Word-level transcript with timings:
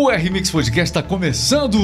O 0.00 0.12
R-Mix 0.12 0.52
Podcast 0.52 0.96
está 0.96 1.02
começando! 1.02 1.76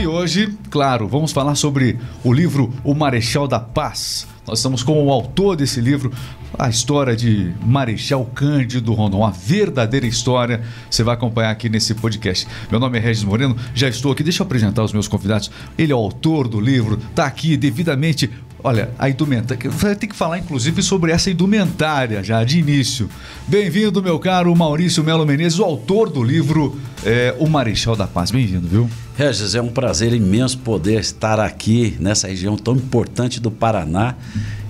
E 0.00 0.06
hoje, 0.06 0.56
claro, 0.70 1.06
vamos 1.06 1.32
falar 1.32 1.54
sobre 1.54 1.98
o 2.24 2.32
livro 2.32 2.72
O 2.82 2.94
Marechal 2.94 3.46
da 3.46 3.60
Paz. 3.60 4.26
Nós 4.46 4.60
estamos 4.60 4.82
com 4.82 5.04
o 5.04 5.12
autor 5.12 5.54
desse 5.54 5.78
livro, 5.78 6.10
a 6.58 6.70
história 6.70 7.14
de 7.14 7.52
Marechal 7.62 8.24
Cândido 8.34 8.94
Rondon, 8.94 9.22
a 9.22 9.30
verdadeira 9.30 10.06
história. 10.06 10.62
Você 10.90 11.02
vai 11.02 11.14
acompanhar 11.14 11.50
aqui 11.50 11.68
nesse 11.68 11.94
podcast. 11.94 12.48
Meu 12.70 12.80
nome 12.80 12.96
é 12.96 13.02
Regis 13.02 13.22
Moreno, 13.24 13.54
já 13.74 13.86
estou 13.86 14.12
aqui. 14.12 14.22
Deixa 14.22 14.42
eu 14.42 14.46
apresentar 14.46 14.82
os 14.82 14.94
meus 14.94 15.06
convidados. 15.06 15.50
Ele 15.76 15.92
é 15.92 15.94
o 15.94 15.98
autor 15.98 16.48
do 16.48 16.58
livro, 16.58 16.98
está 17.10 17.26
aqui 17.26 17.54
devidamente 17.54 18.30
Olha, 18.62 18.90
a 18.98 19.08
indumentária. 19.08 19.68
Ter 19.98 20.06
que 20.06 20.16
falar, 20.16 20.38
inclusive, 20.38 20.82
sobre 20.82 21.12
essa 21.12 21.30
indumentária 21.30 22.22
já 22.22 22.42
de 22.42 22.58
início. 22.58 23.08
Bem-vindo, 23.46 24.02
meu 24.02 24.18
caro 24.18 24.54
Maurício 24.56 25.04
Melo 25.04 25.26
Menezes, 25.26 25.58
o 25.58 25.64
autor 25.64 26.10
do 26.10 26.22
livro 26.22 26.78
é, 27.04 27.34
O 27.38 27.48
Marechal 27.48 27.94
da 27.94 28.06
Paz. 28.06 28.30
Bem-vindo, 28.30 28.66
viu? 28.66 28.90
Regis, 29.16 29.54
é 29.54 29.62
um 29.62 29.68
prazer 29.68 30.12
imenso 30.12 30.58
poder 30.58 31.00
estar 31.00 31.40
aqui 31.40 31.96
nessa 31.98 32.28
região 32.28 32.54
tão 32.54 32.76
importante 32.76 33.40
do 33.40 33.50
Paraná 33.50 34.14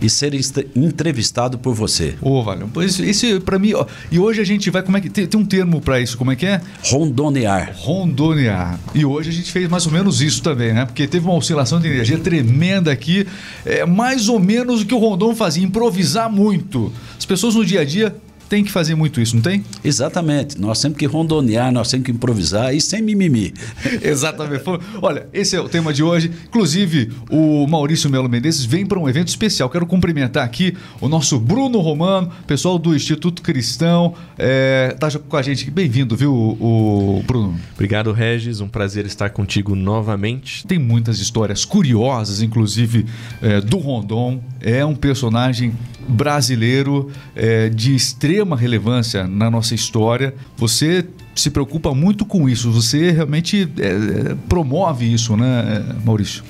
e 0.01 0.09
ser 0.09 0.35
entrevistado 0.77 1.59
por 1.59 1.75
você. 1.75 2.15
Ô, 2.23 2.39
oh, 2.39 2.45
valeu. 2.45 2.69
Pois 2.73 2.97
isso 3.01 3.41
para 3.41 3.59
mim, 3.59 3.73
ó, 3.75 3.85
e 4.09 4.21
hoje 4.21 4.41
a 4.41 4.45
gente 4.45 4.71
vai 4.71 4.85
como 4.85 4.97
é 4.97 5.01
que 5.01 5.11
tem, 5.11 5.27
tem 5.27 5.41
um 5.41 5.45
termo 5.45 5.81
para 5.81 5.99
isso, 5.99 6.17
como 6.17 6.31
é 6.31 6.37
que 6.37 6.47
é? 6.47 6.61
Rondonear. 6.85 7.75
Rondonear. 7.77 8.79
E 8.95 9.05
hoje 9.05 9.31
a 9.31 9.33
gente 9.33 9.51
fez 9.51 9.69
mais 9.69 9.85
ou 9.85 9.91
menos 9.91 10.21
isso 10.23 10.41
também, 10.41 10.73
né? 10.73 10.85
Porque 10.85 11.09
teve 11.09 11.27
uma 11.27 11.35
oscilação 11.35 11.81
de 11.81 11.89
energia 11.89 12.17
tremenda 12.17 12.93
aqui, 12.93 13.27
é 13.65 13.85
mais 13.85 14.29
ou 14.29 14.39
menos 14.39 14.83
o 14.83 14.87
que 14.87 14.95
o 14.95 14.99
Rondon 14.99 15.35
fazia, 15.35 15.65
improvisar 15.65 16.31
muito. 16.31 16.93
As 17.19 17.27
pessoas 17.27 17.57
no 17.57 17.65
dia 17.65 17.81
a 17.81 17.85
dia 17.85 18.15
tem 18.49 18.63
que 18.63 18.71
fazer 18.71 18.95
muito 18.95 19.21
isso, 19.21 19.35
não 19.35 19.43
tem? 19.43 19.65
Exatamente. 19.83 20.61
Nós 20.61 20.81
temos 20.81 20.97
que 20.97 21.07
rondonear, 21.07 21.73
nós 21.73 21.91
temos 21.91 22.07
que 22.07 22.13
improvisar 22.13 22.75
e 22.75 22.81
sem 22.81 23.03
mimimi. 23.03 23.53
Exatamente. 24.03 24.63
Olha, 25.03 25.27
esse 25.33 25.57
é 25.57 25.61
o 25.61 25.69
tema 25.69 25.93
de 25.93 26.03
hoje. 26.03 26.31
Inclusive, 26.47 27.11
o 27.31 27.67
Maurício 27.67 28.09
Melo 28.09 28.29
Menezes 28.29 28.65
vem 28.65 28.87
para 28.87 28.99
um 28.99 29.09
evento 29.09 29.29
especial. 29.29 29.69
Quero 29.69 29.87
cumprimentar 29.87 30.45
aqui 30.45 30.77
o 31.01 31.09
nosso 31.09 31.39
Bruno 31.39 31.81
Romano, 31.81 32.31
pessoal 32.47 32.79
do 32.79 32.95
Instituto 32.95 33.43
Cristão. 33.43 34.15
É, 34.39 34.97
tá 34.99 35.11
com 35.11 35.37
a 35.37 35.43
gente. 35.43 35.71
Bem-vindo, 35.71 36.17
viu, 36.17 36.33
o 36.33 37.23
Bruno? 37.27 37.59
Obrigado, 37.75 38.13
Regis. 38.13 38.61
Um 38.61 38.69
prazer 38.69 39.07
estar 39.07 39.31
contigo 39.31 39.75
novamente. 39.75 40.67
Tem 40.67 40.79
muitas 40.79 41.19
histórias 41.19 41.65
curiosas, 41.65 42.43
inclusive, 42.43 43.07
é, 43.43 43.61
do 43.61 43.79
Rondon. 43.79 44.41
É 44.61 44.85
um 44.85 44.95
personagem 44.95 45.75
brasileiro 46.09 47.11
é, 47.35 47.69
de 47.69 47.95
extrema 47.95 48.36
relevância 48.57 49.27
na 49.27 49.51
nossa 49.51 49.75
história. 49.75 50.35
Você 50.57 51.07
se 51.35 51.51
preocupa 51.51 51.95
muito 51.95 52.25
com 52.25 52.49
isso, 52.49 52.71
você 52.71 53.11
realmente 53.11 53.69
é, 53.79 54.35
promove 54.49 55.13
isso, 55.13 55.37
né, 55.37 55.85
Maurício? 56.05 56.43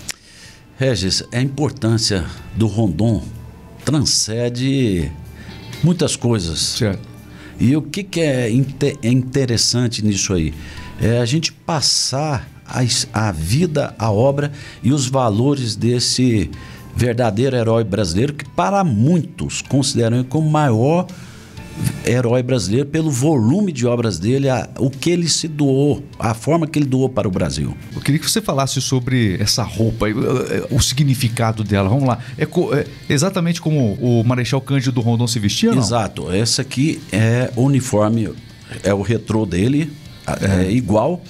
Regis, 0.79 1.23
a 1.33 1.41
importância 1.41 2.25
do 2.55 2.67
Rondon 2.67 3.23
transcende 3.85 5.11
muitas 5.83 6.17
coisas. 6.17 6.59
Certo. 6.59 7.09
E 7.59 7.75
o 7.77 7.83
que, 7.83 8.03
que 8.03 8.21
é, 8.21 8.51
é 8.51 9.11
interessante 9.11 10.05
nisso 10.05 10.35
aí? 10.35 10.53
É 11.01 11.19
a 11.19 11.25
gente 11.25 11.53
passar 11.53 12.49
a, 12.67 12.81
a 13.13 13.33
vida, 13.33 13.95
a 13.99 14.11
obra 14.11 14.53
e 14.83 14.93
os 14.93 15.07
valores 15.07 15.75
desse 15.75 16.51
verdadeiro 16.95 17.57
herói 17.57 17.85
brasileiro, 17.85 18.35
que 18.35 18.49
para 18.51 18.83
muitos 18.83 19.63
consideram 19.63 20.19
ele 20.19 20.27
como 20.27 20.49
o 20.49 20.51
maior 20.51 21.07
herói 22.05 22.43
brasileiro 22.43 22.87
pelo 22.87 23.11
volume 23.11 23.73
de 23.73 23.87
obras 23.87 24.19
dele, 24.19 24.49
a, 24.49 24.69
o 24.79 24.91
que 24.91 25.11
ele 25.11 25.29
se 25.29 25.49
doou, 25.49 26.03
a 26.19 26.35
forma 26.35 26.67
que 26.67 26.79
ele 26.79 26.87
doou 26.87 27.09
para 27.09 27.27
o 27.27 27.31
Brasil. 27.31 27.77
Eu 27.95 28.01
queria 28.01 28.19
que 28.19 28.31
você 28.31 28.41
falasse 28.41 28.81
sobre 28.81 29.37
essa 29.41 29.63
roupa, 29.63 30.07
o 30.71 30.81
significado 30.81 31.65
dela. 31.65 31.89
Vamos 31.89 32.07
lá. 32.07 32.19
É, 32.39 32.45
é 32.45 32.87
exatamente 33.09 33.61
como 33.61 33.95
o 33.95 34.23
Marechal 34.25 34.61
Cândido 34.61 35.01
Rondon 35.01 35.27
se 35.27 35.39
vestia? 35.39 35.73
Não? 35.73 35.79
Exato. 35.79 36.31
Essa 36.31 36.63
aqui 36.63 37.01
é 37.13 37.51
o 37.57 37.63
uniforme, 37.63 38.31
é 38.83 38.95
o 38.95 39.03
retrô 39.03 39.45
dele, 39.45 39.91
é, 40.27 40.67
é 40.67 40.71
igual 40.71 41.23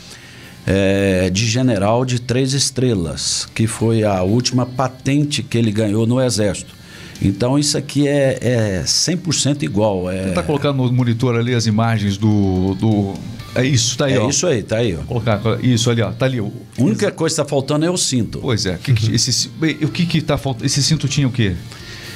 é, 0.67 1.31
de 1.31 1.47
general 1.47 2.05
de 2.05 2.21
três 2.21 2.53
estrelas, 2.53 3.49
que 3.55 3.67
foi 3.67 4.03
a 4.03 4.23
última 4.23 4.67
patente 4.67 5.43
que 5.43 5.57
ele 5.57 5.71
ganhou 5.71 6.07
no 6.07 6.21
Exército. 6.21 6.75
Então 7.21 7.59
isso 7.59 7.77
aqui 7.77 8.07
é, 8.07 8.39
é 8.41 8.83
100% 8.85 9.63
igual. 9.63 10.11
É... 10.11 10.23
Você 10.23 10.29
está 10.31 10.43
colocando 10.43 10.83
no 10.83 10.93
monitor 10.93 11.37
ali 11.37 11.55
as 11.55 11.67
imagens 11.67 12.17
do. 12.17 12.75
do... 12.75 13.15
É 13.55 13.65
isso, 13.65 13.97
tá 13.97 14.05
aí, 14.05 14.13
é 14.13 14.21
ó. 14.21 14.29
isso 14.29 14.47
aí, 14.47 14.63
tá 14.63 14.77
aí, 14.77 14.95
ó. 14.95 15.03
Colocar 15.05 15.41
isso 15.63 15.91
ali, 15.91 16.03
ó. 16.03 16.13
Tá 16.13 16.27
ali. 16.27 16.39
A 16.39 16.45
única 16.79 17.11
coisa 17.11 17.35
que 17.35 17.41
está 17.41 17.45
faltando 17.49 17.87
é 17.87 17.91
o 17.91 17.97
cinto. 17.97 18.39
Pois 18.41 18.67
é. 18.67 18.77
Que 18.77 18.93
que, 18.93 19.15
esse, 19.15 19.51
o 19.83 19.89
que 19.89 20.05
que 20.05 20.21
tá 20.21 20.37
faltando? 20.37 20.67
Esse 20.67 20.83
cinto 20.83 21.09
tinha 21.09 21.27
o 21.27 21.33
quê? 21.33 21.55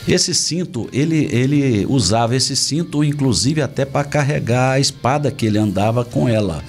Esse 0.06 0.34
cinto, 0.34 0.88
ele, 0.92 1.28
ele 1.30 1.86
usava 1.86 2.34
esse 2.34 2.56
cinto, 2.56 3.04
inclusive, 3.04 3.62
até 3.62 3.84
para 3.84 4.04
carregar 4.04 4.72
a 4.72 4.80
espada 4.80 5.30
que 5.30 5.46
ele 5.46 5.58
andava 5.58 6.04
com 6.04 6.28
ela. 6.28 6.62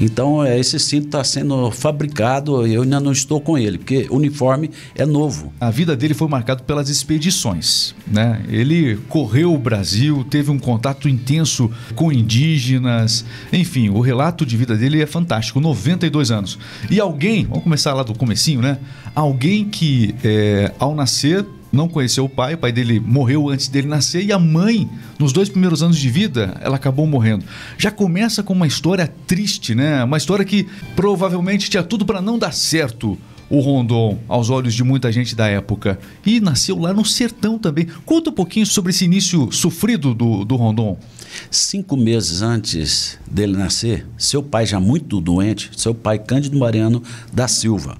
Então, 0.00 0.44
é, 0.44 0.58
esse 0.58 0.78
cinto 0.78 1.06
está 1.06 1.24
sendo 1.24 1.70
fabricado, 1.70 2.66
eu 2.66 2.82
ainda 2.82 3.00
não 3.00 3.12
estou 3.12 3.40
com 3.40 3.58
ele, 3.58 3.78
porque 3.78 4.06
o 4.10 4.16
uniforme 4.16 4.70
é 4.94 5.04
novo. 5.04 5.52
A 5.60 5.70
vida 5.70 5.96
dele 5.96 6.14
foi 6.14 6.28
marcada 6.28 6.62
pelas 6.62 6.88
expedições. 6.88 7.94
Né? 8.06 8.42
Ele 8.48 8.96
correu 9.08 9.52
o 9.52 9.58
Brasil, 9.58 10.24
teve 10.28 10.50
um 10.50 10.58
contato 10.58 11.08
intenso 11.08 11.70
com 11.94 12.12
indígenas. 12.12 13.24
Enfim, 13.52 13.88
o 13.88 14.00
relato 14.00 14.46
de 14.46 14.56
vida 14.56 14.76
dele 14.76 15.02
é 15.02 15.06
fantástico, 15.06 15.60
92 15.60 16.30
anos. 16.30 16.58
E 16.90 17.00
alguém, 17.00 17.44
vamos 17.44 17.64
começar 17.64 17.94
lá 17.94 18.02
do 18.02 18.14
comecinho, 18.14 18.60
né? 18.60 18.78
Alguém 19.14 19.64
que, 19.64 20.14
é, 20.22 20.72
ao 20.78 20.94
nascer, 20.94 21.44
não 21.72 21.88
conheceu 21.88 22.24
o 22.24 22.28
pai, 22.28 22.54
o 22.54 22.58
pai 22.58 22.72
dele 22.72 22.98
morreu 23.00 23.48
antes 23.48 23.68
dele 23.68 23.86
nascer 23.86 24.24
e 24.24 24.32
a 24.32 24.38
mãe, 24.38 24.88
nos 25.18 25.32
dois 25.32 25.48
primeiros 25.48 25.82
anos 25.82 25.98
de 25.98 26.08
vida, 26.08 26.56
ela 26.60 26.76
acabou 26.76 27.06
morrendo. 27.06 27.44
Já 27.76 27.90
começa 27.90 28.42
com 28.42 28.52
uma 28.52 28.66
história 28.66 29.12
triste, 29.26 29.74
né? 29.74 30.02
Uma 30.04 30.16
história 30.16 30.44
que 30.44 30.66
provavelmente 30.96 31.68
tinha 31.70 31.82
tudo 31.82 32.06
para 32.06 32.20
não 32.20 32.38
dar 32.38 32.52
certo 32.52 33.18
o 33.50 33.60
Rondon 33.60 34.18
aos 34.28 34.50
olhos 34.50 34.74
de 34.74 34.84
muita 34.84 35.10
gente 35.10 35.34
da 35.34 35.46
época. 35.46 35.98
E 36.24 36.40
nasceu 36.40 36.78
lá 36.78 36.92
no 36.92 37.04
sertão 37.04 37.58
também. 37.58 37.86
Conta 38.04 38.30
um 38.30 38.32
pouquinho 38.32 38.66
sobre 38.66 38.90
esse 38.90 39.04
início 39.04 39.50
sofrido 39.50 40.14
do, 40.14 40.44
do 40.44 40.56
Rondon. 40.56 40.98
Cinco 41.50 41.96
meses 41.96 42.42
antes 42.42 43.18
dele 43.30 43.56
nascer, 43.56 44.06
seu 44.16 44.42
pai 44.42 44.66
já 44.66 44.80
muito 44.80 45.20
doente, 45.20 45.70
seu 45.76 45.94
pai 45.94 46.18
Cândido 46.18 46.58
Mariano 46.58 47.02
da 47.32 47.46
Silva, 47.46 47.98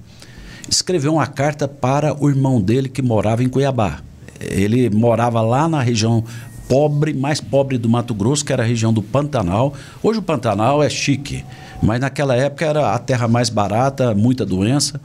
escreveu 0.68 1.14
uma 1.14 1.26
carta 1.26 1.66
para 1.66 2.14
o 2.22 2.28
irmão 2.28 2.60
dele 2.60 2.88
que 2.88 3.02
morava 3.02 3.42
em 3.42 3.48
Cuiabá. 3.48 4.00
Ele 4.40 4.88
morava 4.90 5.40
lá 5.40 5.68
na 5.68 5.80
região 5.82 6.24
pobre, 6.68 7.14
mais 7.14 7.40
pobre 7.40 7.78
do 7.78 7.88
Mato 7.88 8.14
Grosso, 8.14 8.44
que 8.44 8.52
era 8.52 8.62
a 8.62 8.66
região 8.66 8.92
do 8.92 9.02
Pantanal. 9.02 9.74
Hoje 10.02 10.18
o 10.18 10.22
Pantanal 10.22 10.82
é 10.82 10.88
chique, 10.88 11.44
mas 11.82 12.00
naquela 12.00 12.36
época 12.36 12.66
era 12.66 12.94
a 12.94 12.98
terra 12.98 13.26
mais 13.26 13.48
barata, 13.48 14.14
muita 14.14 14.44
doença. 14.44 15.00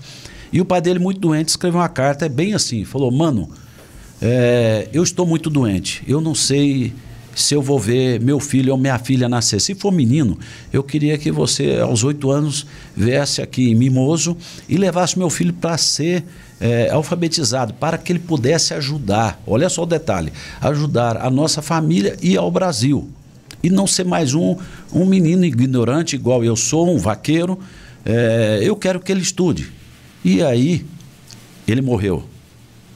E 0.52 0.62
o 0.62 0.66
pai 0.66 0.82
dele, 0.82 1.00
muito 1.00 1.20
doente, 1.20 1.50
escreveu 1.50 1.80
uma 1.80 1.90
carta, 1.90 2.26
é 2.26 2.30
bem 2.30 2.54
assim: 2.54 2.86
falou, 2.86 3.10
mano, 3.10 3.50
é, 4.22 4.88
eu 4.94 5.02
estou 5.02 5.26
muito 5.26 5.50
doente, 5.50 6.04
eu 6.08 6.22
não 6.22 6.36
sei 6.36 6.94
se 7.36 7.56
eu 7.56 7.62
vou 7.62 7.80
ver 7.80 8.20
meu 8.20 8.40
filho 8.40 8.72
ou 8.74 8.78
minha 8.78 8.98
filha 9.00 9.28
nascer. 9.28 9.60
Se 9.60 9.74
for 9.74 9.92
menino, 9.92 10.38
eu 10.72 10.84
queria 10.84 11.18
que 11.18 11.32
você, 11.32 11.80
aos 11.80 12.04
oito 12.04 12.30
anos, 12.30 12.66
viesse 12.96 13.42
aqui 13.42 13.72
em 13.72 13.76
Mimoso 13.76 14.38
e 14.68 14.78
levasse 14.78 15.18
meu 15.18 15.30
filho 15.30 15.54
para 15.54 15.78
ser 15.78 16.24
é, 16.60 16.90
alfabetizado, 16.90 17.74
para 17.74 17.98
que 17.98 18.12
ele 18.12 18.20
pudesse 18.20 18.74
ajudar. 18.74 19.42
Olha 19.46 19.70
só 19.70 19.84
o 19.84 19.88
detalhe: 19.88 20.32
ajudar 20.62 21.18
a 21.18 21.30
nossa 21.30 21.62
família 21.62 22.16
e 22.22 22.38
ao 22.38 22.50
Brasil. 22.50 23.10
E 23.62 23.70
não 23.70 23.88
ser 23.88 24.04
mais 24.04 24.34
um, 24.34 24.58
um 24.92 25.06
menino 25.06 25.46
ignorante, 25.46 26.16
igual 26.16 26.44
eu 26.44 26.56
sou, 26.56 26.94
um 26.94 26.98
vaqueiro. 26.98 27.58
É, 28.06 28.60
eu 28.62 28.76
quero 28.76 29.00
que 29.00 29.12
ele 29.12 29.22
estude. 29.22 29.72
E 30.24 30.44
aí, 30.44 30.86
ele 31.66 31.82
morreu. 31.82 32.26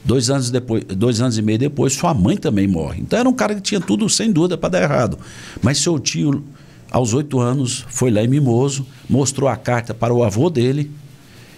Dois 0.04 0.30
anos, 0.30 0.50
depois, 0.50 0.84
dois 0.84 1.20
anos 1.20 1.36
e 1.36 1.42
meio 1.42 1.58
depois, 1.58 1.92
sua 1.92 2.14
mãe 2.14 2.36
também 2.36 2.66
morre. 2.66 3.00
Então 3.00 3.18
era 3.18 3.28
um 3.28 3.32
cara 3.32 3.54
que 3.54 3.60
tinha 3.60 3.80
tudo 3.80 4.08
sem 4.08 4.32
dúvida 4.32 4.56
para 4.56 4.70
dar 4.70 4.82
errado. 4.82 5.18
Mas 5.62 5.78
seu 5.78 5.98
tio, 5.98 6.42
aos 6.90 7.12
oito 7.12 7.38
anos, 7.40 7.84
foi 7.88 8.10
lá 8.10 8.22
em 8.22 8.28
Mimoso, 8.28 8.86
mostrou 9.08 9.48
a 9.48 9.56
carta 9.56 9.92
para 9.92 10.14
o 10.14 10.22
avô 10.22 10.48
dele, 10.48 10.90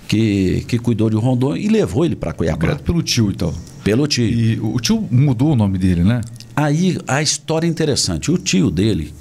que, 0.08 0.64
que 0.66 0.78
cuidou 0.78 1.08
de 1.08 1.16
Rondônia, 1.16 1.62
e 1.62 1.68
levou 1.68 2.04
ele 2.04 2.16
para 2.16 2.32
Cuiabá. 2.32 2.66
Direto 2.66 2.82
pelo 2.82 3.02
tio, 3.02 3.30
então. 3.30 3.54
Pelo 3.84 4.06
tio. 4.06 4.24
E 4.24 4.58
o 4.60 4.80
tio 4.80 5.06
mudou 5.10 5.52
o 5.52 5.56
nome 5.56 5.78
dele, 5.78 6.02
né? 6.02 6.20
Aí 6.56 6.98
a 7.06 7.22
história 7.22 7.66
é 7.66 7.70
interessante. 7.70 8.32
O 8.32 8.38
tio 8.38 8.70
dele, 8.70 9.14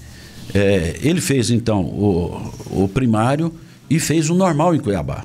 é, 0.54 0.98
ele 1.04 1.22
fez 1.22 1.52
então 1.52 1.82
o, 1.82 2.52
o 2.84 2.88
primário 2.88 3.54
e 3.88 4.00
fez 4.00 4.30
o 4.30 4.34
normal 4.34 4.74
em 4.74 4.80
Cuiabá 4.80 5.24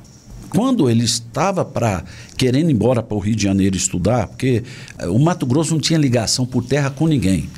quando 0.54 0.88
ele 0.88 1.04
estava 1.04 1.64
para 1.64 2.04
querendo 2.36 2.70
ir 2.70 2.72
embora 2.72 3.02
para 3.02 3.16
o 3.16 3.20
Rio 3.20 3.34
de 3.34 3.42
Janeiro 3.42 3.76
estudar, 3.76 4.28
porque 4.28 4.62
eh, 4.98 5.08
o 5.08 5.18
Mato 5.18 5.44
Grosso 5.44 5.72
não 5.72 5.80
tinha 5.80 5.98
ligação 5.98 6.46
por 6.46 6.64
terra 6.64 6.90
com 6.90 7.08
ninguém. 7.08 7.48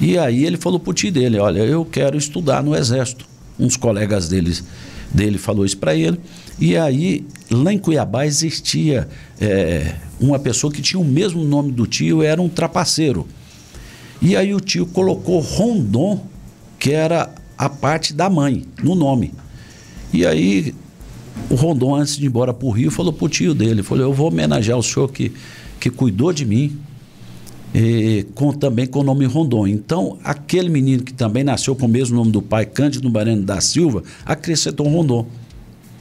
E 0.00 0.16
aí 0.16 0.44
ele 0.44 0.56
falou 0.56 0.80
para 0.80 0.90
o 0.90 0.94
tio 0.94 1.12
dele, 1.12 1.38
olha, 1.38 1.60
eu 1.60 1.84
quero 1.84 2.16
estudar 2.16 2.62
no 2.62 2.74
Exército. 2.74 3.26
uns 3.58 3.76
colegas 3.76 4.28
deles, 4.28 4.64
dele 5.12 5.38
falou 5.38 5.64
isso 5.64 5.76
para 5.76 5.94
ele. 5.94 6.18
E 6.58 6.76
aí, 6.76 7.26
lá 7.50 7.72
em 7.72 7.78
Cuiabá 7.78 8.26
existia 8.26 9.06
é, 9.40 9.94
uma 10.18 10.38
pessoa 10.38 10.72
que 10.72 10.80
tinha 10.80 10.98
o 10.98 11.04
mesmo 11.04 11.44
nome 11.44 11.72
do 11.72 11.86
tio, 11.86 12.22
era 12.22 12.40
um 12.40 12.48
trapaceiro. 12.48 13.28
E 14.20 14.34
aí 14.34 14.54
o 14.54 14.60
tio 14.60 14.86
colocou 14.86 15.40
Rondon, 15.40 16.26
que 16.78 16.90
era 16.90 17.32
a 17.56 17.68
parte 17.68 18.14
da 18.14 18.30
mãe, 18.30 18.64
no 18.82 18.94
nome. 18.94 19.32
E 20.12 20.26
aí 20.26 20.74
o 21.50 21.54
Rondon, 21.54 21.94
antes 21.94 22.16
de 22.16 22.24
ir 22.24 22.26
embora 22.28 22.54
para 22.54 22.66
o 22.66 22.70
Rio, 22.70 22.90
falou 22.90 23.12
para 23.12 23.24
o 23.24 23.28
tio 23.28 23.54
dele, 23.54 23.82
falou, 23.82 24.04
eu 24.04 24.12
vou 24.12 24.28
homenagear 24.28 24.78
o 24.78 24.82
senhor 24.82 25.10
que, 25.10 25.32
que 25.78 25.90
cuidou 25.90 26.32
de 26.32 26.44
mim, 26.44 26.78
e, 27.74 28.24
com, 28.34 28.52
também 28.52 28.86
com 28.86 29.00
o 29.00 29.02
nome 29.02 29.24
Rondon. 29.26 29.66
Então, 29.66 30.16
aquele 30.22 30.68
menino 30.68 31.02
que 31.02 31.12
também 31.12 31.42
nasceu 31.42 31.74
com 31.74 31.86
o 31.86 31.88
mesmo 31.88 32.16
nome 32.16 32.30
do 32.30 32.40
pai, 32.40 32.64
Cândido 32.64 33.10
Mariano 33.10 33.42
da 33.42 33.60
Silva, 33.60 34.02
acrescentou 34.24 34.86
Rondon. 34.88 35.26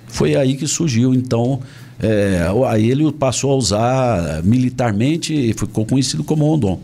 Foi 0.08 0.36
aí 0.36 0.56
que 0.56 0.68
surgiu, 0.68 1.14
então, 1.14 1.60
é, 2.00 2.48
aí 2.68 2.92
ele 2.92 3.12
passou 3.12 3.52
a 3.52 3.56
usar 3.56 4.44
militarmente 4.44 5.34
e 5.34 5.54
ficou 5.54 5.86
conhecido 5.86 6.24
como 6.24 6.46
Rondon. 6.46 6.80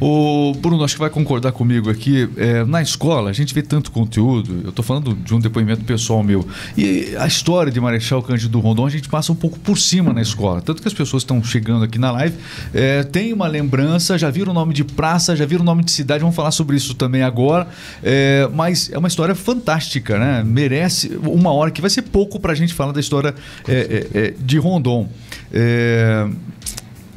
O 0.00 0.52
Bruno, 0.54 0.82
acho 0.82 0.94
que 0.94 1.00
vai 1.00 1.10
concordar 1.10 1.52
comigo 1.52 1.90
aqui. 1.90 2.28
É, 2.36 2.64
na 2.64 2.80
escola, 2.80 3.30
a 3.30 3.32
gente 3.32 3.54
vê 3.54 3.62
tanto 3.62 3.90
conteúdo. 3.90 4.62
Eu 4.64 4.70
estou 4.70 4.84
falando 4.84 5.14
de 5.14 5.34
um 5.34 5.40
depoimento 5.40 5.84
pessoal 5.84 6.22
meu. 6.22 6.46
E 6.76 7.14
a 7.18 7.26
história 7.26 7.70
de 7.70 7.80
Marechal 7.80 8.22
Cândido 8.22 8.58
Rondon, 8.60 8.86
a 8.86 8.90
gente 8.90 9.08
passa 9.08 9.30
um 9.32 9.34
pouco 9.34 9.58
por 9.58 9.78
cima 9.78 10.12
na 10.12 10.22
escola. 10.22 10.60
Tanto 10.60 10.80
que 10.80 10.88
as 10.88 10.94
pessoas 10.94 11.22
estão 11.22 11.42
chegando 11.44 11.84
aqui 11.84 11.98
na 11.98 12.10
live, 12.12 12.36
é, 12.72 13.02
tem 13.02 13.32
uma 13.32 13.46
lembrança, 13.46 14.16
já 14.16 14.30
viram 14.30 14.52
o 14.52 14.54
nome 14.54 14.72
de 14.72 14.84
praça, 14.84 15.36
já 15.36 15.44
viram 15.44 15.62
o 15.62 15.66
nome 15.66 15.84
de 15.84 15.92
cidade. 15.92 16.20
Vamos 16.20 16.36
falar 16.36 16.50
sobre 16.50 16.76
isso 16.76 16.94
também 16.94 17.22
agora. 17.22 17.68
É, 18.02 18.48
mas 18.54 18.90
é 18.92 18.98
uma 18.98 19.08
história 19.08 19.34
fantástica, 19.34 20.18
né? 20.18 20.42
Merece 20.44 21.18
uma 21.22 21.52
hora 21.52 21.70
que 21.70 21.80
vai 21.80 21.90
ser 21.90 22.02
pouco 22.02 22.40
para 22.40 22.52
a 22.52 22.54
gente 22.54 22.72
falar 22.72 22.92
da 22.92 23.00
história 23.00 23.34
é, 23.68 23.72
é, 23.72 24.18
é, 24.18 24.34
de 24.38 24.58
Rondon. 24.58 25.08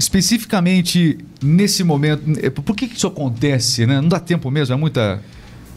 Especificamente 0.04 1.18
nesse 1.42 1.84
momento, 1.84 2.24
é, 2.42 2.50
por 2.50 2.76
que, 2.76 2.86
isso 2.86 3.08
acontece? 3.08 3.86
Né? 3.86 4.02
Não 4.02 4.10
dá 4.10 4.20
tempo 4.20 4.52
mesmo, 4.52 4.74
é 4.74 4.78
muita. 4.78 5.22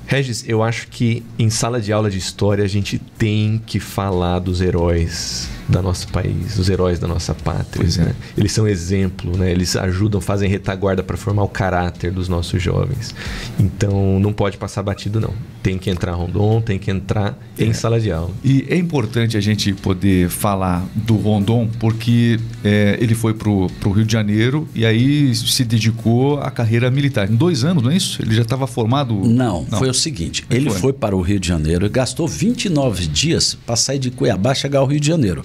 Regis, 0.06 0.44
eu 0.46 0.62
acho 0.62 0.88
que 0.88 1.22
em 1.38 1.50
sala 1.50 1.80
de 1.80 1.92
aula 1.92 2.10
de 2.10 2.18
história 2.18 2.64
a 2.64 2.68
gente 2.68 2.98
tem 3.18 3.60
que 3.64 3.80
falar 3.80 4.38
dos 4.38 4.60
heróis 4.60 5.48
da 5.68 5.82
nosso 5.82 6.08
país, 6.08 6.58
os 6.58 6.68
heróis 6.68 6.98
da 6.98 7.06
nossa 7.06 7.34
pátria. 7.34 7.86
É. 7.86 8.04
Né? 8.06 8.14
Eles 8.36 8.52
são 8.52 8.66
exemplo, 8.66 9.36
né? 9.36 9.50
eles 9.50 9.76
ajudam, 9.76 10.20
fazem 10.20 10.48
retaguarda 10.48 11.02
para 11.02 11.16
formar 11.16 11.42
o 11.42 11.48
caráter 11.48 12.10
dos 12.10 12.28
nossos 12.28 12.62
jovens. 12.62 13.14
Então 13.58 14.18
não 14.20 14.32
pode 14.32 14.56
passar 14.56 14.82
batido, 14.82 15.20
não. 15.20 15.32
Tem 15.62 15.78
que 15.78 15.90
entrar 15.90 16.12
Rondon, 16.12 16.60
tem 16.60 16.78
que 16.78 16.90
entrar 16.90 17.36
é. 17.58 17.64
em 17.64 17.72
sala 17.72 18.00
de 18.00 18.12
aula. 18.12 18.30
E 18.44 18.64
é 18.68 18.76
importante 18.76 19.36
a 19.36 19.40
gente 19.40 19.72
poder 19.72 20.28
falar 20.28 20.86
do 20.94 21.16
Rondon, 21.16 21.68
porque 21.80 22.38
é, 22.64 22.96
ele 23.00 23.14
foi 23.14 23.34
para 23.34 23.48
o 23.50 23.90
Rio 23.90 24.04
de 24.04 24.12
Janeiro 24.12 24.68
e 24.74 24.86
aí 24.86 25.34
se 25.34 25.64
dedicou 25.64 26.40
à 26.40 26.50
carreira 26.50 26.90
militar. 26.90 27.30
Em 27.30 27.34
dois 27.34 27.64
anos, 27.64 27.82
não 27.82 27.90
é 27.90 27.96
isso? 27.96 28.22
Ele 28.22 28.34
já 28.34 28.42
estava 28.42 28.66
formado? 28.66 29.14
Não, 29.14 29.66
não, 29.68 29.78
foi 29.78 29.88
o 29.88 29.94
seguinte: 29.94 30.44
ele 30.48 30.70
foi? 30.70 30.78
foi 30.78 30.92
para 30.92 31.16
o 31.16 31.20
Rio 31.20 31.40
de 31.40 31.48
Janeiro 31.48 31.86
e 31.86 31.88
gastou 31.88 32.28
29 32.28 33.06
dias 33.06 33.56
para 33.66 33.76
sair 33.76 33.98
de 33.98 34.10
Cuiabá 34.10 34.52
e 34.52 34.54
chegar 34.54 34.80
ao 34.80 34.86
Rio 34.86 35.00
de 35.00 35.06
Janeiro. 35.06 35.42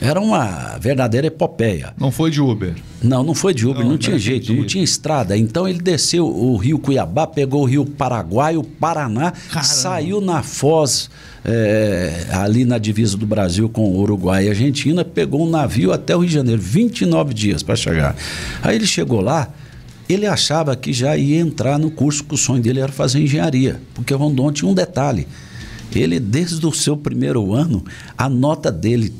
Era 0.00 0.20
uma 0.20 0.76
verdadeira 0.78 1.28
epopeia. 1.28 1.94
Não 1.98 2.10
foi 2.10 2.30
de 2.30 2.40
Uber? 2.40 2.74
Não, 3.02 3.22
não 3.22 3.34
foi 3.34 3.54
de 3.54 3.66
Uber, 3.66 3.82
não, 3.82 3.92
não 3.92 3.98
tinha 3.98 4.18
jeito, 4.18 4.52
não 4.52 4.66
tinha 4.66 4.82
estrada. 4.82 5.36
Então 5.36 5.68
ele 5.68 5.80
desceu 5.80 6.26
o 6.26 6.56
rio 6.56 6.78
Cuiabá, 6.78 7.26
pegou 7.26 7.62
o 7.62 7.64
rio 7.64 7.84
Paraguai, 7.84 8.56
o 8.56 8.64
Paraná, 8.64 9.30
Caramba. 9.30 9.62
saiu 9.62 10.20
na 10.20 10.42
Foz, 10.42 11.08
é, 11.44 12.26
ali 12.32 12.64
na 12.64 12.78
divisa 12.78 13.16
do 13.16 13.26
Brasil 13.26 13.68
com 13.68 13.96
Uruguai 13.96 14.46
e 14.46 14.48
Argentina, 14.48 15.04
pegou 15.04 15.46
um 15.46 15.50
navio 15.50 15.92
até 15.92 16.16
o 16.16 16.20
Rio 16.20 16.28
de 16.28 16.34
Janeiro, 16.34 16.60
29 16.60 17.32
dias 17.34 17.62
para 17.62 17.76
chegar. 17.76 18.16
Aí 18.62 18.76
ele 18.76 18.86
chegou 18.86 19.20
lá, 19.20 19.52
ele 20.08 20.26
achava 20.26 20.74
que 20.74 20.92
já 20.92 21.16
ia 21.16 21.40
entrar 21.40 21.78
no 21.78 21.90
curso, 21.90 22.24
que 22.24 22.34
o 22.34 22.38
sonho 22.38 22.62
dele 22.62 22.80
era 22.80 22.92
fazer 22.92 23.20
engenharia, 23.20 23.80
porque 23.94 24.12
o 24.12 24.16
Rondon 24.16 24.50
tinha 24.52 24.70
um 24.70 24.74
detalhe. 24.74 25.26
Ele, 25.94 26.18
desde 26.18 26.66
o 26.66 26.72
seu 26.72 26.96
primeiro 26.96 27.52
ano, 27.52 27.84
a 28.18 28.28
nota 28.28 28.72
dele 28.72 29.12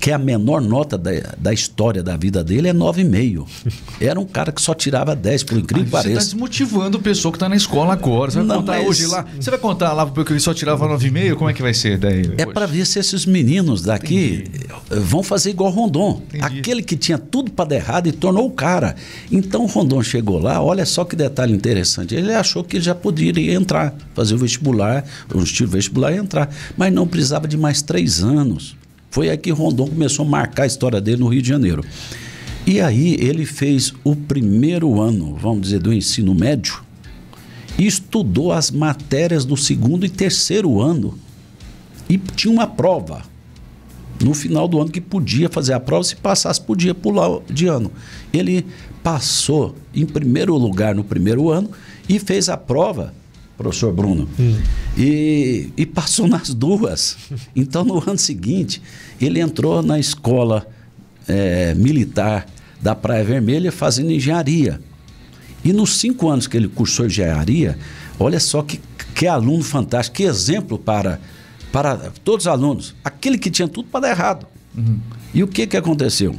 que 0.00 0.10
a 0.10 0.16
menor 0.16 0.62
nota 0.62 0.96
da, 0.96 1.10
da 1.36 1.52
história 1.52 2.02
da 2.02 2.16
vida 2.16 2.42
dele 2.42 2.68
é 2.68 2.72
9,5. 2.72 3.46
Era 4.00 4.18
um 4.18 4.24
cara 4.24 4.50
que 4.50 4.62
só 4.62 4.72
tirava 4.72 5.14
10, 5.14 5.44
por 5.44 5.58
incrível 5.58 5.84
que 5.84 5.90
pareça. 5.90 6.08
Você 6.08 6.18
está 6.18 6.24
desmotivando 6.24 6.96
o 6.96 7.02
pessoa 7.02 7.30
que 7.30 7.36
está 7.36 7.50
na 7.50 7.56
escola 7.56 7.92
agora. 7.92 8.30
Você 8.30 8.38
vai 8.38 8.46
Não, 8.46 8.56
contar 8.56 8.78
mas... 8.78 8.88
hoje 8.88 9.06
lá. 9.06 9.26
Você 9.38 9.50
vai 9.50 9.58
contar 9.58 9.92
lá 9.92 10.06
porque 10.06 10.32
ele 10.32 10.40
só 10.40 10.54
tirava 10.54 10.88
9,5? 10.88 11.34
Como 11.34 11.50
é 11.50 11.52
que 11.52 11.60
vai 11.60 11.74
ser 11.74 11.98
daí? 11.98 12.32
É 12.38 12.46
para 12.46 12.64
ver 12.64 12.86
se 12.86 12.98
esses 12.98 13.26
meninos 13.26 13.82
daqui 13.82 14.46
Entendi. 14.48 15.06
vão 15.06 15.22
fazer 15.22 15.50
igual 15.50 15.70
Rondon. 15.70 16.22
Entendi. 16.32 16.60
Aquele 16.60 16.82
que 16.82 16.96
tinha 16.96 17.18
tudo 17.18 17.50
para 17.50 17.66
dar 17.66 17.76
errado 17.76 18.06
e 18.06 18.12
tornou 18.12 18.46
o 18.46 18.50
cara. 18.50 18.96
Então 19.30 19.64
o 19.64 19.66
Rondon 19.66 20.02
chegou 20.02 20.38
lá, 20.38 20.62
olha 20.62 20.86
só 20.86 21.04
que 21.04 21.14
detalhe 21.14 21.52
interessante. 21.52 22.14
Ele 22.14 22.32
achou 22.32 22.64
que 22.64 22.78
ele 22.78 22.84
já 22.84 22.94
poderia 22.94 23.52
entrar, 23.52 23.94
fazer 24.14 24.34
o 24.34 24.38
vestibular, 24.38 25.04
o 25.34 25.42
estilo 25.42 25.68
vestibular 25.68 26.12
e 26.12 26.16
entrar. 26.16 26.48
Mas 26.74 26.90
não 26.90 27.06
precisava 27.06 27.46
de 27.46 27.58
mais 27.58 27.82
três 27.82 28.22
anos. 28.22 28.79
Foi 29.10 29.28
aí 29.28 29.36
que 29.36 29.50
Rondon 29.50 29.88
começou 29.88 30.24
a 30.24 30.28
marcar 30.28 30.62
a 30.62 30.66
história 30.66 31.00
dele 31.00 31.18
no 31.18 31.28
Rio 31.28 31.42
de 31.42 31.48
Janeiro. 31.48 31.84
E 32.66 32.80
aí 32.80 33.16
ele 33.18 33.44
fez 33.44 33.92
o 34.04 34.14
primeiro 34.14 35.00
ano, 35.00 35.34
vamos 35.34 35.62
dizer, 35.62 35.80
do 35.80 35.92
ensino 35.92 36.34
médio 36.34 36.82
e 37.78 37.86
estudou 37.86 38.52
as 38.52 38.70
matérias 38.70 39.44
do 39.44 39.56
segundo 39.56 40.04
e 40.04 40.08
terceiro 40.08 40.80
ano. 40.80 41.18
E 42.08 42.18
tinha 42.18 42.52
uma 42.52 42.66
prova 42.66 43.22
no 44.22 44.34
final 44.34 44.68
do 44.68 44.80
ano 44.80 44.90
que 44.90 45.00
podia 45.00 45.48
fazer 45.48 45.72
a 45.72 45.80
prova, 45.80 46.04
se 46.04 46.14
passasse, 46.14 46.60
podia 46.60 46.94
pular 46.94 47.40
de 47.48 47.66
ano. 47.66 47.90
Ele 48.32 48.66
passou 49.02 49.74
em 49.94 50.04
primeiro 50.04 50.54
lugar 50.56 50.94
no 50.94 51.02
primeiro 51.02 51.50
ano 51.50 51.70
e 52.08 52.18
fez 52.18 52.48
a 52.48 52.56
prova 52.56 53.14
professor 53.60 53.92
Bruno. 53.92 54.26
Hum. 54.38 54.58
E, 54.96 55.68
e 55.76 55.84
passou 55.84 56.26
nas 56.26 56.54
duas. 56.54 57.18
Então, 57.54 57.84
no 57.84 57.98
ano 57.98 58.16
seguinte, 58.16 58.80
ele 59.20 59.38
entrou 59.38 59.82
na 59.82 59.98
escola 59.98 60.66
é, 61.28 61.74
militar 61.74 62.46
da 62.80 62.94
Praia 62.94 63.22
Vermelha 63.22 63.70
fazendo 63.70 64.10
engenharia. 64.10 64.80
E 65.62 65.74
nos 65.74 65.98
cinco 65.98 66.30
anos 66.30 66.46
que 66.46 66.56
ele 66.56 66.68
cursou 66.68 67.04
engenharia, 67.04 67.78
olha 68.18 68.40
só 68.40 68.62
que, 68.62 68.80
que 69.14 69.26
aluno 69.26 69.62
fantástico, 69.62 70.16
que 70.16 70.22
exemplo 70.22 70.78
para, 70.78 71.20
para 71.70 72.10
todos 72.24 72.46
os 72.46 72.48
alunos. 72.50 72.94
Aquele 73.04 73.36
que 73.36 73.50
tinha 73.50 73.68
tudo 73.68 73.88
para 73.88 74.00
dar 74.00 74.10
errado. 74.10 74.46
Uhum. 74.74 74.98
E 75.34 75.42
o 75.42 75.46
que, 75.46 75.66
que 75.66 75.76
aconteceu? 75.76 76.34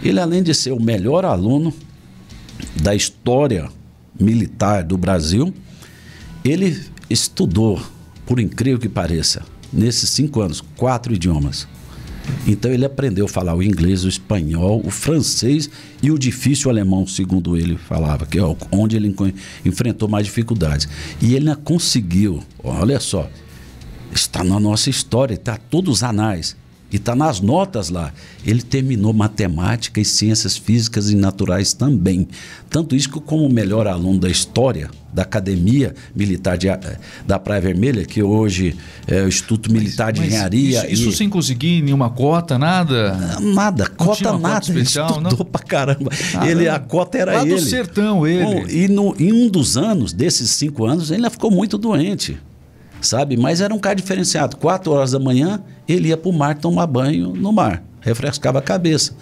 Ele, 0.00 0.20
além 0.20 0.44
de 0.44 0.54
ser 0.54 0.70
o 0.70 0.80
melhor 0.80 1.24
aluno 1.24 1.74
da 2.80 2.94
história 2.94 3.68
militar 4.18 4.84
do 4.84 4.96
Brasil, 4.96 5.52
ele 6.48 6.80
estudou, 7.08 7.80
por 8.26 8.40
incrível 8.40 8.78
que 8.78 8.88
pareça, 8.88 9.44
nesses 9.72 10.10
cinco 10.10 10.40
anos, 10.40 10.62
quatro 10.76 11.14
idiomas. 11.14 11.66
Então 12.46 12.72
ele 12.72 12.84
aprendeu 12.84 13.26
a 13.26 13.28
falar 13.28 13.54
o 13.54 13.62
inglês, 13.62 14.04
o 14.04 14.08
espanhol, 14.08 14.82
o 14.84 14.90
francês 14.90 15.70
e 16.02 16.10
o 16.10 16.18
difícil 16.18 16.70
alemão, 16.70 17.06
segundo 17.06 17.56
ele 17.56 17.76
falava, 17.76 18.26
que 18.26 18.38
é 18.38 18.42
onde 18.72 18.96
ele 18.96 19.14
enfrentou 19.64 20.08
mais 20.08 20.26
dificuldades. 20.26 20.88
E 21.20 21.34
ele 21.34 21.54
conseguiu, 21.56 22.42
olha 22.62 22.98
só, 22.98 23.30
está 24.12 24.42
na 24.42 24.58
nossa 24.58 24.90
história, 24.90 25.34
está 25.34 25.56
todos 25.56 25.98
os 25.98 26.02
anais. 26.02 26.56
E 26.90 26.96
está 26.96 27.16
nas 27.16 27.40
notas 27.40 27.88
lá. 27.88 28.12
Ele 28.44 28.62
terminou 28.62 29.12
matemática 29.12 30.00
e 30.00 30.04
ciências 30.04 30.56
físicas 30.56 31.10
e 31.10 31.16
naturais 31.16 31.72
também. 31.72 32.28
Tanto 32.70 32.94
isso 32.94 33.10
que, 33.10 33.20
como 33.20 33.48
melhor 33.48 33.86
aluno 33.86 34.20
da 34.20 34.28
história 34.28 34.88
da 35.12 35.22
Academia 35.22 35.94
Militar 36.14 36.58
de, 36.58 36.68
da 37.26 37.38
Praia 37.38 37.60
Vermelha, 37.60 38.04
que 38.04 38.22
hoje 38.22 38.76
é 39.06 39.22
o 39.22 39.28
Instituto 39.28 39.72
Militar 39.72 40.12
mas, 40.12 40.20
de 40.20 40.26
Engenharia. 40.26 40.84
Isso, 40.84 41.02
isso 41.02 41.08
e... 41.08 41.16
sem 41.16 41.28
conseguir 41.28 41.82
nenhuma 41.82 42.10
cota, 42.10 42.58
nada? 42.58 43.38
Nada, 43.40 43.88
cota 43.88 44.32
nada. 44.38 44.46
Cota 44.56 44.70
especial, 44.70 45.06
ele 45.06 45.16
estudou 45.16 45.38
não? 45.38 45.46
pra 45.46 45.62
caramba. 45.62 46.10
Ah, 46.34 46.48
ele, 46.48 46.68
a 46.68 46.78
cota 46.78 47.18
era 47.18 47.32
lá 47.32 47.42
ele. 47.42 47.54
do 47.54 47.60
sertão, 47.60 48.26
ele. 48.26 48.44
Bom, 48.44 48.68
e 48.68 48.88
no, 48.88 49.14
em 49.18 49.32
um 49.32 49.48
dos 49.48 49.76
anos, 49.76 50.12
desses 50.12 50.50
cinco 50.50 50.84
anos, 50.84 51.10
ele 51.10 51.28
ficou 51.30 51.50
muito 51.50 51.76
doente 51.76 52.38
sabe? 53.00 53.36
Mas 53.36 53.60
era 53.60 53.72
um 53.74 53.78
cara 53.78 53.94
diferenciado. 53.94 54.56
Quatro 54.56 54.92
horas 54.92 55.12
da 55.12 55.18
manhã, 55.18 55.62
ele 55.88 56.08
ia 56.08 56.16
para 56.16 56.28
o 56.28 56.32
mar 56.32 56.56
tomar 56.56 56.86
banho 56.86 57.32
no 57.34 57.52
mar, 57.52 57.82
refrescava 58.00 58.58
a 58.58 58.62
cabeça. 58.62 59.14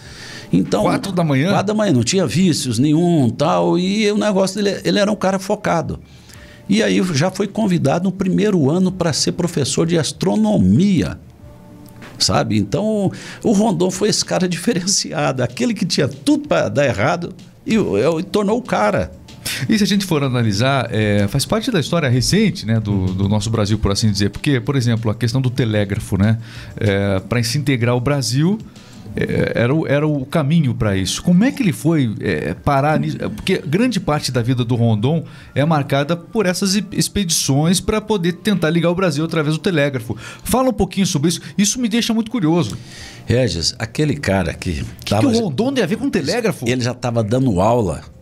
Então, 0.53 0.83
quatro 0.83 1.13
da 1.13 1.25
manhã? 1.25 1.51
Quatro 1.51 1.67
da 1.67 1.75
manhã, 1.75 1.93
não 1.93 2.05
tinha 2.05 2.27
vícios 2.27 2.79
nenhum 2.79 3.29
tal, 3.31 3.79
e 3.79 4.11
o 4.11 4.17
negócio 4.17 4.63
dele, 4.63 4.81
ele 4.85 4.99
era 4.99 5.11
um 5.11 5.17
cara 5.17 5.39
focado. 5.39 5.99
E 6.69 6.83
aí 6.83 7.03
já 7.13 7.31
foi 7.31 7.47
convidado 7.47 8.05
no 8.05 8.13
primeiro 8.13 8.71
ano 8.71 8.91
para 8.91 9.13
ser 9.13 9.33
professor 9.33 9.87
de 9.87 9.99
astronomia. 9.99 11.19
Sabe? 12.19 12.57
Então, 12.57 13.11
o 13.43 13.53
Rondon 13.53 13.91
foi 13.91 14.09
esse 14.09 14.25
cara 14.25 14.49
diferenciado, 14.49 15.43
aquele 15.43 15.75
que 15.75 15.85
tinha 15.85 16.09
tudo 16.09 16.49
para 16.49 16.69
dar 16.69 16.87
errado 16.87 17.35
e, 17.67 17.75
e, 17.75 17.79
e 17.79 18.23
tornou 18.23 18.59
o 18.59 18.63
cara 18.63 19.11
E 19.69 19.79
se 19.79 19.85
a 19.85 19.87
gente 19.87 20.05
for 20.05 20.23
analisar, 20.23 20.89
é, 20.91 21.27
faz 21.29 21.45
parte 21.45 21.71
da 21.71 21.81
história 21.81 22.09
recente 22.09 22.67
né, 22.67 22.81
do, 22.81 23.07
do, 23.07 23.29
nosso 23.29 23.51
Brasil, 23.51 23.79
por 23.79 23.93
assim 23.93 24.11
dizer. 24.11 24.31
Porque, 24.31 24.61
por 24.61 24.77
exemplo, 24.77 25.11
a 25.11 25.15
questão 25.15 25.41
do 25.41 25.51
telégrafo, 25.51 26.17
né? 26.17 26.39
É, 26.77 27.21
para 27.21 27.43
se 27.43 27.59
integrar 27.59 27.97
o 27.97 28.01
Brasil, 28.01 28.59
é, 29.17 29.53
era, 29.55 29.75
o, 29.75 29.87
era 29.87 30.07
o 30.07 30.25
caminho 30.27 30.75
para 30.75 30.97
isso. 30.97 31.23
Como 31.23 31.45
é 31.45 31.53
que 31.53 31.63
ele 31.63 31.73
foi 31.73 32.15
é, 32.21 32.55
parar 32.55 32.99
nisso? 32.99 33.19
Porque 33.19 33.59
grande 33.59 34.01
parte 34.01 34.33
da 34.33 34.43
vida 34.43 34.65
do 34.65 34.75
Rondon 34.75 35.25
é 35.55 35.65
marcada 35.65 36.17
por 36.17 36.47
essas 36.47 36.75
expedições 36.93 37.81
para 37.81 38.01
poder 38.01 38.35
tentar 38.35 38.71
ligar 38.71 38.91
o 38.91 38.95
Brasil 38.95 39.25
através 39.25 39.57
do 39.57 39.61
telégrafo. 39.61 40.17
Fala 40.43 40.71
um 40.71 40.73
pouquinho 40.73 41.07
sobre 41.07 41.29
isso. 41.29 41.41
Isso 41.57 41.81
me 41.81 41.89
deixa 41.89 42.13
muito 42.13 42.31
curioso. 42.31 42.77
Regis, 43.27 43.75
aquele 43.79 44.17
cara 44.17 44.53
que. 44.53 44.83
O 44.83 45.05
que, 45.05 45.11
tava, 45.11 45.31
que 45.31 45.37
o 45.37 45.41
Rondon 45.41 45.73
tem 45.73 45.85
a 45.85 45.87
ver 45.87 45.97
com 45.97 46.11
telégrafo? 46.11 46.69
Ele 46.69 46.83
já 46.83 46.93
estava 46.93 47.23
dando 47.23 47.61
aula 47.61 48.14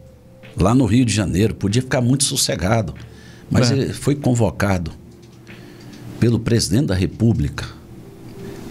lá 0.56 0.74
no 0.74 0.84
Rio 0.84 1.04
de 1.04 1.12
Janeiro, 1.12 1.54
podia 1.54 1.82
ficar 1.82 2.00
muito 2.00 2.24
sossegado. 2.24 2.94
Mas 3.50 3.70
é. 3.70 3.74
ele 3.74 3.92
foi 3.92 4.14
convocado 4.14 4.90
pelo 6.18 6.38
presidente 6.38 6.86
da 6.86 6.94
República 6.94 7.66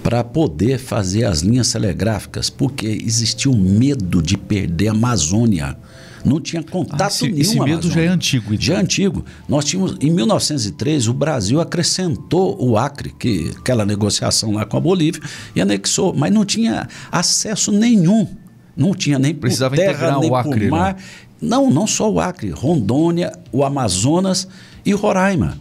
para 0.02 0.24
poder 0.24 0.80
fazer 0.80 1.26
as 1.26 1.42
linhas 1.42 1.72
telegráficas, 1.72 2.50
porque 2.50 2.88
existia 2.88 3.52
o 3.52 3.58
medo 3.58 4.22
de 4.22 4.38
perder 4.38 4.88
a 4.88 4.92
Amazônia. 4.92 5.78
Não 6.24 6.40
tinha 6.40 6.62
contato 6.62 7.02
ah, 7.02 7.08
esse, 7.08 7.24
nenhum. 7.24 7.40
Esse 7.40 7.60
medo 7.60 7.90
já 7.90 8.02
é 8.02 8.08
antigo. 8.08 8.54
Então. 8.54 8.62
Já 8.62 8.76
é 8.76 8.78
antigo. 8.78 9.26
Nós 9.48 9.66
tínhamos, 9.66 9.98
em 10.00 10.12
1903, 10.12 11.08
o 11.08 11.14
Brasil 11.14 11.60
acrescentou 11.60 12.58
o 12.64 12.78
Acre, 12.78 13.14
que 13.18 13.52
aquela 13.58 13.86
negociação 13.86 14.52
lá 14.54 14.66
com 14.66 14.78
a 14.78 14.80
Bolívia, 14.80 15.22
e 15.56 15.62
anexou, 15.62 16.14
mas 16.14 16.32
não 16.32 16.46
tinha 16.46 16.88
acesso 17.12 17.72
nenhum. 17.72 18.28
Não 18.76 18.94
tinha 18.94 19.20
nem 19.20 19.34
Precisava 19.34 19.76
terra, 19.76 20.18
nem 20.20 20.30
o 20.30 20.36
Acre, 20.36 20.52
por 20.52 20.70
mar. 20.70 20.96
Né? 20.96 21.02
Não, 21.42 21.72
não 21.72 21.88
só 21.88 22.12
o 22.12 22.20
Acre, 22.20 22.52
Rondônia, 22.52 23.32
o 23.52 23.64
Amazonas 23.64 24.48
e 24.86 24.94
Roraima. 24.94 25.58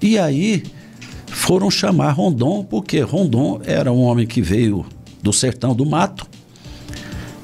E 0.00 0.18
aí 0.18 0.62
foram 1.26 1.70
chamar 1.70 2.12
Rondon, 2.12 2.64
porque 2.64 3.00
Rondon 3.00 3.60
era 3.64 3.92
um 3.92 4.00
homem 4.00 4.26
que 4.26 4.40
veio 4.40 4.86
do 5.22 5.32
sertão 5.32 5.74
do 5.74 5.84
mato, 5.84 6.26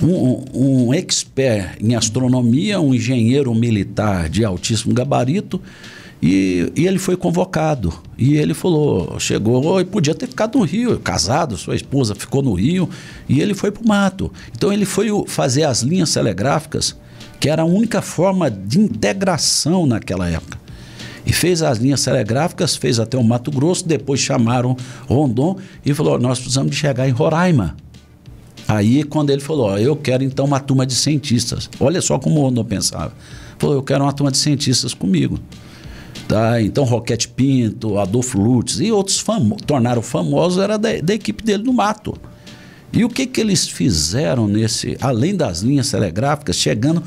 um, 0.02 0.44
um 0.54 0.94
expert 0.94 1.76
em 1.80 1.94
astronomia, 1.94 2.80
um 2.80 2.94
engenheiro 2.94 3.54
militar 3.54 4.28
de 4.28 4.44
altíssimo 4.44 4.94
gabarito, 4.94 5.60
e, 6.22 6.72
e, 6.74 6.86
ele 6.86 6.98
foi 6.98 7.16
convocado. 7.16 7.92
E 8.16 8.36
ele 8.36 8.54
falou, 8.54 9.18
chegou 9.20 9.78
e 9.80 9.84
podia 9.84 10.14
ter 10.14 10.26
ficado 10.26 10.58
no 10.58 10.64
Rio, 10.64 10.98
casado, 10.98 11.56
sua 11.56 11.76
esposa 11.76 12.14
ficou 12.14 12.42
no 12.42 12.54
Rio, 12.54 12.88
e 13.28 13.40
ele 13.40 13.52
foi 13.52 13.70
para 13.70 13.82
o 13.82 13.86
mato. 13.86 14.32
Então 14.56 14.72
ele 14.72 14.86
foi 14.86 15.08
fazer 15.26 15.64
as 15.64 15.82
linhas 15.82 16.12
telegráficas, 16.12 16.96
que 17.44 17.50
era 17.50 17.60
a 17.60 17.66
única 17.66 18.00
forma 18.00 18.50
de 18.50 18.80
integração 18.80 19.84
naquela 19.84 20.30
época. 20.30 20.58
E 21.26 21.30
fez 21.30 21.60
as 21.60 21.76
linhas 21.76 22.02
telegráficas, 22.02 22.74
fez 22.74 22.98
até 22.98 23.18
o 23.18 23.22
Mato 23.22 23.50
Grosso, 23.50 23.86
depois 23.86 24.18
chamaram 24.18 24.74
Rondon 25.06 25.58
e 25.84 25.92
falou: 25.92 26.18
nós 26.18 26.38
precisamos 26.38 26.70
de 26.70 26.78
chegar 26.78 27.06
em 27.06 27.12
Roraima. 27.12 27.76
Aí, 28.66 29.04
quando 29.04 29.28
ele 29.28 29.42
falou: 29.42 29.78
eu 29.78 29.94
quero 29.94 30.24
então 30.24 30.46
uma 30.46 30.58
turma 30.58 30.86
de 30.86 30.94
cientistas. 30.94 31.68
Olha 31.78 32.00
só 32.00 32.18
como 32.18 32.40
o 32.40 32.44
Rondon 32.44 32.64
pensava. 32.64 33.12
Falou: 33.58 33.76
eu 33.76 33.82
quero 33.82 34.04
uma 34.04 34.12
turma 34.14 34.30
de 34.30 34.38
cientistas 34.38 34.94
comigo. 34.94 35.38
Tá? 36.26 36.62
Então, 36.62 36.84
Roquete 36.84 37.28
Pinto, 37.28 37.98
Adolfo 37.98 38.40
Lutz 38.40 38.80
e 38.80 38.90
outros 38.90 39.20
famo 39.20 39.58
tornaram 39.66 40.00
famosos, 40.00 40.62
era 40.62 40.78
da, 40.78 40.98
da, 40.98 41.12
equipe 41.12 41.44
dele 41.44 41.64
no 41.64 41.74
mato. 41.74 42.16
E 42.90 43.04
o 43.04 43.08
que, 43.10 43.26
que 43.26 43.40
eles 43.40 43.68
fizeram 43.68 44.48
nesse, 44.48 44.96
além 45.00 45.36
das 45.36 45.60
linhas 45.60 45.90
telegráficas, 45.90 46.56
chegando 46.56 47.02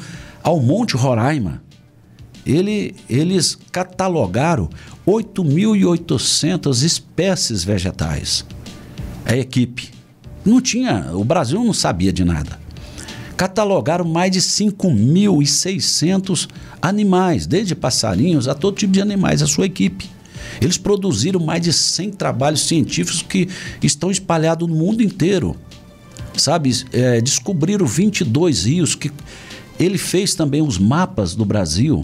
ao 0.47 0.61
Monte 0.61 0.95
Roraima? 0.95 1.61
ele, 2.47 2.95
eles 3.09 3.57
catalogaram 3.71 4.69
8.800 5.05 6.83
espécies 6.83 7.63
vegetais. 7.63 8.45
A 9.25 9.35
equipe. 9.35 9.91
Não 10.45 10.61
tinha, 10.61 11.09
o 11.13 11.25
Brasil 11.25 11.63
não 11.63 11.73
sabia 11.73 12.13
de 12.13 12.23
nada. 12.23 12.59
Catalogaram 13.35 14.05
mais 14.05 14.31
de 14.31 14.39
5.600 14.39 16.47
animais, 16.81 17.45
desde 17.45 17.75
passarinhos 17.75 18.47
a 18.47 18.55
todo 18.55 18.77
tipo 18.77 18.93
de 18.93 19.01
animais, 19.01 19.41
a 19.41 19.47
sua 19.47 19.65
equipe. 19.65 20.09
Eles 20.61 20.77
produziram 20.77 21.41
mais 21.41 21.61
de 21.61 21.73
100 21.73 22.11
trabalhos 22.11 22.65
científicos 22.65 23.21
que 23.21 23.49
estão 23.83 24.09
espalhados 24.09 24.65
no 24.67 24.73
mundo 24.73 25.03
inteiro. 25.03 25.57
Sabe, 26.37 26.71
é, 26.93 27.19
descobriram 27.19 27.85
22 27.85 28.63
rios 28.65 28.95
que 28.95 29.11
ele 29.79 29.97
fez 29.97 30.33
também 30.33 30.61
os 30.61 30.77
mapas 30.77 31.35
do 31.35 31.45
Brasil 31.45 32.03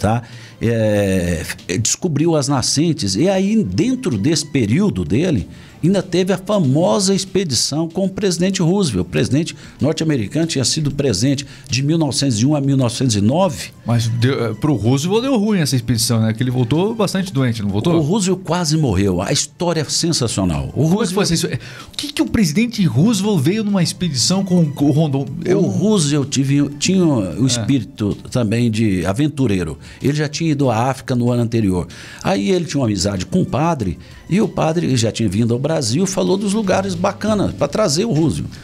tá? 0.00 0.22
É, 0.60 1.42
descobriu 1.80 2.34
as 2.34 2.48
nascentes 2.48 3.14
e 3.14 3.28
aí 3.28 3.62
dentro 3.62 4.18
desse 4.18 4.46
período 4.46 5.04
dele 5.04 5.48
ainda 5.82 6.02
teve 6.02 6.32
a 6.32 6.38
famosa 6.38 7.14
expedição 7.14 7.88
com 7.88 8.04
o 8.04 8.08
presidente 8.08 8.62
Roosevelt. 8.62 9.06
O 9.06 9.10
presidente 9.10 9.56
norte-americano 9.80 10.46
tinha 10.46 10.64
sido 10.64 10.90
presente 10.90 11.46
de 11.68 11.82
1901 11.82 12.54
a 12.54 12.60
1909. 12.60 13.70
Mas 13.86 14.06
eh, 14.06 14.54
para 14.60 14.70
o 14.70 14.74
Roosevelt 14.74 15.22
deu 15.22 15.36
ruim 15.38 15.60
essa 15.60 15.74
expedição, 15.74 16.20
né? 16.20 16.32
Que 16.32 16.42
ele 16.42 16.50
voltou 16.50 16.94
bastante 16.94 17.32
doente, 17.32 17.62
não 17.62 17.70
voltou? 17.70 17.94
O 17.94 18.00
Roosevelt 18.00 18.40
quase 18.44 18.76
morreu. 18.76 19.22
A 19.22 19.32
história 19.32 19.80
é 19.80 19.84
sensacional. 19.84 20.68
O 20.68 20.82
Como 20.82 20.96
Roosevelt... 20.96 21.44
É 21.44 21.56
que 21.56 21.56
O 21.56 21.96
que, 21.96 22.12
que 22.12 22.22
o 22.22 22.26
presidente 22.26 22.84
Roosevelt 22.84 23.40
veio 23.40 23.64
numa 23.64 23.82
expedição 23.82 24.44
com 24.44 24.72
o 24.80 24.90
Rondon? 24.90 25.26
Eu... 25.44 25.60
O 25.60 25.68
Roosevelt 25.68 26.28
tive, 26.28 26.68
tinha 26.78 27.04
o 27.04 27.44
é. 27.44 27.46
espírito 27.46 28.16
é. 28.24 28.28
também 28.28 28.70
de 28.70 29.04
aventureiro. 29.06 29.78
Ele 30.02 30.14
já 30.14 30.28
tinha 30.28 30.50
ido 30.50 30.70
à 30.70 30.90
África 30.90 31.14
no 31.14 31.30
ano 31.30 31.42
anterior. 31.42 31.86
Aí 32.22 32.50
ele 32.50 32.64
tinha 32.64 32.80
uma 32.80 32.86
amizade 32.86 33.26
com 33.26 33.42
o 33.42 33.46
padre 33.46 33.98
e 34.30 34.40
o 34.40 34.46
padre 34.46 34.96
já 34.96 35.10
tinha 35.10 35.28
vindo 35.28 35.52
ao 35.52 35.58
Brasil, 35.58 36.06
falou 36.06 36.36
dos 36.36 36.54
lugares 36.54 36.94
bacanas 36.94 37.52
para 37.52 37.66
trazer 37.66 38.04
o 38.04 38.12
Roosevelt. 38.12 38.54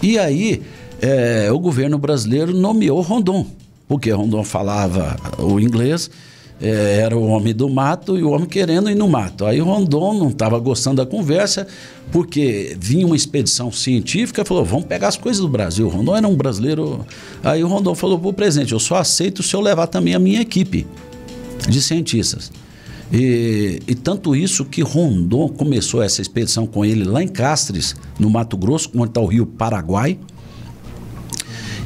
E 0.00 0.18
aí 0.18 0.62
é, 1.02 1.50
o 1.50 1.58
governo 1.58 1.98
brasileiro 1.98 2.54
nomeou 2.54 3.00
Rondon, 3.00 3.44
porque 3.88 4.10
Rondon 4.10 4.44
falava 4.44 5.16
o 5.38 5.58
inglês, 5.58 6.08
é, 6.62 7.00
era 7.00 7.16
o 7.16 7.26
homem 7.26 7.52
do 7.52 7.68
mato 7.68 8.16
e 8.16 8.22
o 8.22 8.30
homem 8.30 8.46
querendo 8.46 8.88
ir 8.88 8.94
no 8.94 9.08
mato. 9.08 9.44
Aí 9.44 9.58
Rondon 9.58 10.14
não 10.14 10.28
estava 10.28 10.58
gostando 10.60 10.96
da 10.96 11.06
conversa, 11.06 11.66
porque 12.12 12.76
vinha 12.80 13.04
uma 13.04 13.16
expedição 13.16 13.72
científica 13.72 14.44
falou: 14.44 14.64
vamos 14.64 14.86
pegar 14.86 15.08
as 15.08 15.16
coisas 15.16 15.42
do 15.42 15.48
Brasil. 15.48 15.88
Rondon 15.88 16.16
era 16.16 16.28
um 16.28 16.36
brasileiro. 16.36 17.04
Aí 17.42 17.64
o 17.64 17.68
Rondon 17.68 17.94
falou 17.94 18.18
para 18.18 18.28
o 18.28 18.32
presidente: 18.32 18.72
eu 18.72 18.80
só 18.80 18.96
aceito 18.96 19.42
se 19.42 19.54
eu 19.54 19.60
levar 19.60 19.88
também 19.88 20.14
a 20.14 20.18
minha 20.18 20.40
equipe 20.40 20.86
de 21.68 21.82
cientistas. 21.82 22.50
E, 23.12 23.80
e, 23.86 23.94
tanto 23.94 24.34
isso 24.34 24.64
que 24.64 24.82
Rondon 24.82 25.48
começou 25.48 26.02
essa 26.02 26.20
expedição 26.20 26.66
com 26.66 26.84
ele 26.84 27.04
lá 27.04 27.22
em 27.22 27.28
Castres, 27.28 27.94
no 28.18 28.28
Mato 28.28 28.56
Grosso, 28.56 28.90
onde 28.94 29.10
está 29.10 29.20
o 29.20 29.26
rio 29.26 29.46
Paraguai. 29.46 30.18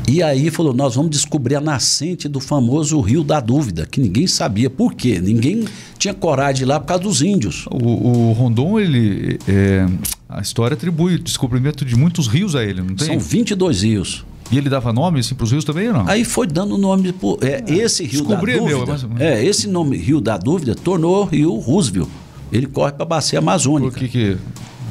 E 0.08 0.22
aí 0.22 0.50
falou: 0.50 0.72
nós 0.72 0.94
vamos 0.94 1.10
descobrir 1.10 1.56
a 1.56 1.60
nascente 1.60 2.28
do 2.28 2.40
famoso 2.40 2.98
Rio 3.00 3.22
da 3.22 3.38
Dúvida, 3.38 3.86
que 3.86 4.00
ninguém 4.00 4.26
sabia 4.26 4.68
por 4.68 4.94
quê. 4.94 5.20
Ninguém 5.20 5.64
tinha 5.98 6.14
coragem 6.14 6.56
de 6.56 6.62
ir 6.62 6.66
lá 6.66 6.80
por 6.80 6.86
causa 6.86 7.02
dos 7.04 7.22
índios. 7.22 7.66
O, 7.70 8.30
o 8.30 8.32
Rondon, 8.32 8.80
ele. 8.80 9.38
É, 9.46 9.86
a 10.28 10.40
história 10.40 10.74
atribui 10.74 11.16
o 11.16 11.18
descobrimento 11.18 11.84
de 11.84 11.94
muitos 11.96 12.26
rios 12.26 12.56
a 12.56 12.64
ele, 12.64 12.80
não 12.80 12.94
tem? 12.94 13.06
São 13.06 13.18
22 13.18 13.82
rios. 13.82 14.24
E 14.50 14.59
ele 14.59 14.69
dava 14.69 14.92
nome 14.92 15.21
assim, 15.21 15.35
para 15.35 15.45
os 15.45 15.52
rios 15.52 15.64
também 15.64 15.88
ou 15.88 15.95
não? 15.95 16.09
Aí 16.09 16.25
foi 16.25 16.47
dando 16.47 16.76
nome. 16.76 17.12
Pro, 17.12 17.38
é, 17.40 17.62
é, 17.66 17.75
esse 17.75 18.04
rio 18.04 18.25
da 18.25 18.37
dúvida. 18.37 18.62
Meu, 18.62 18.87
mas... 18.87 19.07
É, 19.19 19.45
esse 19.45 19.69
nome 19.69 19.97
Rio 19.97 20.21
da 20.21 20.37
Dúvida 20.37 20.75
tornou 20.75 21.25
Rio 21.25 21.54
Roosevelt. 21.57 22.09
Ele 22.52 22.66
corre 22.66 22.92
para 22.92 23.04
a 23.04 23.07
bacia 23.07 23.38
amazônica. 23.38 23.92
Por 23.92 23.99
que, 23.99 24.09
que, 24.09 24.37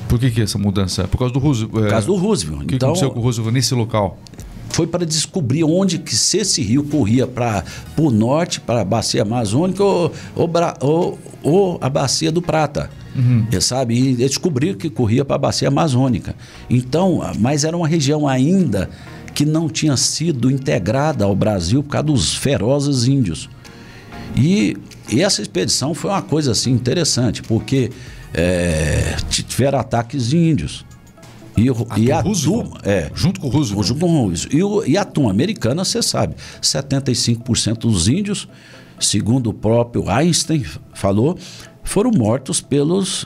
por 0.08 0.18
que, 0.18 0.32
que 0.32 0.42
essa 0.42 0.58
mudança? 0.58 1.08
Por 1.08 1.18
causa 1.18 1.34
do 1.34 1.40
Roosevelt? 1.40 1.72
Por 1.72 1.90
causa 1.90 2.08
do 2.08 2.16
Roosevelt. 2.16 2.64
O 2.64 2.66
que 2.66 2.76
então, 2.76 2.90
aconteceu 2.90 3.12
com 3.12 3.20
o 3.20 3.22
Roosevelt 3.22 3.54
nesse 3.54 3.74
local? 3.74 4.18
Foi 4.70 4.88
para 4.88 5.06
descobrir 5.06 5.66
onde 5.66 5.98
que 5.98 6.16
se 6.16 6.38
esse 6.38 6.62
rio 6.62 6.84
corria 6.84 7.28
para 7.28 7.66
o 7.98 8.10
norte, 8.10 8.62
para 8.62 8.82
a 8.82 8.86
bacia 8.86 9.24
amazônica 9.24 9.84
ou, 9.84 10.14
ou, 10.36 10.50
ou, 10.80 11.20
ou 11.44 11.78
a 11.82 11.90
bacia 11.90 12.32
do 12.32 12.42
Prata. 12.42 12.90
Uhum. 13.14 13.46
Sabe? 13.60 13.96
E 13.96 14.16
descobriu 14.16 14.78
que 14.78 14.90
corria 14.90 15.26
para 15.26 15.36
a 15.36 15.40
bacia 15.40 15.68
amazônica. 15.68 16.34
Então, 16.70 17.22
mas 17.40 17.66
era 17.66 17.76
uma 17.76 17.88
região 17.88 18.26
ainda 18.26 18.90
que 19.40 19.46
não 19.46 19.70
tinha 19.70 19.96
sido 19.96 20.52
integrada 20.52 21.24
ao 21.24 21.34
Brasil 21.34 21.82
por 21.82 21.92
causa 21.92 22.08
dos 22.08 22.36
ferozes 22.36 23.08
índios. 23.08 23.50
E, 24.36 24.76
e 25.10 25.22
essa 25.22 25.42
expedição 25.42 25.94
foi 25.94 26.12
uma 26.12 26.22
coisa 26.22 26.52
assim 26.52 26.72
interessante, 26.72 27.42
porque 27.44 27.90
é, 28.34 29.16
tiveram 29.30 29.80
ataques 29.80 30.34
índios. 30.34 30.86
E, 31.56 31.70
a 31.70 31.74
e 31.98 32.12
a 32.12 32.22
turma, 32.22 32.82
é, 32.84 33.10
junto 33.16 33.40
com 33.40 33.48
o 33.48 33.50
Roosevelt. 33.50 33.88
Junto 33.88 34.00
com 34.02 34.08
o 34.08 34.24
Roosevelt. 34.26 34.86
E, 34.86 34.92
e 34.92 34.98
a 34.98 35.06
turma 35.06 35.32
americana, 35.32 35.86
você 35.86 36.02
sabe, 36.02 36.36
75% 36.62 37.78
dos 37.78 38.10
índios, 38.10 38.46
segundo 39.00 39.52
o 39.52 39.54
próprio 39.54 40.10
Einstein 40.10 40.66
falou, 40.94 41.38
foram 41.82 42.12
mortos 42.12 42.60
pelos, 42.60 43.26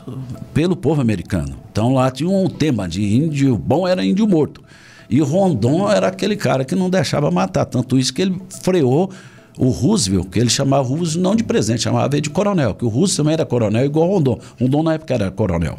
pelo 0.53 0.75
povo 0.75 1.01
americano. 1.01 1.58
Então 1.72 1.91
lá 1.91 2.12
tinha 2.12 2.29
um 2.29 2.48
tema 2.48 2.88
de 2.88 3.01
índio 3.01 3.58
bom 3.58 3.88
era 3.88 4.05
índio 4.05 4.27
morto. 4.27 4.62
E 5.10 5.19
Rondon 5.22 5.89
era 5.89 6.07
aquele 6.07 6.36
cara 6.36 6.65
que 6.65 6.75
não 6.75 6.89
deixava 6.89 7.29
matar. 7.31 7.65
Tanto 7.65 7.98
isso 7.98 8.13
que 8.13 8.22
ele 8.22 8.41
freou 8.62 9.12
o 9.57 9.69
Roosevelt, 9.69 10.29
que 10.29 10.39
ele 10.39 10.50
chamava 10.50 10.83
Roosevelt 10.88 11.22
não 11.22 11.36
de 11.36 11.43
presidente, 11.43 11.83
chamava 11.83 12.13
ele 12.13 12.22
de 12.22 12.29
coronel, 12.29 12.74
que 12.74 12.86
o 12.86 12.88
Roosevelt 12.88 13.17
também 13.17 13.33
era 13.33 13.45
coronel, 13.45 13.86
igual 13.86 14.10
Rondon. 14.10 14.39
Rondon 14.60 14.83
na 14.83 14.93
época 14.93 15.13
era 15.13 15.31
coronel. 15.31 15.77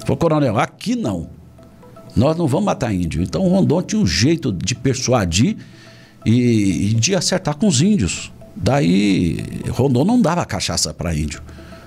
Falou, 0.00 0.16
coronel, 0.16 0.58
aqui 0.58 0.96
não. 0.96 1.28
Nós 2.16 2.36
não 2.36 2.46
vamos 2.46 2.66
matar 2.66 2.92
índio. 2.92 3.22
Então 3.22 3.46
Rondon 3.46 3.82
tinha 3.82 4.00
um 4.00 4.06
jeito 4.06 4.52
de 4.52 4.74
persuadir 4.74 5.56
e, 6.24 6.90
e 6.90 6.94
de 6.94 7.14
acertar 7.14 7.56
com 7.56 7.66
os 7.66 7.80
índios. 7.80 8.32
Daí 8.56 9.38
Rondon 9.70 10.04
não 10.04 10.20
dava 10.20 10.44
cachaça 10.44 10.92
para 10.92 11.14
índio. 11.14 11.40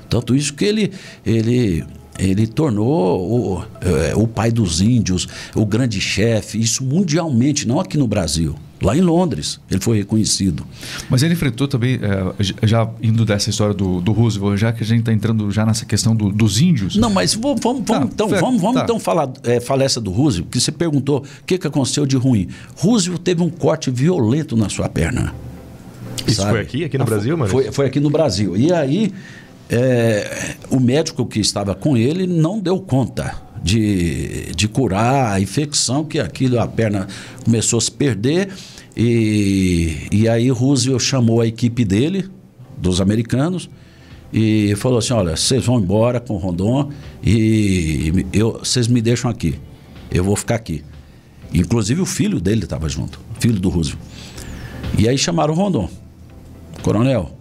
Tanto 0.10 0.36
isso 0.36 0.54
que 0.54 0.66
ele, 0.66 0.92
ele, 1.26 1.84
ele 2.20 2.46
tornou 2.48 3.58
o, 3.58 3.66
é, 3.82 4.16
o 4.16 4.28
pai 4.28 4.52
dos 4.52 4.82
índios, 4.82 5.28
o 5.56 5.66
grande 5.66 6.00
chefe, 6.00 6.60
isso 6.60 6.84
mundialmente, 6.84 7.68
não 7.68 7.80
aqui 7.80 7.98
no 7.98 8.08
Brasil. 8.08 8.56
Lá 8.82 8.98
em 8.98 9.02
Londres, 9.02 9.62
ele 9.72 9.80
foi 9.80 9.98
reconhecido. 10.00 10.66
Mas 11.10 11.24
ele 11.24 11.34
enfrentou 11.34 11.70
também, 11.70 12.00
é, 12.02 12.68
já 12.68 12.90
indo 13.02 13.24
dessa 13.24 13.50
história 13.50 13.74
do, 13.74 14.02
do 14.02 14.12
Roosevelt, 14.12 14.60
já 14.60 14.74
que 14.74 14.84
a 14.84 14.86
gente 14.86 15.00
está 15.00 15.14
entrando 15.14 15.50
já 15.52 15.66
nessa 15.66 15.86
questão 15.86 16.14
do, 16.14 16.30
dos 16.30 16.60
índios. 16.60 16.98
Não, 16.98 17.10
mas 17.10 17.34
vamos, 17.34 17.62
vamos, 17.62 17.86
tá, 17.86 18.02
então, 18.04 18.28
vamos, 18.28 18.62
vamos 18.62 18.76
tá. 18.76 18.84
então 18.84 19.00
falar, 19.00 19.32
é, 19.44 19.62
falar 19.62 19.86
essa 19.86 20.02
do 20.02 20.12
Roosevelt, 20.12 20.50
que 20.52 20.60
você 20.60 20.72
perguntou 20.72 21.20
o 21.20 21.46
que, 21.46 21.58
que 21.58 21.66
aconteceu 21.66 22.06
de 22.06 22.18
ruim. 22.18 22.50
Roosevelt 22.76 23.22
teve 23.22 23.42
um 23.42 23.50
corte 23.50 23.90
violento 23.90 24.58
na 24.58 24.68
sua 24.68 24.90
perna. 24.90 25.34
Isso 26.28 26.42
sabe? 26.42 26.52
foi 26.52 26.62
aqui, 26.62 26.84
aqui 26.84 26.98
no 26.98 27.04
ah, 27.04 27.08
Brasil, 27.08 27.38
mano? 27.38 27.50
Foi, 27.50 27.72
foi 27.72 27.86
aqui 27.86 28.00
no 28.00 28.10
Brasil. 28.10 28.56
E 28.58 28.72
aí, 28.72 29.14
é, 29.70 30.56
o 30.70 30.80
médico 30.80 31.26
que 31.26 31.40
estava 31.40 31.74
com 31.74 31.98
ele 31.98 32.28
não 32.28 32.60
deu 32.60 32.80
conta 32.80 33.36
de, 33.64 34.52
de 34.56 34.68
curar 34.68 35.34
a 35.34 35.40
infecção, 35.40 36.04
que 36.04 36.20
aquilo, 36.20 36.60
a 36.60 36.68
perna 36.68 37.08
começou 37.44 37.78
a 37.78 37.82
se 37.82 37.92
perder. 37.92 38.50
E, 38.96 40.08
e 40.12 40.28
aí 40.28 40.50
Roosevelt 40.50 41.02
chamou 41.02 41.42
a 41.42 41.48
equipe 41.48 41.86
dele, 41.86 42.30
dos 42.78 43.00
americanos, 43.00 43.70
e 44.32 44.76
falou 44.76 45.00
assim: 45.00 45.14
olha, 45.14 45.36
vocês 45.36 45.66
vão 45.66 45.80
embora 45.80 46.20
com 46.20 46.38
Rondon 46.38 46.92
e 47.24 48.26
eu, 48.34 48.60
vocês 48.60 48.88
me 48.88 49.02
deixam 49.02 49.32
aqui. 49.32 49.56
Eu 50.12 50.24
vou 50.24 50.36
ficar 50.36 50.56
aqui. 50.56 50.84
Inclusive 51.54 52.02
o 52.02 52.06
filho 52.06 52.42
dele 52.42 52.64
estava 52.64 52.90
junto, 52.90 53.20
filho 53.40 53.60
do 53.60 53.70
Roosevelt. 53.70 54.02
E 54.98 55.08
aí 55.08 55.18
chamaram 55.18 55.54
o 55.54 55.58
Rondon. 55.58 55.90
Coronel, 56.82 57.32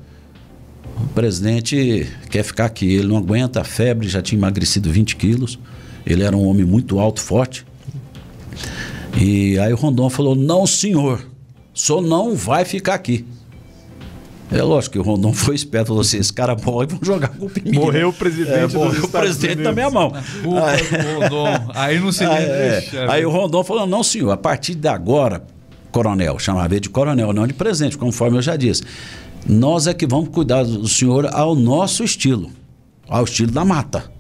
o 0.97 1.07
presidente 1.15 2.09
quer 2.31 2.43
ficar 2.43 2.67
aqui, 2.67 2.95
ele 2.95 3.09
não 3.09 3.17
aguenta 3.17 3.61
a 3.61 3.65
febre, 3.65 4.09
já 4.09 4.23
tinha 4.23 4.39
emagrecido 4.39 4.91
20 4.91 5.17
quilos, 5.17 5.59
ele 6.05 6.23
era 6.23 6.37
um 6.37 6.47
homem 6.47 6.65
muito 6.65 6.99
alto, 6.99 7.21
forte. 7.21 7.65
E 9.17 9.59
aí 9.59 9.73
o 9.73 9.77
Rondon 9.77 10.09
falou: 10.11 10.35
Não, 10.35 10.67
senhor, 10.67 11.25
o 11.75 11.79
senhor 11.79 12.01
não 12.01 12.35
vai 12.35 12.65
ficar 12.65 12.95
aqui. 12.95 13.25
É 14.51 14.63
lógico 14.63 14.93
que 14.93 14.99
o 14.99 15.03
Rondon 15.03 15.33
foi 15.35 15.55
esperto, 15.55 15.89
falou 15.89 16.03
assim: 16.03 16.19
esse 16.19 16.33
cara 16.33 16.55
morre, 16.55 16.87
vão 16.87 16.99
jogar 17.03 17.29
com 17.29 17.47
o 17.47 17.51
Morreu 17.75 18.11
o 18.11 18.13
presidente. 18.13 18.53
É, 18.53 18.67
morreu 18.67 19.05
o 19.05 19.09
presidente 19.09 19.55
Unidos. 19.55 19.65
na 19.65 19.73
minha 19.73 19.91
mão. 19.91 20.13
Aí, 20.15 21.21
Rondon. 21.21 21.71
aí 21.75 22.01
não 22.01 22.13
se 22.13 22.25
aí, 22.27 22.45
é, 22.45 23.07
aí 23.09 23.25
o 23.25 23.31
Rondon 23.31 23.65
falou: 23.65 23.87
não, 23.87 24.03
senhor, 24.03 24.31
a 24.31 24.37
partir 24.37 24.75
de 24.75 24.89
agora, 24.89 25.43
coronel, 25.91 26.39
chamava 26.39 26.73
ele 26.75 26.81
de 26.81 26.91
coronel, 26.91 27.33
não 27.33 27.47
de 27.47 27.55
presidente, 27.55 27.97
conforme 27.97 28.37
eu 28.39 28.43
já 28.43 28.57
disse. 28.57 28.83
Nós 29.47 29.87
é 29.87 29.95
que 29.95 30.07
vamos 30.07 30.29
cuidar 30.29 30.65
do 30.65 30.89
senhor 30.89 31.27
ao 31.33 31.55
nosso 31.55 32.05
estilo, 32.05 32.51
ao 33.09 33.25
estilo 33.25 33.51
da 33.51 33.65
mata. 33.65 34.11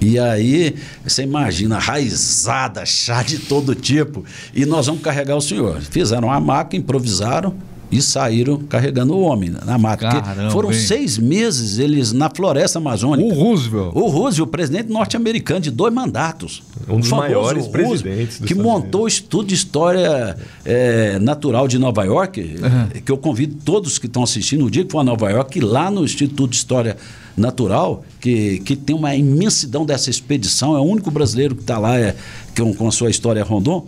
E 0.00 0.18
aí, 0.18 0.76
você 1.02 1.22
imagina, 1.22 1.78
raizada, 1.78 2.86
chá 2.86 3.22
de 3.22 3.38
todo 3.38 3.74
tipo, 3.74 4.24
e 4.54 4.64
nós 4.64 4.86
vamos 4.86 5.02
carregar 5.02 5.36
o 5.36 5.40
senhor. 5.40 5.80
Fizeram 5.80 6.28
uma 6.28 6.38
maca, 6.38 6.76
improvisaram, 6.76 7.54
e 7.90 8.02
saíram 8.02 8.58
carregando 8.58 9.14
o 9.14 9.20
homem 9.20 9.50
na 9.64 9.78
mata. 9.78 10.08
Caramba, 10.20 10.50
foram 10.50 10.70
hein? 10.70 10.78
seis 10.78 11.16
meses 11.16 11.78
eles 11.78 12.12
na 12.12 12.28
floresta 12.28 12.78
amazônica. 12.78 13.26
O 13.26 13.32
Roosevelt. 13.32 13.92
O 13.94 14.08
Roosevelt, 14.08 14.50
presidente 14.50 14.90
norte-americano 14.90 15.60
de 15.60 15.70
dois 15.70 15.92
mandatos. 15.92 16.62
Um 16.88 17.00
dos 17.00 17.10
maiores 17.10 17.64
Roosevelt, 17.64 17.88
presidentes. 17.88 18.38
Que 18.38 18.54
montou 18.54 19.04
o 19.04 19.08
Estudo 19.08 19.48
de 19.48 19.54
História 19.54 20.36
é, 20.64 21.18
Natural 21.18 21.66
de 21.66 21.78
Nova 21.78 22.04
York, 22.04 22.40
uhum. 22.40 23.00
que 23.00 23.10
eu 23.10 23.16
convido 23.16 23.56
todos 23.64 23.98
que 23.98 24.06
estão 24.06 24.22
assistindo 24.22 24.66
o 24.66 24.70
dia 24.70 24.84
que 24.84 24.92
for 24.92 25.00
a 25.00 25.04
Nova 25.04 25.30
York, 25.30 25.58
lá 25.60 25.90
no 25.90 26.04
Instituto 26.04 26.50
de 26.50 26.56
História 26.56 26.96
Natural, 27.36 28.04
que, 28.20 28.58
que 28.60 28.76
tem 28.76 28.94
uma 28.94 29.14
imensidão 29.14 29.86
dessa 29.86 30.10
expedição, 30.10 30.76
é 30.76 30.80
o 30.80 30.82
único 30.82 31.10
brasileiro 31.10 31.54
que 31.54 31.62
está 31.62 31.78
lá 31.78 31.98
é, 31.98 32.14
com, 32.56 32.74
com 32.74 32.88
a 32.88 32.92
sua 32.92 33.08
história 33.08 33.42
Rondon, 33.42 33.86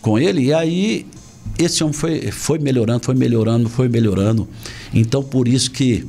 com 0.00 0.18
ele, 0.18 0.44
e 0.44 0.52
aí 0.52 1.06
esse 1.58 1.82
homem 1.82 1.94
foi, 1.94 2.30
foi 2.30 2.58
melhorando, 2.58 3.04
foi 3.04 3.14
melhorando, 3.14 3.68
foi 3.68 3.88
melhorando. 3.88 4.48
Então, 4.92 5.22
por 5.22 5.46
isso 5.46 5.70
que, 5.70 6.06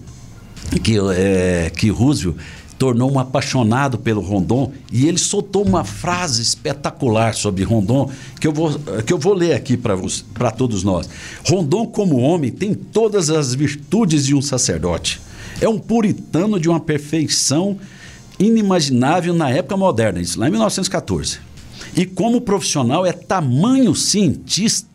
que, 0.84 0.98
é, 1.14 1.72
que 1.76 1.90
Roosevelt 1.90 2.38
tornou 2.78 3.12
um 3.12 3.20
apaixonado 3.20 3.98
pelo 3.98 4.22
Rondon 4.22 4.72
e 4.92 5.08
ele 5.08 5.18
soltou 5.18 5.66
uma 5.66 5.84
frase 5.84 6.42
espetacular 6.42 7.34
sobre 7.34 7.64
Rondon 7.64 8.12
que 8.40 8.48
eu 8.48 8.52
vou, 8.52 8.78
que 9.06 9.14
eu 9.14 9.18
vou 9.18 9.34
ler 9.34 9.54
aqui 9.54 9.78
para 9.78 10.52
todos 10.52 10.84
nós. 10.84 11.10
Rondon, 11.48 11.86
como 11.86 12.18
homem, 12.18 12.52
tem 12.52 12.74
todas 12.74 13.30
as 13.30 13.54
virtudes 13.54 14.26
de 14.26 14.36
um 14.36 14.42
sacerdote. 14.42 15.22
É 15.62 15.70
um 15.70 15.80
puritano 15.80 16.60
de 16.60 16.68
uma 16.68 16.80
perfeição 16.80 17.78
inimaginável 18.38 19.34
na 19.34 19.50
época 19.50 19.78
moderna, 19.78 20.20
isso 20.20 20.38
lá 20.38 20.48
em 20.48 20.52
1914. 20.52 21.40
E 21.96 22.06
como 22.06 22.42
profissional 22.42 23.06
é 23.06 23.14
tamanho 23.14 23.96
cientista 23.96 24.95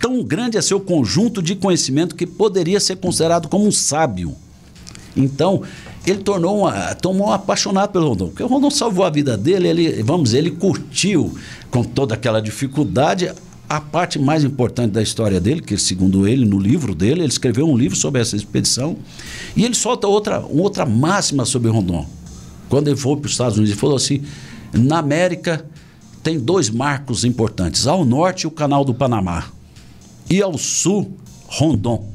Tão 0.00 0.22
grande 0.22 0.58
é 0.58 0.62
seu 0.62 0.80
conjunto 0.80 1.42
de 1.42 1.54
conhecimento 1.54 2.14
que 2.14 2.26
poderia 2.26 2.78
ser 2.78 2.96
considerado 2.96 3.48
como 3.48 3.66
um 3.66 3.72
sábio. 3.72 4.34
Então, 5.16 5.62
ele 6.06 6.18
tornou 6.18 6.60
uma, 6.60 6.94
tomou 6.94 7.28
um 7.28 7.32
apaixonado 7.32 7.90
pelo 7.90 8.08
Rondon, 8.08 8.26
porque 8.28 8.42
o 8.42 8.46
Rondon 8.46 8.70
salvou 8.70 9.04
a 9.04 9.10
vida 9.10 9.36
dele, 9.36 9.68
ele, 9.68 10.02
vamos 10.02 10.24
dizer, 10.24 10.38
ele 10.38 10.50
curtiu 10.50 11.34
com 11.70 11.82
toda 11.82 12.14
aquela 12.14 12.40
dificuldade 12.40 13.32
a 13.68 13.80
parte 13.80 14.18
mais 14.18 14.44
importante 14.44 14.92
da 14.92 15.02
história 15.02 15.40
dele, 15.40 15.62
que 15.62 15.78
segundo 15.78 16.28
ele, 16.28 16.44
no 16.44 16.58
livro 16.58 16.94
dele, 16.94 17.22
ele 17.22 17.28
escreveu 17.28 17.66
um 17.66 17.76
livro 17.76 17.96
sobre 17.96 18.20
essa 18.20 18.36
expedição, 18.36 18.96
e 19.56 19.64
ele 19.64 19.74
solta 19.74 20.06
outra, 20.06 20.40
outra 20.40 20.84
máxima 20.84 21.44
sobre 21.44 21.70
Rondon. 21.70 22.06
Quando 22.68 22.88
ele 22.88 22.96
foi 22.96 23.16
para 23.16 23.26
os 23.26 23.32
Estados 23.32 23.56
Unidos, 23.56 23.70
ele 23.72 23.80
falou 23.80 23.96
assim: 23.96 24.22
na 24.72 24.98
América 24.98 25.64
tem 26.24 26.40
dois 26.40 26.70
marcos 26.70 27.22
importantes, 27.22 27.86
ao 27.86 28.02
norte 28.02 28.46
o 28.46 28.50
Canal 28.50 28.82
do 28.82 28.94
Panamá, 28.94 29.44
e 30.28 30.40
ao 30.40 30.56
sul, 30.56 31.12
Rondon. 31.46 32.08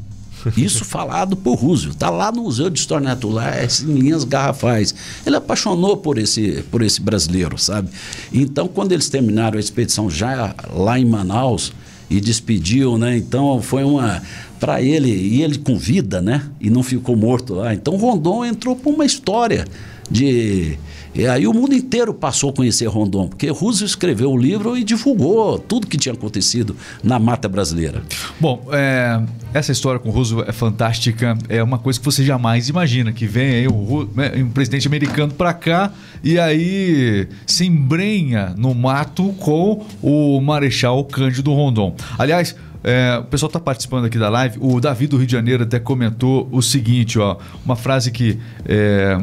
Isso 0.58 0.84
falado 0.86 1.38
por 1.38 1.56
Roosevelt. 1.56 1.94
Está 1.94 2.10
lá 2.10 2.32
no 2.32 2.44
Museu 2.44 2.72
de 2.72 2.80
História 2.80 3.08
Natural, 3.08 3.54
em 3.84 3.94
linhas 3.94 4.24
garrafais. 4.24 4.96
Ele 5.26 5.36
apaixonou 5.36 5.96
por 5.96 6.18
esse, 6.18 6.64
por 6.72 6.82
esse 6.82 7.00
brasileiro, 7.00 7.58
sabe? 7.58 7.90
Então, 8.34 8.68
quando 8.68 8.94
eles 8.94 9.10
terminaram 9.10 9.58
a 9.58 9.60
expedição 9.60 10.10
já 10.10 10.56
lá 10.74 11.00
em 11.00 11.06
Manaus 11.06 11.72
e 12.10 12.20
despediu, 12.20 12.98
né? 12.98 13.16
Então, 13.16 13.62
foi 13.62 13.84
uma. 13.84 14.24
Para 14.60 14.82
ele, 14.82 15.10
e 15.10 15.42
ele 15.42 15.58
com 15.60 15.78
vida, 15.78 16.22
né? 16.22 16.50
E 16.60 16.70
não 16.70 16.84
ficou 16.84 17.16
morto 17.16 17.54
lá. 17.54 17.74
Então, 17.74 17.96
Rondon 17.96 18.44
entrou 18.44 18.76
para 18.76 18.92
uma 18.92 19.06
história 19.06 19.66
de 20.10 20.78
e 21.14 21.28
aí 21.28 21.48
o 21.48 21.54
mundo 21.54 21.74
inteiro 21.74 22.14
passou 22.14 22.52
a 22.52 22.54
conhecer 22.54 22.86
Rondon, 22.88 23.28
porque 23.28 23.50
Roosevelt 23.50 23.90
escreveu 23.90 24.32
o 24.32 24.38
livro 24.38 24.78
e 24.78 24.84
divulgou 24.84 25.58
tudo 25.58 25.88
que 25.88 25.98
tinha 25.98 26.14
acontecido 26.14 26.76
na 27.04 27.18
mata 27.18 27.48
brasileira. 27.48 28.04
Bom, 28.40 28.68
é, 28.72 29.22
essa 29.54 29.72
história 29.72 30.00
com 30.00 30.10
Roosevelt 30.10 30.48
é 30.48 30.52
fantástica, 30.52 31.38
é 31.48 31.62
uma 31.64 31.78
coisa 31.78 32.00
que 32.00 32.06
você 32.06 32.24
jamais 32.24 32.70
imagina, 32.70 33.12
que 33.12 33.26
vem 33.26 33.52
aí 33.52 33.68
o, 33.68 34.08
né, 34.16 34.32
um 34.38 34.50
presidente 34.50 34.88
americano 34.88 35.34
para 35.34 35.54
cá 35.54 35.92
e 36.24 36.40
aí 36.40 37.28
se 37.46 37.66
embrenha 37.66 38.54
no 38.58 38.74
mato 38.76 39.34
com 39.40 39.86
o 40.02 40.40
Marechal 40.40 41.04
Cândido 41.06 41.54
Rondon. 41.54 41.96
Aliás, 42.18 42.56
é, 42.84 43.18
o 43.20 43.26
pessoal 43.26 43.48
está 43.48 43.60
participando 43.60 44.06
aqui 44.06 44.18
da 44.18 44.30
live. 44.30 44.58
O 44.62 44.80
Davi 44.80 45.08
do 45.08 45.18
Rio 45.18 45.26
de 45.26 45.34
Janeiro 45.34 45.64
até 45.64 45.80
comentou 45.80 46.48
o 46.52 46.62
seguinte, 46.62 47.20
ó, 47.20 47.38
uma 47.66 47.76
frase 47.76 48.12
que 48.12 48.40
é, 48.66 49.20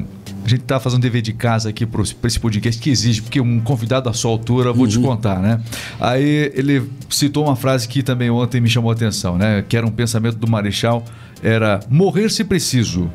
a 0.46 0.48
gente 0.48 0.62
está 0.62 0.78
fazendo 0.78 1.00
dever 1.00 1.22
de 1.22 1.32
casa 1.32 1.70
aqui 1.70 1.84
para 1.84 2.02
esse 2.02 2.38
podcast 2.38 2.80
que 2.80 2.88
exige, 2.88 3.20
porque 3.20 3.40
um 3.40 3.60
convidado 3.60 4.08
à 4.08 4.12
sua 4.12 4.30
altura, 4.30 4.72
vou 4.72 4.84
uhum. 4.84 4.88
te 4.88 4.98
contar, 4.98 5.40
né? 5.40 5.60
Aí 6.00 6.52
ele 6.54 6.88
citou 7.10 7.44
uma 7.44 7.56
frase 7.56 7.88
que 7.88 8.02
também 8.02 8.30
ontem 8.30 8.60
me 8.60 8.68
chamou 8.68 8.90
a 8.90 8.94
atenção, 8.94 9.36
né? 9.36 9.64
Que 9.68 9.76
era 9.76 9.84
um 9.86 9.90
pensamento 9.90 10.36
do 10.36 10.48
Marechal, 10.48 11.04
era 11.42 11.80
morrer 11.90 12.30
se 12.30 12.44
preciso, 12.44 13.10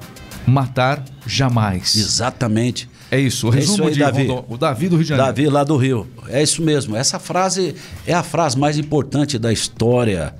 matar 0.46 1.04
jamais. 1.26 1.96
Exatamente. 1.96 2.90
É 3.10 3.20
isso, 3.20 3.48
o 3.48 3.50
resumo 3.50 3.84
é 3.88 3.92
isso 3.92 4.04
aí, 4.04 4.12
de 4.12 4.28
Davi. 4.28 4.44
o 4.48 4.58
Davi 4.58 4.90
do 4.90 4.96
Rio 4.96 5.04
de 5.04 5.10
Janeiro. 5.10 5.34
Davi 5.34 5.50
lá 5.50 5.64
do 5.64 5.76
Rio. 5.78 6.08
É 6.28 6.42
isso 6.42 6.62
mesmo. 6.62 6.96
Essa 6.96 7.20
frase 7.20 7.76
é 8.06 8.14
a 8.14 8.24
frase 8.24 8.58
mais 8.58 8.78
importante 8.78 9.38
da 9.38 9.52
história 9.52 10.34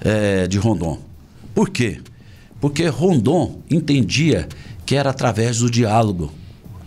é, 0.00 0.46
de 0.46 0.58
Rondon. 0.58 0.98
Por 1.54 1.70
quê? 1.70 2.00
Porque 2.60 2.86
Rondon 2.86 3.60
entendia 3.70 4.48
que 4.84 4.94
era 4.94 5.10
através 5.10 5.58
do 5.58 5.70
diálogo. 5.70 6.30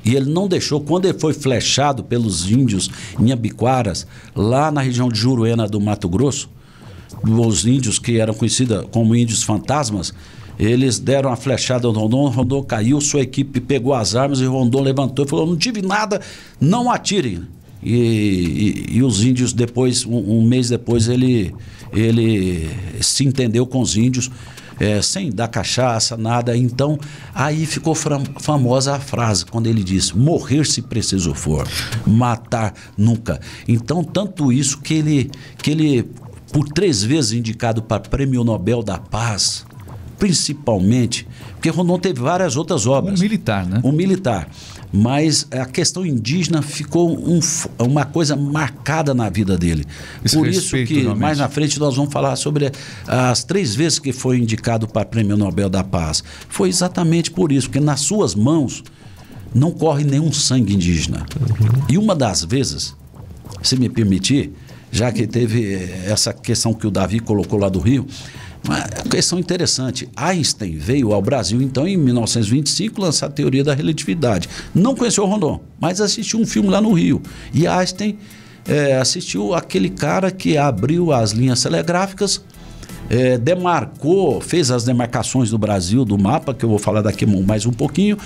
E 0.03 0.15
ele 0.15 0.29
não 0.31 0.47
deixou, 0.47 0.79
quando 0.79 1.05
ele 1.05 1.19
foi 1.19 1.33
flechado 1.33 2.03
pelos 2.03 2.49
índios 2.49 2.89
Nhambiquaras, 3.19 4.07
lá 4.35 4.71
na 4.71 4.81
região 4.81 5.09
de 5.09 5.19
Juruena 5.19 5.67
do 5.67 5.81
Mato 5.81 6.07
Grosso, 6.07 6.49
os 7.23 7.65
índios 7.65 7.99
que 7.99 8.19
eram 8.19 8.33
conhecidos 8.33 8.85
como 8.91 9.15
índios 9.15 9.43
fantasmas, 9.43 10.13
eles 10.59 10.97
deram 10.97 11.29
uma 11.29 11.35
flechada 11.35 11.87
no 11.87 11.99
Rondon, 11.99 12.29
Rondon 12.29 12.63
caiu, 12.63 12.99
sua 12.99 13.21
equipe 13.21 13.59
pegou 13.59 13.93
as 13.93 14.15
armas 14.15 14.39
e 14.39 14.45
Rondon 14.45 14.81
levantou 14.81 15.25
e 15.25 15.27
falou: 15.27 15.45
Não 15.45 15.55
tive 15.55 15.81
nada, 15.81 16.19
não 16.59 16.89
atirem. 16.89 17.43
E, 17.83 18.85
e, 18.89 18.97
e 18.97 19.03
os 19.03 19.23
índios, 19.23 19.53
depois, 19.53 20.03
um, 20.03 20.39
um, 20.39 20.41
mês 20.41 20.69
depois, 20.69 21.07
ele, 21.07 21.53
ele 21.93 22.67
se 22.99 23.23
entendeu 23.23 23.67
com 23.67 23.81
os 23.81 23.95
índios, 23.95 24.31
é, 24.79 25.01
sem 25.01 25.31
dar 25.31 25.47
cachaça, 25.47 26.15
nada. 26.17 26.55
Então, 26.55 26.99
aí 27.33 27.65
ficou 27.65 27.95
famosa 27.95 28.95
a 28.95 28.99
frase, 28.99 29.45
quando 29.45 29.67
ele 29.67 29.83
disse: 29.83 30.17
Morrer 30.17 30.65
se 30.65 30.81
preciso 30.81 31.33
for, 31.33 31.67
matar 32.05 32.73
nunca. 32.97 33.39
Então, 33.67 34.03
tanto 34.03 34.51
isso 34.51 34.79
que 34.79 34.93
ele, 34.93 35.31
que 35.57 35.71
ele 35.71 36.09
por 36.51 36.67
três 36.69 37.03
vezes 37.03 37.33
indicado 37.33 37.81
para 37.81 37.99
Prêmio 37.99 38.43
Nobel 38.43 38.81
da 38.81 38.97
Paz, 38.97 39.65
principalmente, 40.17 41.27
porque 41.53 41.69
Rondon 41.69 41.99
teve 41.99 42.21
várias 42.21 42.55
outras 42.55 42.85
obras. 42.87 43.19
Um 43.19 43.23
militar, 43.23 43.65
né? 43.65 43.81
Um 43.83 43.91
militar. 43.91 44.49
Mas 44.91 45.45
a 45.51 45.65
questão 45.65 46.05
indígena 46.05 46.61
ficou 46.61 47.11
um, 47.11 47.39
uma 47.79 48.05
coisa 48.05 48.35
marcada 48.35 49.13
na 49.13 49.29
vida 49.29 49.57
dele. 49.57 49.85
Esse 50.23 50.37
Por 50.37 50.47
isso 50.47 50.71
que 50.85 51.01
realmente. 51.01 51.19
mais 51.19 51.37
na 51.39 51.49
frente 51.49 51.77
nós 51.79 51.95
vamos 51.95 52.11
falar 52.11 52.35
sobre 52.37 52.71
as 53.05 53.43
três 53.43 53.75
vezes 53.75 53.99
que 53.99 54.13
foi 54.13 54.37
indicado 54.37 54.87
para 54.87 55.05
o 55.05 55.05
Prêmio 55.05 55.35
Nobel 55.35 55.69
da 55.69 55.83
Paz. 55.83 56.23
Foi 56.47 56.69
exatamente 56.69 57.31
por 57.31 57.51
isso, 57.51 57.67
porque 57.67 57.81
nas 57.83 57.99
suas 57.99 58.33
mãos 58.33 58.83
não 59.53 59.71
corre 59.71 60.03
nenhum 60.03 60.31
sangue 60.31 60.73
indígena. 60.73 61.25
Uhum. 61.39 61.83
E 61.89 61.97
uma 61.97 62.15
das 62.15 62.43
vezes, 62.43 62.95
se 63.61 63.75
me 63.75 63.89
permitir, 63.89 64.53
já 64.91 65.11
que 65.11 65.27
teve 65.27 65.75
essa 66.05 66.33
questão 66.33 66.73
que 66.73 66.87
o 66.87 66.91
Davi 66.91 67.19
colocou 67.19 67.59
lá 67.59 67.67
do 67.67 67.79
Rio, 67.79 68.07
uma 68.67 68.81
questão 69.09 69.39
interessante. 69.39 70.09
Einstein 70.15 70.77
veio 70.77 71.13
ao 71.13 71.21
Brasil, 71.21 71.61
então, 71.61 71.87
em 71.87 71.95
1925, 71.95 73.01
lançar 73.01 73.27
a 73.27 73.29
teoria 73.29 73.63
da 73.63 73.73
relatividade. 73.73 74.49
Não 74.75 74.95
conheceu 74.95 75.25
Rondon, 75.25 75.61
mas 75.79 76.01
assistiu 76.01 76.39
um 76.39 76.45
filme 76.45 76.69
lá 76.69 76.81
no 76.81 76.91
Rio. 76.93 77.21
E 77.53 77.65
Einstein 77.65 78.17
é, 78.67 78.97
assistiu 78.97 79.53
aquele 79.53 79.89
cara 79.89 80.29
que 80.29 80.57
abriu 80.57 81.13
as 81.13 81.31
linhas 81.31 81.61
telegráficas, 81.61 82.43
é, 83.09 83.37
demarcou, 83.37 84.41
fez 84.41 84.69
as 84.69 84.83
demarcações 84.83 85.49
do 85.49 85.57
Brasil, 85.57 86.03
do 86.03 86.17
mapa, 86.17 86.53
que 86.53 86.65
eu 86.65 86.69
vou 86.69 86.79
falar 86.79 87.01
daqui 87.01 87.25
mais 87.25 87.65
um 87.65 87.71
pouquinho, 87.71 88.17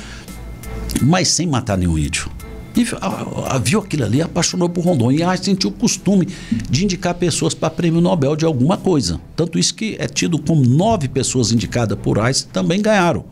mas 1.02 1.28
sem 1.28 1.46
matar 1.46 1.78
nenhum 1.78 1.98
índio. 1.98 2.32
E 2.82 2.88
a, 3.00 3.56
a, 3.56 3.58
viu 3.58 3.80
aquilo 3.80 4.04
ali, 4.04 4.22
apaixonou 4.22 4.70
por 4.70 4.84
Rondon. 4.84 5.12
E 5.12 5.24
Einstein 5.24 5.56
tinha 5.56 5.70
o 5.70 5.74
costume 5.74 6.28
de 6.70 6.84
indicar 6.84 7.14
pessoas 7.16 7.54
para 7.54 7.70
prêmio 7.70 8.02
Nobel 8.02 8.36
de 8.36 8.46
alguma 8.46 8.78
coisa. 8.78 9.20
Tanto 9.36 9.60
isso 9.60 9.74
que 9.76 9.96
é 10.00 10.08
tido 10.08 10.40
como 10.40 10.64
nove 10.66 11.08
pessoas 11.08 11.52
indicadas 11.52 11.98
por 12.02 12.20
Einstein 12.20 12.52
também 12.52 12.82
ganharam. 12.82 13.26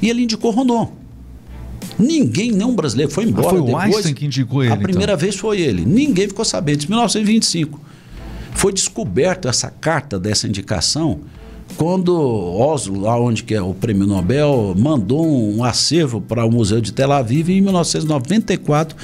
E 0.00 0.10
ele 0.10 0.22
indicou 0.22 0.50
Rondon. 0.50 0.92
Ninguém, 1.98 2.50
nenhum 2.50 2.74
brasileiro, 2.74 3.10
foi 3.10 3.24
embora. 3.24 3.46
Ah, 3.46 3.50
foi 3.50 3.60
o 3.60 3.64
depois, 3.66 3.84
Einstein 3.84 4.14
que 4.14 4.26
indicou 4.26 4.64
ele. 4.64 4.72
A 4.72 4.76
primeira 4.76 5.12
então. 5.12 5.20
vez 5.20 5.36
foi 5.36 5.60
ele. 5.60 5.84
Ninguém 5.84 6.28
ficou 6.28 6.44
sabendo. 6.44 6.84
Em 6.84 6.88
1925 6.88 7.80
foi 8.54 8.72
descoberta 8.72 9.48
essa 9.48 9.70
carta 9.70 10.18
dessa 10.18 10.46
indicação 10.46 11.20
quando 11.76 12.14
Oslo, 12.18 13.00
lá 13.00 13.18
onde 13.18 13.42
que 13.42 13.54
é 13.54 13.62
o 13.62 13.74
Prêmio 13.74 14.06
Nobel, 14.06 14.74
mandou 14.76 15.26
um 15.26 15.64
acervo 15.64 16.20
para 16.20 16.44
o 16.44 16.50
Museu 16.50 16.80
de 16.80 16.92
Tel 16.92 17.12
Aviv 17.12 17.48
e 17.48 17.58
em 17.58 17.60
1994 17.60 18.96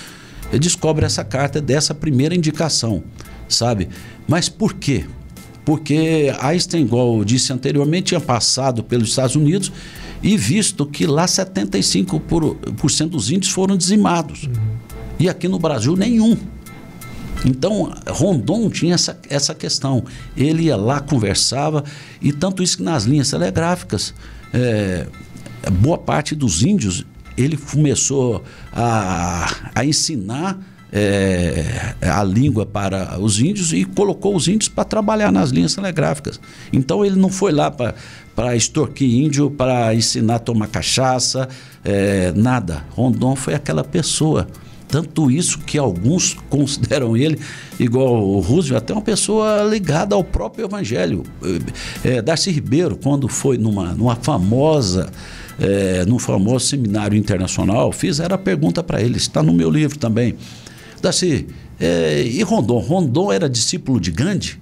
ele 0.51 0.59
descobre 0.61 1.05
essa 1.05 1.25
carta 1.25 1.61
dessa 1.61 1.95
primeira 1.95 2.35
indicação, 2.35 3.03
sabe? 3.49 3.89
Mas 4.27 4.49
por 4.49 4.75
quê? 4.75 5.05
Porque 5.65 6.33
Einstein, 6.41 6.83
igual 6.83 7.19
eu 7.19 7.25
disse 7.25 7.53
anteriormente, 7.53 8.07
tinha 8.07 8.21
passado 8.21 8.83
pelos 8.83 9.11
Estados 9.11 9.37
Unidos 9.37 9.71
e 10.23 10.37
visto 10.37 10.87
que 10.87 11.07
lá 11.07 11.27
75% 11.27 13.09
dos 13.09 13.31
índios 13.31 13.53
foram 13.53 13.77
dizimados. 13.77 14.45
Uhum. 14.45 14.53
E 15.19 15.29
aqui 15.29 15.49
no 15.49 15.59
Brasil 15.59 15.97
nenhum. 15.97 16.37
Então, 17.45 17.93
Rondon 18.09 18.69
tinha 18.69 18.95
essa, 18.95 19.19
essa 19.29 19.55
questão. 19.55 20.05
Ele 20.37 20.65
ia 20.65 20.77
lá, 20.77 21.01
conversava, 21.01 21.85
e 22.21 22.33
tanto 22.33 22.63
isso 22.63 22.79
que 22.79 22.83
nas 22.83 23.05
linhas 23.05 23.31
telegráficas, 23.31 24.15
é, 24.53 25.07
boa 25.71 25.99
parte 25.99 26.35
dos 26.35 26.63
índios, 26.63 27.05
ele 27.37 27.57
começou 27.57 28.43
a, 28.73 29.71
a 29.75 29.85
ensinar 29.85 30.59
é, 30.93 31.95
a 32.01 32.25
língua 32.25 32.65
para 32.65 33.19
os 33.21 33.41
índios 33.41 33.73
e 33.73 33.85
colocou 33.85 34.35
os 34.35 34.49
índios 34.49 34.69
para 34.69 34.85
trabalhar 34.85 35.31
nas 35.31 35.51
linhas 35.51 35.75
telegráficas. 35.75 36.41
Então, 36.73 37.05
ele 37.05 37.17
não 37.17 37.29
foi 37.29 37.53
lá 37.53 37.71
para 37.71 38.57
extorquir 38.57 39.09
índio, 39.09 39.51
para 39.51 39.95
ensinar 39.95 40.37
a 40.37 40.41
tomar 40.41 40.69
cachaça, 40.69 41.49
é, 41.85 42.33
nada. 42.35 42.85
Rondon 42.91 43.37
foi 43.37 43.55
aquela 43.55 43.85
pessoa 43.85 44.49
tanto 44.89 45.31
isso 45.31 45.59
que 45.61 45.79
alguns 45.79 46.35
consideram 46.49 47.17
ele, 47.17 47.39
igual 47.79 48.27
o 48.27 48.41
Roosevelt, 48.41 48.83
até 48.83 48.93
uma 48.93 49.03
pessoa 49.03 49.63
ligada 49.63 50.15
ao 50.15 50.25
próprio 50.25 50.65
Evangelho. 50.65 51.23
É, 52.03 52.23
Darcy 52.23 52.51
Ribeiro, 52.51 52.97
quando 52.97 53.29
foi 53.29 53.59
numa, 53.59 53.95
numa 53.95 54.17
famosa. 54.17 55.11
É, 55.61 56.05
num 56.05 56.21
famoso 56.21 56.67
seminário 56.67 57.19
internacional, 57.19 57.91
fizeram 57.91 58.37
a 58.37 58.39
pergunta 58.39 58.81
para 58.81 59.03
ele, 59.03 59.17
está 59.17 59.43
no 59.43 59.53
meu 59.53 59.69
livro 59.69 59.99
também. 59.99 60.37
Darcy, 61.03 61.49
é, 61.81 62.23
e 62.23 62.41
Rondon? 62.45 62.79
Rondon 62.79 63.33
era 63.33 63.51
discípulo 63.51 63.99
de 63.99 64.13
Gandhi? 64.13 64.57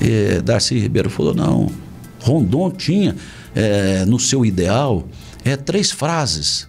É, 0.00 0.40
Darcy 0.40 0.76
Ribeiro 0.80 1.08
falou: 1.08 1.32
não. 1.32 1.70
Rondon 2.20 2.72
tinha 2.72 3.14
é, 3.54 4.04
no 4.04 4.18
seu 4.18 4.44
ideal 4.44 5.06
é, 5.44 5.56
três 5.56 5.92
frases 5.92 6.68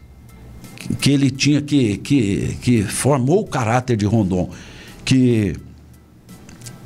que 0.99 1.11
ele 1.11 1.29
tinha 1.29 1.61
que, 1.61 1.97
que, 1.97 2.57
que 2.61 2.83
formou 2.83 3.41
o 3.41 3.45
caráter 3.45 3.97
de 3.97 4.05
Rondon, 4.05 4.49
que, 5.03 5.55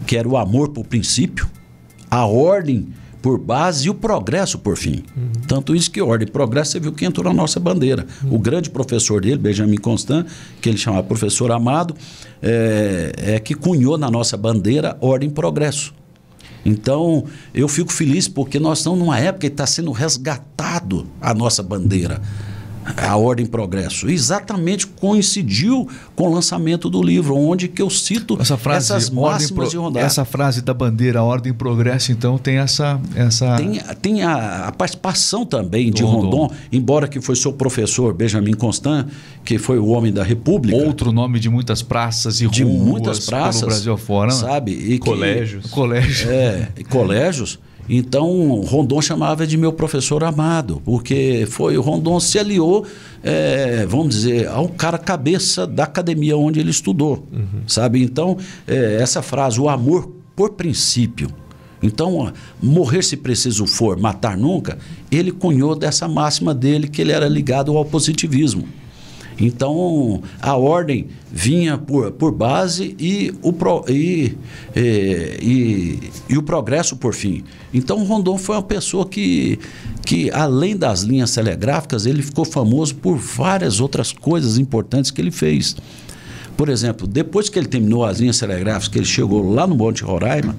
que 0.06 0.17
era 0.17 0.27
o 0.27 0.38
amor 0.38 0.69
por 0.69 0.86
princípio, 0.86 1.47
a 2.10 2.25
ordem 2.25 2.88
por 3.21 3.39
base 3.39 3.88
e 3.88 3.89
o 3.89 3.93
progresso 3.93 4.60
por 4.60 4.75
fim. 4.75 5.03
Uhum. 5.15 5.32
Tanto 5.47 5.73
isso 5.73 5.89
que 5.89 6.01
ordem 6.01 6.27
e 6.27 6.32
progresso, 6.32 6.71
você 6.71 6.79
viu 6.79 6.91
que 6.91 7.06
entrou 7.06 7.25
na 7.25 7.34
nossa 7.34 7.58
bandeira. 7.58 8.06
Uhum. 8.21 8.36
O 8.36 8.39
grande 8.39 8.69
professor 8.69 9.21
dele, 9.21 9.38
Benjamin 9.38 9.77
Constant, 9.77 10.27
que 10.60 10.67
ele 10.67 10.77
chamava 10.77 11.03
professor 11.03 11.49
Amado, 11.49 11.95
é, 12.41 13.13
é 13.17 13.39
que 13.39 13.53
cunhou 13.53 13.97
na 13.97 14.12
nossa 14.12 14.36
bandeira 14.36 14.97
ordem 14.99 15.29
e 15.29 15.32
progresso. 15.32 15.93
Então, 16.65 17.25
eu 17.53 17.67
fico 17.67 17.91
feliz 17.91 18.27
porque 18.27 18.60
nós 18.60 18.79
estamos 18.79 18.99
numa 18.99 19.17
época 19.17 19.41
que 19.41 19.47
está 19.47 19.65
sendo 19.65 19.91
resgatado 19.91 21.08
a 21.21 21.34
nossa 21.34 21.63
bandeira 21.63 22.21
a 22.98 23.17
Ordem 23.17 23.46
Progresso. 23.46 24.10
Exatamente 24.10 24.88
coincidiu 24.88 25.88
com 26.15 26.30
o 26.30 26.34
lançamento 26.34 26.89
do 26.89 27.02
livro, 27.02 27.36
onde 27.36 27.67
que 27.67 27.82
eu 27.82 27.89
cito 27.89 28.38
essa 28.39 28.58
frase, 28.58 28.91
essas 28.91 29.10
máximas 29.10 29.72
de 29.72 29.78
Rondar. 29.78 30.04
Essa 30.04 30.26
frase 30.26 30.62
da 30.62 30.74
bandeira 30.74 31.24
Ordem 31.24 31.54
Progresso, 31.54 32.12
então, 32.12 32.38
tem 32.38 32.58
essa... 32.58 33.00
essa... 33.15 33.56
Tem, 33.56 33.80
tem 34.02 34.24
a, 34.24 34.67
a 34.67 34.72
participação 34.72 35.46
também 35.46 35.89
do 35.89 35.96
de 35.96 36.04
Rondon, 36.04 36.43
Rondon, 36.43 36.56
embora 36.72 37.08
que 37.08 37.19
foi 37.22 37.36
seu 37.36 37.54
professor, 37.54 38.13
Benjamin 38.13 38.54
Constant, 38.54 39.08
que 39.43 39.58
foi 39.58 39.78
o 39.78 39.88
homem 39.88 40.12
da 40.12 40.24
República. 40.24 40.78
Outro 40.78 41.12
nome 41.12 41.39
de 41.39 41.50
muitas 41.50 41.82
praças 41.82 42.41
e 42.41 42.48
de 42.48 42.63
ruas 42.63 42.84
muitas 42.84 43.26
praças, 43.26 43.62
pelo 43.62 43.72
Brasil 43.72 43.93
afora. 43.93 44.34
Né? 44.34 44.39
Sabe? 44.39 44.72
E 44.72 45.00
colégios. 45.00 45.65
Que, 45.65 45.72
colégios. 45.72 46.24
É, 46.34 46.69
e 46.78 46.84
colégios. 46.84 47.60
Então, 47.88 48.62
Rondon 48.62 49.02
chamava 49.02 49.46
de 49.46 49.58
meu 49.58 49.74
professor 49.74 50.24
amado, 50.24 50.82
porque 50.86 51.46
foi 51.50 51.78
o 51.78 51.82
Rondon 51.82 52.19
se 52.19 52.39
aliou, 52.39 52.86
é, 53.22 53.86
vamos 53.86 54.15
dizer, 54.15 54.48
ao 54.48 54.69
cara 54.69 54.98
cabeça 54.98 55.67
da 55.67 55.84
academia 55.84 56.38
onde 56.38 56.60
ele 56.60 56.72
estudou, 56.72 57.28
uhum. 57.32 57.62
sabe? 57.67 58.02
Então, 58.02 58.38
é, 58.67 58.98
essa 59.02 59.22
frase, 59.22 59.60
o 59.60 59.67
amor 59.67 60.10
por 60.36 60.52
princípio. 60.52 61.30
Então, 61.82 62.32
morrer 62.62 63.04
se 63.04 63.17
preciso 63.17 63.67
for, 63.67 64.00
matar 64.00 64.38
nunca, 64.38 64.78
ele 65.12 65.32
cunhou 65.32 65.76
dessa 65.76 66.08
máxima 66.08 66.54
dele 66.54 66.88
que 66.88 67.02
ele 67.02 67.12
era 67.12 67.28
ligado 67.28 67.78
ao 67.78 67.84
positivismo. 67.84 68.65
Então, 69.39 70.22
a 70.41 70.56
ordem 70.56 71.08
vinha 71.32 71.78
por, 71.78 72.12
por 72.12 72.32
base 72.32 72.96
e 73.00 73.34
o, 73.41 73.52
pro, 73.52 73.84
e, 73.88 74.38
e, 74.76 74.80
e, 75.41 76.00
e, 76.30 76.38
o 76.38 76.43
progresso 76.43 76.96
por 76.96 77.13
fim. 77.13 77.43
Então, 77.74 78.04
Rondon 78.04 78.38
foi 78.38 78.56
uma 78.56 78.63
pessoa 78.63 79.08
que, 79.08 79.60
que, 80.06 80.30
além 80.32 80.78
das 80.78 81.02
linhas 81.02 81.34
telegráficas, 81.34 82.06
ele 82.06 82.22
ficou 82.22 82.46
famoso 82.46 82.96
por 82.96 83.17
várias 83.17 83.80
outras 83.80 84.12
coisas 84.12 84.58
importantes 84.58 85.10
que 85.10 85.19
ele 85.19 85.32
fez. 85.32 85.76
Por 86.56 86.69
exemplo, 86.69 87.08
depois 87.08 87.50
que 87.50 87.58
ele 87.58 87.67
terminou 87.67 88.06
as 88.06 88.19
linhas 88.19 88.38
telegráficas, 88.38 88.88
que 88.88 89.00
ele 89.00 89.06
chegou 89.06 89.52
lá 89.52 89.65
no 89.65 89.76
Monte 89.76 90.04
Roraima, 90.04 90.56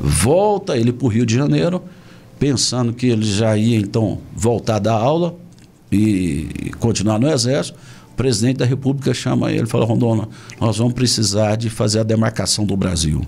volta 0.00 0.76
ele 0.76 0.92
para 0.92 1.06
o 1.06 1.08
Rio 1.08 1.24
de 1.24 1.34
Janeiro, 1.34 1.82
pensando 2.38 2.92
que 2.92 3.06
ele 3.06 3.24
já 3.24 3.56
ia 3.56 3.78
então 3.78 4.18
voltar 4.34 4.78
da 4.78 4.92
aula 4.92 5.36
e 5.90 6.72
continuar 6.80 7.18
no 7.18 7.30
Exército 7.30 7.78
presidente 8.16 8.56
da 8.56 8.64
República 8.64 9.12
chama 9.14 9.52
ele 9.52 9.64
e 9.64 9.66
fala: 9.66 9.84
Rondona, 9.84 10.28
nós 10.60 10.78
vamos 10.78 10.94
precisar 10.94 11.56
de 11.56 11.70
fazer 11.70 12.00
a 12.00 12.02
demarcação 12.02 12.64
do 12.64 12.76
Brasil. 12.76 13.22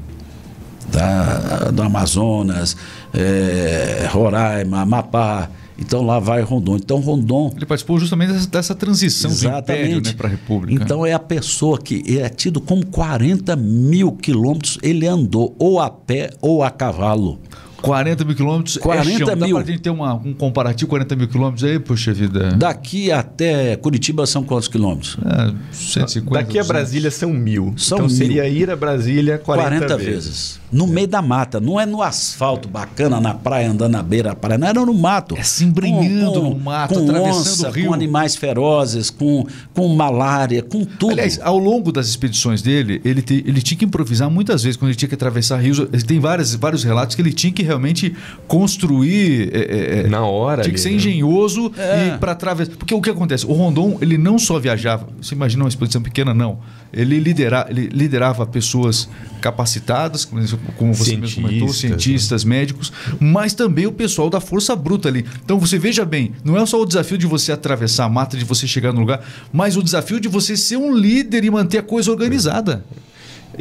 da, 0.90 1.70
do 1.70 1.82
Amazonas, 1.82 2.76
é, 3.12 4.08
Roraima, 4.10 4.80
Amapá. 4.80 5.50
Então 5.78 6.04
lá 6.04 6.18
vai 6.18 6.42
Rondon. 6.42 6.76
Então 6.76 6.98
Rondon. 6.98 7.52
Ele 7.54 7.64
participou 7.64 8.00
justamente 8.00 8.32
dessa, 8.32 8.48
dessa 8.48 8.74
transição 8.74 9.30
exatamente. 9.30 9.60
do 9.60 9.72
Império 9.72 10.02
né, 10.02 10.12
para 10.16 10.26
a 10.26 10.30
República. 10.30 10.82
Então 10.82 11.06
é 11.06 11.12
a 11.12 11.20
pessoa 11.20 11.78
que 11.78 12.18
é 12.18 12.28
tido 12.28 12.60
como 12.60 12.84
40 12.86 13.54
mil 13.54 14.12
quilômetros 14.12 14.78
ele 14.82 15.06
andou 15.06 15.54
ou 15.58 15.78
a 15.78 15.88
pé 15.88 16.30
ou 16.40 16.64
a 16.64 16.70
cavalo. 16.70 17.38
40 17.82 18.24
mil 18.24 18.34
quilômetros 18.34 18.76
40 18.76 19.08
é 19.08 19.18
chão. 19.18 19.36
mil. 19.36 19.56
Dá 19.56 19.62
pra 19.62 19.72
gente 19.72 19.80
ter 19.82 19.90
uma, 19.90 20.14
um 20.14 20.34
comparativo, 20.34 20.88
40 20.88 21.16
mil 21.16 21.28
quilômetros 21.28 21.64
aí, 21.64 21.78
poxa 21.78 22.12
vida. 22.12 22.52
Daqui 22.56 23.10
até 23.12 23.76
Curitiba 23.76 24.26
são 24.26 24.42
quantos 24.42 24.68
quilômetros? 24.68 25.16
É, 25.24 25.54
150. 25.72 26.44
Daqui 26.44 26.58
a 26.58 26.64
Brasília 26.64 27.10
são 27.10 27.32
mil. 27.32 27.74
São 27.76 27.98
então 27.98 28.08
mil. 28.08 28.16
seria 28.16 28.48
ir 28.48 28.70
a 28.70 28.76
Brasília 28.76 29.38
40, 29.38 29.86
40 29.86 29.96
vezes. 29.96 30.14
vezes. 30.14 30.60
No 30.70 30.84
é. 30.84 30.88
meio 30.88 31.08
da 31.08 31.22
mata, 31.22 31.60
não 31.60 31.80
é 31.80 31.86
no 31.86 32.02
asfalto 32.02 32.68
bacana, 32.68 33.20
na 33.20 33.34
praia, 33.34 33.70
andando 33.70 33.92
na 33.92 34.02
beira 34.02 34.30
da 34.30 34.34
praia, 34.34 34.58
não 34.58 34.68
era 34.68 34.84
no 34.84 34.94
mato. 34.94 35.36
É 35.36 35.42
se 35.42 35.64
embrenhando 35.64 36.42
no 36.42 36.58
mato, 36.58 36.94
com 36.94 37.12
onça, 37.12 37.68
o 37.68 37.70
rio. 37.70 37.86
Com 37.86 37.94
animais 37.94 38.36
ferozes, 38.36 39.10
com, 39.10 39.46
com 39.74 39.88
malária, 39.88 40.62
com 40.62 40.84
tudo. 40.84 41.12
Aliás, 41.12 41.40
ao 41.42 41.58
longo 41.58 41.90
das 41.90 42.08
expedições 42.08 42.60
dele, 42.60 43.00
ele, 43.04 43.22
te, 43.22 43.42
ele 43.46 43.62
tinha 43.62 43.78
que 43.78 43.84
improvisar 43.84 44.30
muitas 44.30 44.62
vezes, 44.62 44.76
quando 44.76 44.90
ele 44.90 44.96
tinha 44.96 45.08
que 45.08 45.14
atravessar 45.14 45.58
rios. 45.58 45.80
Tem 46.06 46.20
várias, 46.20 46.54
vários 46.54 46.84
relatos 46.84 47.16
que 47.16 47.22
ele 47.22 47.32
tinha 47.32 47.52
que 47.52 47.62
realmente 47.62 48.14
construir. 48.46 49.50
É, 49.52 49.58
é, 49.58 50.00
é, 50.00 50.08
Na 50.08 50.24
hora. 50.26 50.62
Tinha 50.62 50.74
que 50.74 50.80
ser 50.80 50.90
né? 50.90 50.96
engenhoso 50.96 51.72
é. 51.78 52.08
e 52.14 52.18
para 52.18 52.32
atravessar. 52.32 52.76
Porque 52.76 52.94
o 52.94 53.00
que 53.00 53.10
acontece? 53.10 53.46
O 53.46 53.52
Rondon, 53.52 53.98
ele 54.00 54.18
não 54.18 54.38
só 54.38 54.58
viajava, 54.58 55.08
você 55.20 55.34
imagina 55.34 55.64
uma 55.64 55.68
expedição 55.68 56.02
pequena, 56.02 56.34
não. 56.34 56.58
Ele, 56.92 57.18
lidera, 57.20 57.66
ele 57.68 57.88
liderava 57.88 58.46
pessoas 58.46 59.08
capacitadas, 59.42 60.24
como 60.24 60.94
você 60.94 61.16
mesmo 61.16 61.42
comentou, 61.42 61.68
cientistas, 61.72 62.44
né? 62.44 62.56
médicos, 62.56 62.92
mas 63.20 63.52
também 63.52 63.86
o 63.86 63.92
pessoal 63.92 64.30
da 64.30 64.40
força 64.40 64.74
bruta 64.74 65.08
ali. 65.08 65.24
Então 65.44 65.58
você 65.58 65.78
veja 65.78 66.04
bem, 66.04 66.32
não 66.42 66.56
é 66.56 66.64
só 66.64 66.80
o 66.80 66.86
desafio 66.86 67.18
de 67.18 67.26
você 67.26 67.52
atravessar 67.52 68.04
a 68.04 68.08
mata, 68.08 68.36
de 68.36 68.44
você 68.44 68.66
chegar 68.66 68.92
no 68.92 69.00
lugar, 69.00 69.22
mas 69.52 69.76
o 69.76 69.82
desafio 69.82 70.18
de 70.18 70.28
você 70.28 70.56
ser 70.56 70.76
um 70.76 70.94
líder 70.94 71.44
e 71.44 71.50
manter 71.50 71.78
a 71.78 71.82
coisa 71.82 72.10
organizada. 72.10 72.84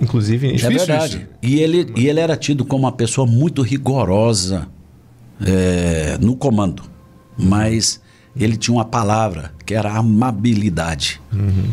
Inclusive, 0.02 0.48
é, 0.48 0.56
é 0.56 0.70
verdade. 0.70 1.18
Isso. 1.18 1.28
E 1.42 1.60
ele, 1.60 1.92
e 1.96 2.08
ele 2.08 2.20
era 2.20 2.36
tido 2.36 2.64
como 2.64 2.86
uma 2.86 2.92
pessoa 2.92 3.26
muito 3.26 3.62
rigorosa 3.62 4.68
é, 5.46 6.18
no 6.22 6.36
comando. 6.36 6.84
Mas 7.38 8.02
ele 8.36 8.58
tinha 8.58 8.76
uma 8.76 8.86
palavra 8.86 9.54
que 9.66 9.74
era 9.74 9.92
amabilidade. 9.94 11.22
Uhum. 11.34 11.66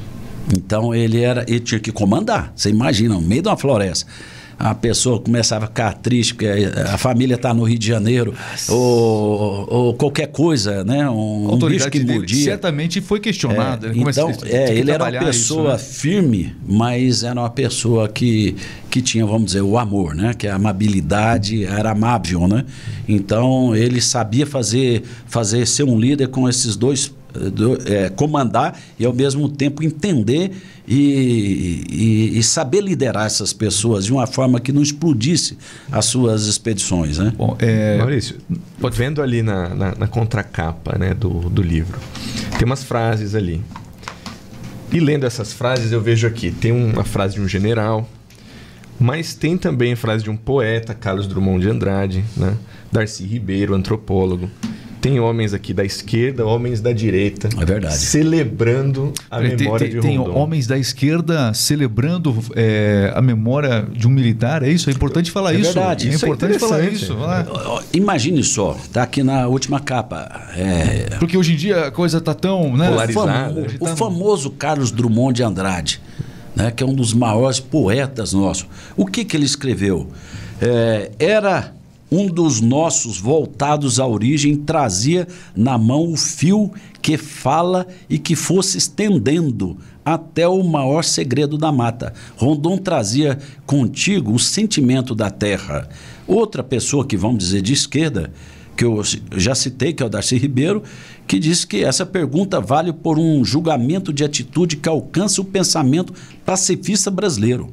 Então 0.56 0.94
ele 0.94 1.20
era, 1.20 1.44
ele 1.48 1.60
tinha 1.60 1.80
que 1.80 1.92
comandar. 1.92 2.52
Você 2.54 2.70
imagina, 2.70 3.14
no 3.14 3.20
meio 3.20 3.42
de 3.42 3.48
uma 3.48 3.56
floresta 3.56 4.10
a 4.58 4.74
pessoa 4.74 5.20
começava 5.20 5.64
a 5.64 5.68
ficar 5.68 5.94
triste 5.94 6.34
porque 6.34 6.46
a 6.46 6.98
família 6.98 7.34
está 7.34 7.52
no 7.52 7.64
Rio 7.64 7.78
de 7.78 7.86
Janeiro 7.86 8.34
ou, 8.68 9.66
ou, 9.70 9.94
qualquer 9.94 10.28
coisa, 10.28 10.84
né? 10.84 11.08
Um, 11.08 11.52
um 11.52 11.58
bicho 11.58 11.90
que 11.90 12.04
mordia. 12.04 12.44
Certamente 12.44 13.00
foi 13.00 13.20
questionado. 13.20 13.88
É, 13.88 13.92
então, 13.94 14.32
é, 14.44 14.74
ele 14.74 14.90
era 14.90 15.04
uma 15.04 15.18
pessoa 15.18 15.74
isso, 15.74 15.84
né? 15.84 15.92
firme, 15.92 16.56
mas 16.66 17.22
era 17.22 17.40
uma 17.40 17.50
pessoa 17.50 18.08
que, 18.08 18.56
que 18.90 19.02
tinha, 19.02 19.26
vamos 19.26 19.46
dizer, 19.46 19.62
o 19.62 19.78
amor, 19.78 20.14
né? 20.14 20.34
Que 20.34 20.46
a 20.46 20.54
amabilidade 20.54 21.64
era 21.64 21.90
amável, 21.90 22.46
né? 22.46 22.64
Então 23.08 23.74
ele 23.74 24.00
sabia 24.00 24.46
fazer, 24.46 25.02
fazer 25.26 25.66
ser 25.66 25.84
um 25.84 25.98
líder 25.98 26.28
com 26.28 26.48
esses 26.48 26.76
dois 26.76 27.12
do, 27.34 27.78
é, 27.86 28.08
comandar 28.08 28.78
e 28.98 29.04
ao 29.04 29.12
mesmo 29.12 29.48
tempo 29.48 29.82
entender 29.82 30.52
e, 30.86 31.84
e, 31.90 32.38
e, 32.38 32.42
saber 32.42 32.82
liderar 32.82 33.26
essas 33.26 33.52
pessoas 33.52 34.04
de 34.04 34.12
uma 34.12 34.26
forma 34.26 34.60
que 34.60 34.70
não 34.70 34.82
explodisse 34.82 35.56
as 35.90 36.04
suas 36.04 36.46
expedições. 36.46 37.18
Né? 37.18 37.32
Bom, 37.36 37.56
é... 37.58 37.96
Maurício, 37.98 38.36
vendo 38.92 39.22
ali 39.22 39.42
na, 39.42 39.74
na, 39.74 39.94
na 39.94 40.06
contracapa 40.06 40.98
né, 40.98 41.14
do, 41.14 41.48
do 41.50 41.62
livro, 41.62 41.98
tem 42.58 42.66
umas 42.66 42.84
frases 42.84 43.34
ali. 43.34 43.62
E 44.92 45.00
lendo 45.00 45.26
essas 45.26 45.52
frases, 45.52 45.90
eu 45.90 46.00
vejo 46.00 46.26
aqui: 46.26 46.52
tem 46.52 46.70
uma 46.70 47.02
frase 47.02 47.34
de 47.34 47.40
um 47.40 47.48
general, 47.48 48.08
mas 49.00 49.34
tem 49.34 49.56
também 49.56 49.94
a 49.94 49.96
frase 49.96 50.22
de 50.22 50.30
um 50.30 50.36
poeta, 50.36 50.94
Carlos 50.94 51.26
Drummond 51.26 51.62
de 51.62 51.70
Andrade, 51.70 52.24
né? 52.36 52.56
Darcy 52.92 53.24
Ribeiro, 53.24 53.74
antropólogo 53.74 54.48
tem 55.04 55.20
homens 55.20 55.52
aqui 55.52 55.74
da 55.74 55.84
esquerda, 55.84 56.46
homens 56.46 56.80
da 56.80 56.90
direita. 56.90 57.50
É 57.60 57.64
verdade. 57.66 57.94
Celebrando 57.94 59.12
a 59.30 59.38
tem, 59.38 59.54
memória 59.54 59.90
tem, 59.90 60.00
de 60.00 60.16
Rondon. 60.16 60.32
Tem 60.32 60.42
homens 60.42 60.66
da 60.66 60.78
esquerda 60.78 61.52
celebrando 61.52 62.34
é, 62.56 63.12
a 63.14 63.20
memória 63.20 63.86
de 63.92 64.08
um 64.08 64.10
militar, 64.10 64.62
é 64.62 64.70
isso? 64.70 64.88
É 64.88 64.94
importante 64.94 65.30
falar 65.30 65.52
é 65.52 65.58
isso. 65.58 65.74
Verdade. 65.74 66.08
É 66.08 66.10
isso 66.10 66.24
é 66.24 66.26
importante 66.26 66.58
falar 66.58 66.84
isso. 66.84 67.14
Imagine 67.92 68.42
só, 68.42 68.78
tá 68.94 69.02
aqui 69.02 69.22
na 69.22 69.46
última 69.46 69.78
capa. 69.78 70.26
É... 70.56 71.16
Porque 71.18 71.36
hoje 71.36 71.52
em 71.52 71.56
dia 71.56 71.88
a 71.88 71.90
coisa 71.90 72.18
tá 72.18 72.32
tão 72.32 72.74
né? 72.74 72.88
polarizada. 72.88 73.60
O, 73.60 73.64
famo, 73.64 73.92
o 73.92 73.96
famoso 73.96 74.50
Carlos 74.52 74.90
Drummond 74.90 75.34
de 75.34 75.42
Andrade, 75.42 76.00
né, 76.56 76.70
que 76.70 76.82
é 76.82 76.86
um 76.86 76.94
dos 76.94 77.12
maiores 77.12 77.60
poetas 77.60 78.32
nossos. 78.32 78.66
O 78.96 79.04
que, 79.04 79.22
que 79.22 79.36
ele 79.36 79.44
escreveu? 79.44 80.08
É, 80.62 81.10
era 81.18 81.74
um 82.14 82.28
dos 82.28 82.60
nossos 82.60 83.18
voltados 83.18 83.98
à 83.98 84.06
origem 84.06 84.54
trazia 84.54 85.26
na 85.56 85.76
mão 85.76 86.12
o 86.12 86.16
fio 86.16 86.70
que 87.02 87.16
fala 87.18 87.88
e 88.08 88.18
que 88.18 88.36
fosse 88.36 88.78
estendendo 88.78 89.76
até 90.04 90.46
o 90.46 90.62
maior 90.62 91.02
segredo 91.02 91.58
da 91.58 91.72
mata. 91.72 92.14
Rondon 92.36 92.78
trazia 92.78 93.38
contigo 93.66 94.32
o 94.32 94.38
sentimento 94.38 95.12
da 95.12 95.28
terra. 95.28 95.88
Outra 96.24 96.62
pessoa 96.62 97.04
que 97.04 97.16
vamos 97.16 97.38
dizer 97.38 97.62
de 97.62 97.72
esquerda, 97.72 98.30
que 98.76 98.84
eu 98.84 99.02
já 99.36 99.54
citei, 99.54 99.92
que 99.92 100.02
é 100.02 100.06
o 100.06 100.08
Darcy 100.08 100.36
Ribeiro, 100.36 100.84
que 101.26 101.40
disse 101.40 101.66
que 101.66 101.82
essa 101.82 102.06
pergunta 102.06 102.60
vale 102.60 102.92
por 102.92 103.18
um 103.18 103.44
julgamento 103.44 104.12
de 104.12 104.22
atitude 104.22 104.76
que 104.76 104.88
alcança 104.88 105.40
o 105.40 105.44
pensamento 105.44 106.12
pacifista 106.44 107.10
brasileiro 107.10 107.72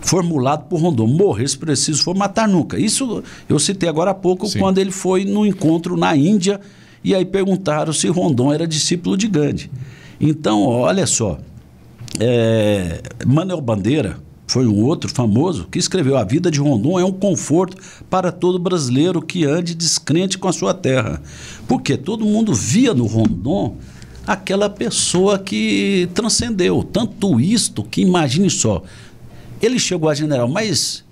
formulado 0.00 0.64
por 0.68 0.80
Rondon. 0.80 1.06
Morrer 1.06 1.48
se 1.48 1.58
preciso 1.58 2.02
for 2.02 2.14
matar 2.14 2.48
nunca. 2.48 2.78
Isso 2.78 3.22
eu 3.48 3.58
citei 3.58 3.88
agora 3.88 4.10
há 4.10 4.14
pouco, 4.14 4.46
Sim. 4.46 4.58
quando 4.58 4.78
ele 4.78 4.90
foi 4.90 5.24
no 5.24 5.46
encontro 5.46 5.96
na 5.96 6.16
Índia 6.16 6.60
e 7.02 7.14
aí 7.14 7.24
perguntaram 7.24 7.92
se 7.92 8.08
Rondon 8.08 8.52
era 8.52 8.66
discípulo 8.66 9.16
de 9.16 9.26
Gandhi. 9.26 9.70
Então, 10.20 10.62
olha 10.62 11.06
só, 11.06 11.38
é, 12.18 13.00
Manuel 13.26 13.60
Bandeira 13.60 14.18
foi 14.46 14.66
um 14.66 14.84
outro 14.84 15.08
famoso 15.08 15.68
que 15.70 15.78
escreveu: 15.78 16.16
A 16.16 16.24
vida 16.24 16.50
de 16.50 16.58
Rondon 16.58 16.98
é 16.98 17.04
um 17.04 17.12
conforto 17.12 17.76
para 18.10 18.32
todo 18.32 18.58
brasileiro 18.58 19.22
que 19.22 19.44
ande 19.44 19.74
descrente 19.74 20.36
com 20.36 20.48
a 20.48 20.52
sua 20.52 20.74
terra. 20.74 21.22
Porque 21.68 21.96
todo 21.96 22.26
mundo 22.26 22.52
via 22.52 22.92
no 22.92 23.06
Rondon 23.06 23.76
aquela 24.26 24.68
pessoa 24.68 25.38
que 25.38 26.08
transcendeu. 26.14 26.82
Tanto 26.82 27.40
isto 27.40 27.82
que 27.84 28.02
imagine 28.02 28.50
só, 28.50 28.82
ele 29.60 29.78
chegou 29.78 30.08
a 30.08 30.14
general, 30.14 30.48
mas 30.48 31.04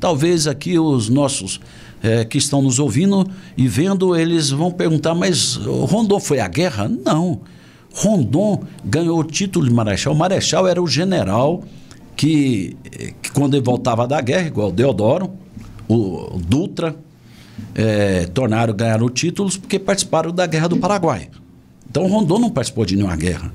talvez 0.00 0.46
aqui 0.46 0.78
os 0.78 1.08
nossos 1.08 1.60
é, 2.02 2.24
que 2.24 2.38
estão 2.38 2.60
nos 2.60 2.78
ouvindo 2.78 3.26
e 3.56 3.66
vendo, 3.66 4.14
eles 4.16 4.50
vão 4.50 4.70
perguntar, 4.70 5.14
mas 5.14 5.56
Rondon 5.56 6.20
foi 6.20 6.40
à 6.40 6.48
guerra? 6.48 6.88
Não. 6.88 7.40
Rondon 7.94 8.62
ganhou 8.84 9.18
o 9.20 9.24
título 9.24 9.66
de 9.66 9.72
marechal. 9.72 10.12
O 10.12 10.16
marechal 10.16 10.66
era 10.66 10.82
o 10.82 10.86
general 10.86 11.62
que, 12.16 12.76
que 13.22 13.30
quando 13.32 13.54
ele 13.54 13.64
voltava 13.64 14.06
da 14.06 14.20
guerra, 14.20 14.48
igual 14.48 14.68
o 14.68 14.72
Deodoro, 14.72 15.30
o 15.88 16.38
Dutra, 16.38 16.96
é, 17.74 18.26
tornaram, 18.26 18.74
ganharam 18.74 19.08
títulos 19.08 19.56
porque 19.56 19.78
participaram 19.78 20.30
da 20.32 20.46
Guerra 20.46 20.68
do 20.68 20.76
Paraguai. 20.76 21.28
Então 21.88 22.06
Rondon 22.06 22.38
não 22.38 22.50
participou 22.50 22.84
de 22.84 22.96
nenhuma 22.96 23.16
guerra. 23.16 23.52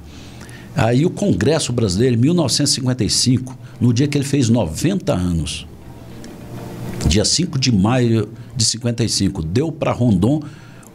Aí 0.82 1.06
o 1.06 1.10
Congresso 1.10 1.74
Brasileiro, 1.74 2.15
em 2.15 2.20
1955, 2.20 3.58
no 3.82 3.94
dia 3.94 4.08
que 4.08 4.18
ele 4.18 4.24
fez 4.24 4.48
90 4.48 5.13
anos, 5.13 5.68
dia 7.06 7.26
5 7.26 7.60
de 7.60 7.70
maio 7.70 8.30
de 8.56 8.63
55, 8.63 9.44
deu 9.44 9.74
para 9.74 9.92
Rondon 9.92 10.42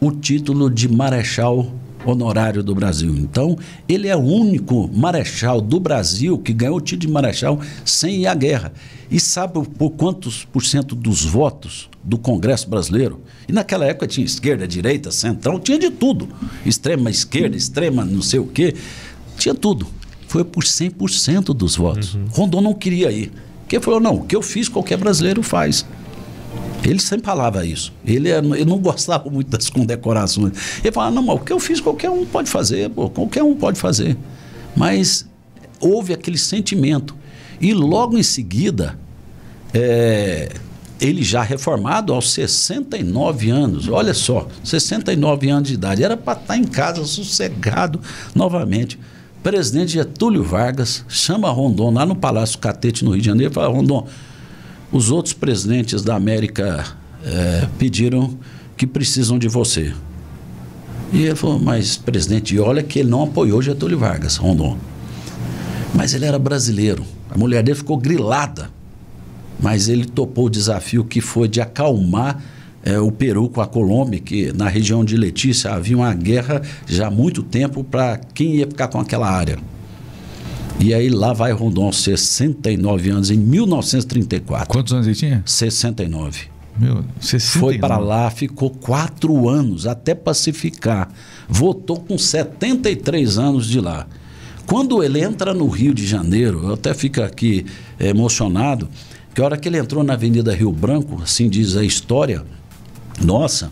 o 0.00 0.10
título 0.10 0.70
de 0.70 0.88
Marechal 0.88 1.70
Honorário 2.02 2.62
do 2.62 2.74
Brasil. 2.74 3.14
Então, 3.14 3.58
ele 3.86 4.08
é 4.08 4.16
o 4.16 4.20
único 4.20 4.88
marechal 4.90 5.60
do 5.60 5.78
Brasil 5.78 6.38
que 6.38 6.54
ganhou 6.54 6.78
o 6.78 6.80
título 6.80 7.08
de 7.08 7.12
marechal 7.12 7.60
sem 7.84 8.22
ir 8.22 8.26
à 8.26 8.34
guerra. 8.34 8.72
E 9.10 9.20
sabe 9.20 9.62
por 9.68 9.90
quantos 9.90 10.46
por 10.46 10.64
cento 10.64 10.94
dos 10.94 11.26
votos 11.26 11.90
do 12.02 12.16
Congresso 12.16 12.70
brasileiro? 12.70 13.20
E 13.46 13.52
naquela 13.52 13.84
época 13.84 14.06
tinha 14.06 14.24
esquerda, 14.24 14.66
direita, 14.66 15.10
central, 15.10 15.60
tinha 15.60 15.78
de 15.78 15.90
tudo. 15.90 16.26
Extrema 16.64 17.10
esquerda, 17.10 17.54
extrema 17.54 18.02
não 18.02 18.22
sei 18.22 18.40
o 18.40 18.46
quê. 18.46 18.74
Tinha 19.36 19.54
tudo. 19.54 19.86
Foi 20.28 20.44
por 20.44 20.64
100% 20.64 21.54
dos 21.54 21.76
votos. 21.76 22.14
Uhum. 22.14 22.26
Rondon 22.30 22.60
não 22.60 22.74
queria 22.74 23.10
ir. 23.10 23.32
Porque 23.60 23.80
falou: 23.80 24.00
não, 24.00 24.16
o 24.16 24.24
que 24.24 24.34
eu 24.34 24.42
fiz, 24.42 24.68
qualquer 24.68 24.96
brasileiro 24.96 25.42
faz. 25.42 25.86
Ele 26.82 26.98
sempre 26.98 27.24
falava 27.24 27.64
isso. 27.64 27.92
Ele, 28.04 28.28
ele 28.28 28.64
não 28.64 28.78
gostava 28.78 29.30
muito 29.30 29.48
das 29.48 29.70
condecorações. 29.70 30.52
Ele 30.82 30.92
falava: 30.92 31.14
não, 31.14 31.22
mas 31.22 31.36
o 31.36 31.38
que 31.40 31.52
eu 31.52 31.60
fiz, 31.60 31.80
qualquer 31.80 32.10
um 32.10 32.26
pode 32.26 32.50
fazer. 32.50 32.90
Pô, 32.90 33.08
qualquer 33.08 33.42
um 33.42 33.54
pode 33.54 33.78
fazer. 33.78 34.16
Mas 34.76 35.26
houve 35.80 36.12
aquele 36.12 36.38
sentimento. 36.38 37.14
E 37.60 37.72
logo 37.72 38.18
em 38.18 38.22
seguida, 38.22 38.98
é, 39.72 40.52
ele 41.00 41.22
já 41.22 41.42
reformado 41.42 42.12
aos 42.12 42.32
69 42.32 43.50
anos, 43.50 43.88
olha 43.88 44.14
só, 44.14 44.48
69 44.62 45.48
anos 45.48 45.68
de 45.68 45.74
idade, 45.74 46.02
era 46.02 46.16
para 46.16 46.34
estar 46.34 46.54
tá 46.54 46.56
em 46.56 46.64
casa 46.64 47.04
sossegado 47.04 48.00
novamente. 48.34 48.98
Presidente 49.44 49.92
Getúlio 49.92 50.42
Vargas 50.42 51.04
chama 51.06 51.50
Rondon 51.50 51.92
lá 51.92 52.04
no 52.04 52.16
Palácio 52.16 52.58
Catete, 52.58 53.04
no 53.04 53.12
Rio 53.12 53.20
de 53.20 53.26
Janeiro, 53.26 53.52
e 53.52 53.54
fala: 53.54 53.68
Rondon, 53.68 54.06
os 54.90 55.10
outros 55.10 55.34
presidentes 55.34 56.02
da 56.02 56.16
América 56.16 56.96
é, 57.22 57.68
pediram 57.78 58.36
que 58.76 58.86
precisam 58.86 59.38
de 59.38 59.46
você. 59.46 59.94
E 61.12 61.24
ele 61.24 61.36
falou: 61.36 61.60
Mas, 61.60 61.96
presidente, 61.96 62.58
olha 62.58 62.82
que 62.82 62.98
ele 62.98 63.10
não 63.10 63.22
apoiou 63.22 63.60
Getúlio 63.60 63.98
Vargas, 63.98 64.36
Rondon. 64.36 64.78
Mas 65.94 66.14
ele 66.14 66.24
era 66.24 66.38
brasileiro. 66.38 67.04
A 67.30 67.36
mulher 67.38 67.62
dele 67.62 67.76
ficou 67.76 67.98
grilada 67.98 68.70
mas 69.64 69.88
ele 69.88 70.04
topou 70.04 70.46
o 70.46 70.50
desafio 70.50 71.04
que 71.04 71.20
foi 71.20 71.48
de 71.48 71.60
acalmar 71.60 72.42
é, 72.84 72.98
o 73.00 73.10
Peru 73.10 73.48
com 73.48 73.60
a 73.60 73.66
Colômbia, 73.66 74.20
que 74.20 74.52
na 74.52 74.68
região 74.68 75.04
de 75.04 75.16
Letícia 75.16 75.72
havia 75.72 75.96
uma 75.96 76.12
guerra 76.12 76.60
já 76.86 77.06
há 77.06 77.10
muito 77.10 77.42
tempo 77.42 77.82
para 77.82 78.18
quem 78.18 78.56
ia 78.56 78.66
ficar 78.66 78.88
com 78.88 79.00
aquela 79.00 79.28
área. 79.28 79.58
E 80.78 80.92
aí 80.92 81.08
lá 81.08 81.32
vai 81.32 81.52
Rondon, 81.52 81.90
69 81.90 83.10
anos, 83.10 83.30
em 83.30 83.38
1934. 83.38 84.68
Quantos 84.68 84.92
anos 84.92 85.06
ele 85.06 85.16
tinha? 85.16 85.42
69. 85.46 86.54
Meu, 86.78 87.04
69. 87.20 87.60
Foi 87.60 87.78
para 87.78 87.96
lá, 87.96 88.30
ficou 88.30 88.68
quatro 88.68 89.48
anos 89.48 89.86
até 89.86 90.14
pacificar. 90.14 91.08
Voltou 91.48 92.00
com 92.00 92.18
73 92.18 93.38
anos 93.38 93.66
de 93.66 93.80
lá. 93.80 94.06
Quando 94.66 95.02
ele 95.02 95.22
entra 95.22 95.54
no 95.54 95.68
Rio 95.68 95.94
de 95.94 96.06
Janeiro, 96.06 96.60
eu 96.64 96.74
até 96.74 96.92
fico 96.92 97.22
aqui 97.22 97.64
é, 97.98 98.08
emocionado, 98.08 98.88
que 99.34 99.40
a 99.40 99.44
hora 99.44 99.56
que 99.56 99.68
ele 99.68 99.78
entrou 99.78 100.02
na 100.02 100.14
Avenida 100.14 100.54
Rio 100.54 100.72
Branco, 100.72 101.20
assim 101.22 101.48
diz 101.48 101.76
a 101.76 101.84
história 101.84 102.44
nossa, 103.22 103.70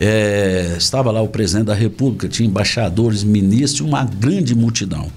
é, 0.00 0.74
estava 0.76 1.10
lá 1.10 1.22
o 1.22 1.28
presidente 1.28 1.66
da 1.66 1.74
República, 1.74 2.28
tinha 2.28 2.48
embaixadores, 2.48 3.22
ministros, 3.22 3.86
uma 3.86 4.04
grande 4.04 4.54
multidão. 4.54 5.10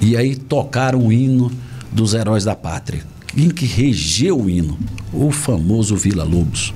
E 0.00 0.16
aí 0.16 0.34
tocaram 0.34 1.06
o 1.06 1.12
hino 1.12 1.50
dos 1.90 2.14
heróis 2.14 2.44
da 2.44 2.54
pátria. 2.54 3.04
Quem 3.28 3.48
que 3.48 3.66
regeu 3.66 4.40
o 4.40 4.50
hino? 4.50 4.78
O 5.12 5.30
famoso 5.30 5.96
Vila 5.96 6.24
Lobos. 6.24 6.74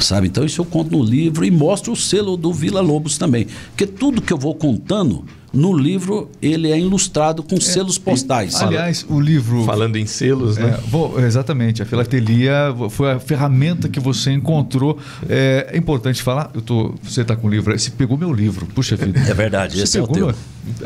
Sabe? 0.00 0.28
Então 0.28 0.44
isso 0.44 0.60
eu 0.60 0.64
conto 0.64 0.96
no 0.96 1.02
livro 1.02 1.44
e 1.44 1.50
mostro 1.50 1.92
o 1.92 1.96
selo 1.96 2.36
do 2.36 2.52
Vila 2.52 2.80
Lobos 2.80 3.18
também. 3.18 3.48
Porque 3.70 3.86
tudo 3.86 4.22
que 4.22 4.32
eu 4.32 4.38
vou 4.38 4.54
contando 4.54 5.24
no 5.58 5.76
livro, 5.76 6.30
ele 6.40 6.70
é 6.70 6.78
ilustrado 6.78 7.42
com 7.42 7.56
é, 7.56 7.60
selos 7.60 7.98
postais. 7.98 8.60
E, 8.60 8.64
aliás, 8.64 9.04
o 9.08 9.20
livro. 9.20 9.64
Falando 9.64 9.96
em 9.96 10.06
selos, 10.06 10.56
né? 10.56 10.78
É, 10.78 10.88
vou, 10.88 11.18
exatamente. 11.20 11.82
A 11.82 11.86
filatelia 11.86 12.74
foi 12.90 13.10
a 13.10 13.18
ferramenta 13.18 13.88
que 13.88 13.98
você 13.98 14.30
encontrou. 14.30 14.98
É, 15.28 15.70
é 15.72 15.76
importante 15.76 16.22
falar. 16.22 16.50
Eu 16.54 16.62
tô, 16.62 16.94
você 17.02 17.22
está 17.22 17.34
com 17.34 17.48
o 17.48 17.50
livro. 17.50 17.76
Você 17.76 17.90
pegou 17.90 18.16
meu 18.16 18.32
livro. 18.32 18.66
Puxa 18.66 18.94
vida. 18.96 19.18
É 19.18 19.34
verdade, 19.34 19.76
você 19.76 19.82
esse 19.82 19.98
é 19.98 20.02
o 20.02 20.06
teu. 20.06 20.26
Meu... 20.26 20.34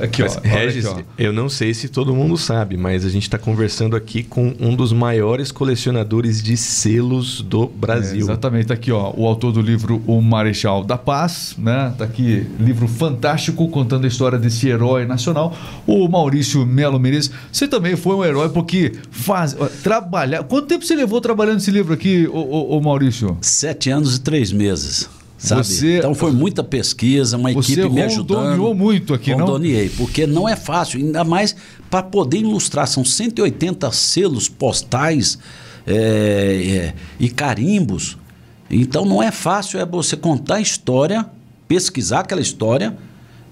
Aqui, 0.00 0.22
mas, 0.22 0.36
ó, 0.36 0.40
Regis, 0.42 0.86
aqui, 0.86 1.00
ó. 1.00 1.12
eu 1.18 1.32
não 1.32 1.48
sei 1.48 1.74
se 1.74 1.88
todo 1.88 2.14
mundo 2.14 2.36
sabe, 2.36 2.76
mas 2.76 3.04
a 3.04 3.08
gente 3.08 3.24
está 3.24 3.36
conversando 3.36 3.96
aqui 3.96 4.22
com 4.22 4.54
um 4.60 4.76
dos 4.76 4.92
maiores 4.92 5.50
colecionadores 5.50 6.40
de 6.40 6.56
selos 6.56 7.42
do 7.42 7.66
Brasil. 7.66 8.20
É, 8.20 8.22
exatamente, 8.22 8.66
tá 8.66 8.74
aqui, 8.74 8.92
ó, 8.92 9.12
o 9.16 9.26
autor 9.26 9.52
do 9.52 9.60
livro 9.60 10.00
O 10.06 10.20
Marechal 10.20 10.84
da 10.84 10.96
Paz, 10.96 11.56
né? 11.58 11.92
Tá 11.98 12.04
aqui, 12.04 12.46
livro 12.60 12.86
fantástico 12.86 13.68
contando 13.68 14.04
a 14.04 14.08
história 14.08 14.38
desse 14.38 14.61
herói 14.68 15.06
nacional, 15.06 15.56
o 15.86 16.08
Maurício 16.08 16.64
Melo 16.66 16.98
Menezes. 16.98 17.30
Você 17.50 17.66
também 17.66 17.96
foi 17.96 18.16
um 18.16 18.24
herói 18.24 18.48
porque 18.48 18.92
faz 19.10 19.56
trabalhar. 19.82 20.42
Quanto 20.44 20.66
tempo 20.66 20.84
você 20.84 20.94
levou 20.94 21.20
trabalhando 21.20 21.58
esse 21.58 21.70
livro 21.70 21.92
aqui, 21.92 22.26
o, 22.26 22.36
o, 22.36 22.78
o 22.78 22.80
Maurício? 22.82 23.36
Sete 23.40 23.90
anos 23.90 24.16
e 24.16 24.20
três 24.20 24.52
meses. 24.52 25.08
Sabe? 25.42 25.64
Você, 25.64 25.98
então 25.98 26.14
foi 26.14 26.30
muita 26.30 26.62
pesquisa, 26.62 27.36
uma 27.36 27.50
equipe 27.50 27.88
me 27.88 28.02
ajudando. 28.02 28.56
Você 28.56 28.74
muito 28.74 29.12
aqui, 29.12 29.32
não? 29.32 29.40
Rondoniei, 29.40 29.88
porque 29.88 30.24
não 30.24 30.48
é 30.48 30.54
fácil, 30.54 31.00
ainda 31.00 31.24
mais 31.24 31.56
para 31.90 32.00
poder 32.00 32.38
ilustrar. 32.38 32.86
São 32.86 33.04
180 33.04 33.90
selos 33.90 34.48
postais 34.48 35.40
é, 35.84 35.94
é, 35.94 36.94
e 37.18 37.28
carimbos. 37.28 38.16
Então 38.70 39.04
não 39.04 39.20
é 39.20 39.32
fácil 39.32 39.80
é 39.80 39.84
você 39.84 40.16
contar 40.16 40.56
a 40.56 40.60
história, 40.60 41.26
pesquisar 41.66 42.20
aquela 42.20 42.40
história, 42.40 42.96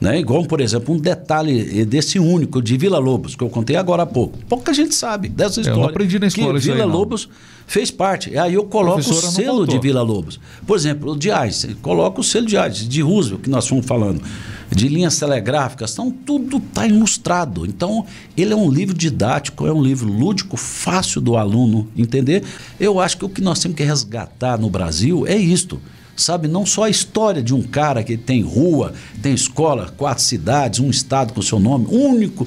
né? 0.00 0.18
Igual, 0.18 0.46
por 0.46 0.60
exemplo, 0.60 0.94
um 0.94 0.98
detalhe 0.98 1.84
desse 1.84 2.18
único 2.18 2.62
de 2.62 2.76
Vila 2.76 2.98
Lobos, 2.98 3.36
que 3.36 3.44
eu 3.44 3.50
contei 3.50 3.76
agora 3.76 4.04
há 4.04 4.06
pouco. 4.06 4.38
Pouca 4.48 4.72
gente 4.72 4.94
sabe 4.94 5.28
dessa 5.28 5.60
história. 5.60 5.82
Eu 5.82 5.88
aprendi 5.88 6.18
na 6.18 6.28
escola 6.28 6.54
que 6.54 6.60
Vila 6.60 6.84
aí, 6.84 6.90
Lobos 6.90 7.28
fez 7.66 7.90
parte. 7.90 8.36
Aí 8.38 8.54
eu 8.54 8.64
coloco 8.64 9.00
o 9.00 9.02
selo 9.02 9.66
de 9.66 9.78
Vila 9.78 10.00
Lobos. 10.00 10.40
Por 10.66 10.76
exemplo, 10.76 11.12
o 11.12 11.16
de 11.18 11.30
Einstein, 11.30 11.74
coloco 11.74 12.22
o 12.22 12.24
selo 12.24 12.46
de 12.46 12.56
Einstein, 12.56 12.88
de 12.88 13.02
Roosevelt, 13.02 13.42
que 13.42 13.50
nós 13.50 13.68
fomos 13.68 13.84
falando, 13.84 14.22
de 14.70 14.88
linhas 14.88 15.18
telegráficas, 15.18 15.92
então 15.92 16.10
tudo 16.10 16.56
está 16.56 16.86
ilustrado. 16.86 17.66
Então, 17.66 18.06
ele 18.36 18.52
é 18.52 18.56
um 18.56 18.70
livro 18.70 18.94
didático, 18.94 19.66
é 19.66 19.72
um 19.72 19.82
livro 19.82 20.08
lúdico, 20.10 20.56
fácil 20.56 21.20
do 21.20 21.36
aluno 21.36 21.88
entender. 21.96 22.42
Eu 22.78 23.00
acho 23.00 23.18
que 23.18 23.24
o 23.24 23.28
que 23.28 23.42
nós 23.42 23.58
temos 23.58 23.76
que 23.76 23.84
resgatar 23.84 24.58
no 24.58 24.70
Brasil 24.70 25.26
é 25.26 25.36
isto 25.36 25.80
sabe? 26.20 26.46
Não 26.46 26.66
só 26.66 26.84
a 26.84 26.90
história 26.90 27.42
de 27.42 27.54
um 27.54 27.62
cara 27.62 28.02
que 28.02 28.16
tem 28.16 28.42
rua, 28.42 28.92
tem 29.22 29.32
escola, 29.32 29.92
quatro 29.96 30.22
cidades, 30.22 30.80
um 30.80 30.90
estado 30.90 31.32
com 31.32 31.42
seu 31.42 31.58
nome, 31.58 31.86
único, 31.90 32.46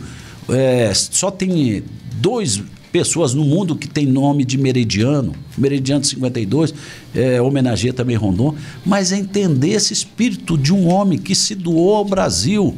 é, 0.50 0.92
só 0.94 1.32
tem 1.32 1.84
dois 2.16 2.62
pessoas 2.92 3.34
no 3.34 3.44
mundo 3.44 3.76
que 3.76 3.88
tem 3.88 4.06
nome 4.06 4.46
de 4.46 4.56
Meridiano, 4.56 5.34
Meridiano 5.58 6.04
52, 6.04 6.74
é, 7.16 7.42
homenageia 7.42 7.92
também 7.92 8.16
Rondon, 8.16 8.56
mas 8.86 9.12
é 9.12 9.18
entender 9.18 9.70
esse 9.70 9.94
espírito 9.94 10.56
de 10.56 10.72
um 10.72 10.88
homem 10.88 11.18
que 11.18 11.34
se 11.34 11.56
doou 11.56 11.96
ao 11.96 12.06
Brasil, 12.06 12.78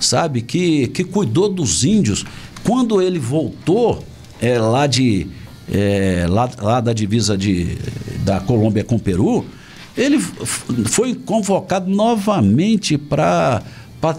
sabe? 0.00 0.42
Que, 0.42 0.88
que 0.88 1.04
cuidou 1.04 1.48
dos 1.48 1.84
índios. 1.84 2.24
Quando 2.64 3.00
ele 3.00 3.20
voltou 3.20 4.02
é, 4.40 4.58
lá 4.58 4.88
de 4.88 5.28
é, 5.72 6.26
lá, 6.28 6.50
lá 6.60 6.80
da 6.80 6.92
divisa 6.92 7.38
de, 7.38 7.78
da 8.24 8.40
Colômbia 8.40 8.84
com 8.84 8.96
o 8.96 9.00
Peru, 9.00 9.44
ele 9.96 10.18
foi 10.86 11.14
convocado 11.14 11.90
novamente 11.90 12.98
para 12.98 13.62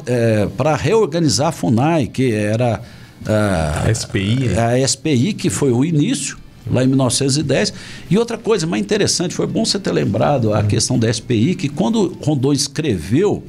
é, 0.07 0.47
reorganizar 0.79 1.49
a 1.49 1.51
FUNAI, 1.51 2.07
que 2.07 2.31
era 2.31 2.81
a, 3.25 3.93
SPI, 3.93 4.49
né? 4.49 4.83
a 4.83 4.87
SPI, 4.87 5.33
que 5.33 5.49
foi 5.49 5.71
o 5.71 5.85
início, 5.85 6.37
lá 6.69 6.83
em 6.83 6.87
1910. 6.87 7.73
E 8.09 8.17
outra 8.17 8.37
coisa 8.37 8.65
mais 8.65 8.81
interessante, 8.81 9.35
foi 9.35 9.45
bom 9.45 9.63
você 9.63 9.77
ter 9.77 9.91
lembrado 9.91 10.53
a 10.53 10.63
questão 10.63 10.97
da 10.97 11.11
SPI, 11.11 11.55
que 11.55 11.69
quando 11.69 12.17
Rondon 12.21 12.53
escreveu 12.53 13.43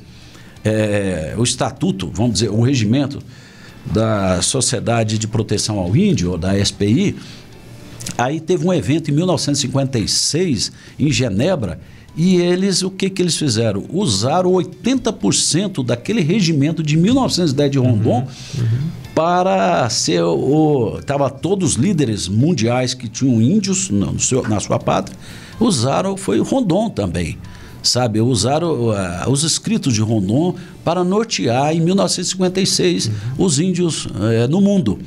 é, 0.64 1.35
o 1.37 1.43
estatuto, 1.43 2.11
vamos 2.12 2.35
dizer, 2.35 2.51
o 2.51 2.61
regimento 2.61 3.21
da 3.87 4.43
Sociedade 4.43 5.19
de 5.19 5.27
Proteção 5.27 5.79
ao 5.79 5.97
Índio, 5.97 6.33
ou 6.33 6.38
da 6.38 6.62
SPI, 6.62 7.17
aí 8.19 8.38
teve 8.38 8.67
um 8.67 8.73
evento 8.73 9.11
em 9.11 9.14
1956, 9.14 10.73
em 10.99 11.11
Genebra, 11.11 11.81
e 12.18 12.35
eles, 12.40 12.83
o 12.83 12.90
que, 12.90 13.09
que 13.09 13.22
eles 13.22 13.37
fizeram? 13.37 13.85
Usaram 13.90 14.50
80% 14.50 15.87
daquele 15.87 16.20
regimento 16.20 16.83
de 16.83 16.96
1910 16.96 17.70
de 17.70 17.78
Rondon 17.78 18.26
uhum, 18.57 18.64
uhum. 18.64 18.78
para 19.14 19.88
ser 19.88 20.24
o. 20.24 20.96
Estava 20.98 21.31
todos 21.31 21.70
os 21.70 21.76
líderes 21.76 22.26
mundiais 22.26 22.92
que 22.92 23.09
tinham 23.09 23.40
índios 23.40 23.88
no 23.88 24.18
seu, 24.18 24.42
na 24.48 24.59
sua 24.59 24.81
pátria, 24.81 25.16
usaram, 25.61 26.16
foi 26.16 26.40
Rondon 26.40 26.90
também. 26.90 27.38
Sabe, 27.81 28.20
usaram 28.20 28.88
uh, 28.88 29.31
os 29.31 29.44
escritos 29.44 29.94
de 29.94 30.00
Rondon 30.00 30.57
para 30.85 31.04
nortear 31.04 31.72
em 31.72 31.81
1956 31.81 33.07
uhum. 33.07 33.12
os 33.38 33.61
índios 33.61 34.07
uh, 34.07 34.48
no 34.50 34.61
mundo. 34.61 34.98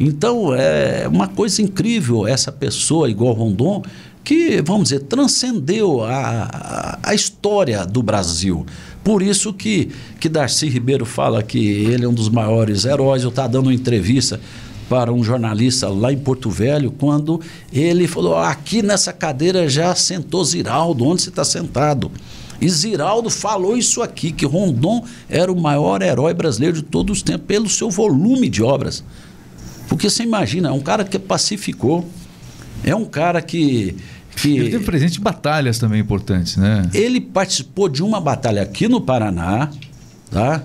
Então 0.00 0.52
é 0.52 1.06
uma 1.06 1.28
coisa 1.28 1.62
incrível 1.62 2.26
essa 2.26 2.50
pessoa 2.50 3.08
igual 3.08 3.32
Rondon 3.34 3.82
que, 4.26 4.60
vamos 4.60 4.88
dizer, 4.88 5.02
transcendeu 5.02 6.02
a, 6.02 6.98
a, 7.00 7.14
história 7.14 7.86
do 7.86 8.02
Brasil. 8.02 8.66
Por 9.04 9.22
isso 9.22 9.52
que, 9.52 9.92
que 10.18 10.28
Darcy 10.28 10.68
Ribeiro 10.68 11.06
fala 11.06 11.44
que 11.44 11.64
ele 11.64 12.04
é 12.04 12.08
um 12.08 12.12
dos 12.12 12.28
maiores 12.28 12.84
heróis. 12.84 13.22
Eu 13.22 13.28
estava 13.28 13.48
dando 13.48 13.66
uma 13.66 13.74
entrevista 13.74 14.40
para 14.88 15.12
um 15.12 15.22
jornalista 15.22 15.88
lá 15.88 16.12
em 16.12 16.18
Porto 16.18 16.50
Velho, 16.50 16.90
quando 16.90 17.40
ele 17.72 18.08
falou: 18.08 18.36
aqui 18.36 18.82
nessa 18.82 19.12
cadeira 19.12 19.68
já 19.68 19.94
sentou 19.94 20.44
Ziraldo, 20.44 21.04
onde 21.04 21.22
você 21.22 21.28
está 21.28 21.44
sentado? 21.44 22.10
E 22.60 22.68
Ziraldo 22.68 23.30
falou 23.30 23.76
isso 23.76 24.02
aqui, 24.02 24.32
que 24.32 24.44
Rondon 24.44 25.04
era 25.28 25.52
o 25.52 25.60
maior 25.60 26.02
herói 26.02 26.34
brasileiro 26.34 26.78
de 26.78 26.82
todos 26.82 27.18
os 27.18 27.22
tempos, 27.22 27.46
pelo 27.46 27.68
seu 27.68 27.90
volume 27.90 28.48
de 28.48 28.60
obras. 28.60 29.04
Porque 29.88 30.10
você 30.10 30.24
imagina, 30.24 30.70
é 30.70 30.72
um 30.72 30.80
cara 30.80 31.04
que 31.04 31.16
pacificou, 31.16 32.04
é 32.82 32.94
um 32.94 33.04
cara 33.04 33.40
que 33.40 33.96
que 34.36 34.56
ele 34.56 34.70
teve 34.70 34.84
presente 34.84 35.18
em 35.18 35.22
batalhas 35.22 35.78
também 35.78 36.00
importantes, 36.00 36.56
né? 36.56 36.88
Ele 36.92 37.20
participou 37.20 37.88
de 37.88 38.02
uma 38.02 38.20
batalha 38.20 38.62
aqui 38.62 38.86
no 38.86 39.00
Paraná, 39.00 39.70
tá? 40.30 40.64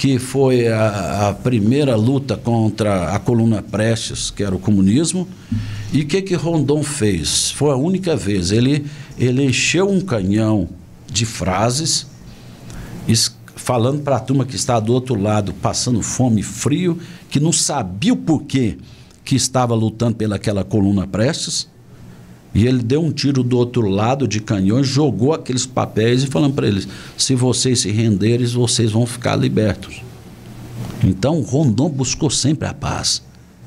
que 0.00 0.18
foi 0.18 0.66
a, 0.66 1.28
a, 1.28 1.34
primeira 1.34 1.94
luta 1.94 2.34
contra 2.34 3.14
a 3.14 3.18
coluna 3.18 3.60
Prestes, 3.60 4.30
que 4.30 4.42
era 4.42 4.56
o 4.56 4.58
comunismo. 4.58 5.28
E 5.92 6.00
o 6.00 6.06
que, 6.06 6.22
que 6.22 6.34
Rondon 6.34 6.82
fez? 6.82 7.50
Foi 7.50 7.70
a 7.70 7.76
única 7.76 8.16
vez. 8.16 8.50
Ele, 8.50 8.86
ele 9.18 9.44
encheu 9.44 9.90
um 9.90 10.00
canhão 10.00 10.70
de 11.06 11.26
frases, 11.26 12.06
falando 13.54 14.00
para 14.00 14.16
a 14.16 14.20
turma 14.20 14.46
que 14.46 14.56
está 14.56 14.80
do 14.80 14.90
outro 14.94 15.20
lado, 15.20 15.52
passando 15.52 16.00
fome 16.00 16.40
e 16.40 16.44
frio, 16.44 16.98
que 17.28 17.38
não 17.38 17.52
sabia 17.52 18.14
o 18.14 18.16
porquê 18.16 18.78
que 19.22 19.36
estava 19.36 19.74
lutando 19.74 20.16
pelaquela 20.16 20.64
coluna 20.64 21.06
Prestes. 21.06 21.68
E 22.54 22.66
ele 22.66 22.82
deu 22.82 23.02
um 23.02 23.12
tiro 23.12 23.42
do 23.42 23.56
outro 23.56 23.88
lado 23.88 24.26
de 24.26 24.40
canhões, 24.40 24.86
jogou 24.86 25.32
aqueles 25.32 25.66
papéis 25.66 26.24
e 26.24 26.26
falando 26.26 26.54
para 26.54 26.66
eles: 26.66 26.88
se 27.16 27.34
vocês 27.34 27.80
se 27.80 27.90
renderem, 27.90 28.46
vocês 28.46 28.90
vão 28.90 29.06
ficar 29.06 29.36
libertos. 29.36 30.02
Então 31.02 31.40
Rondon 31.40 31.88
buscou 31.88 32.28
sempre 32.28 32.68
a 32.68 32.74
paz 32.74 33.22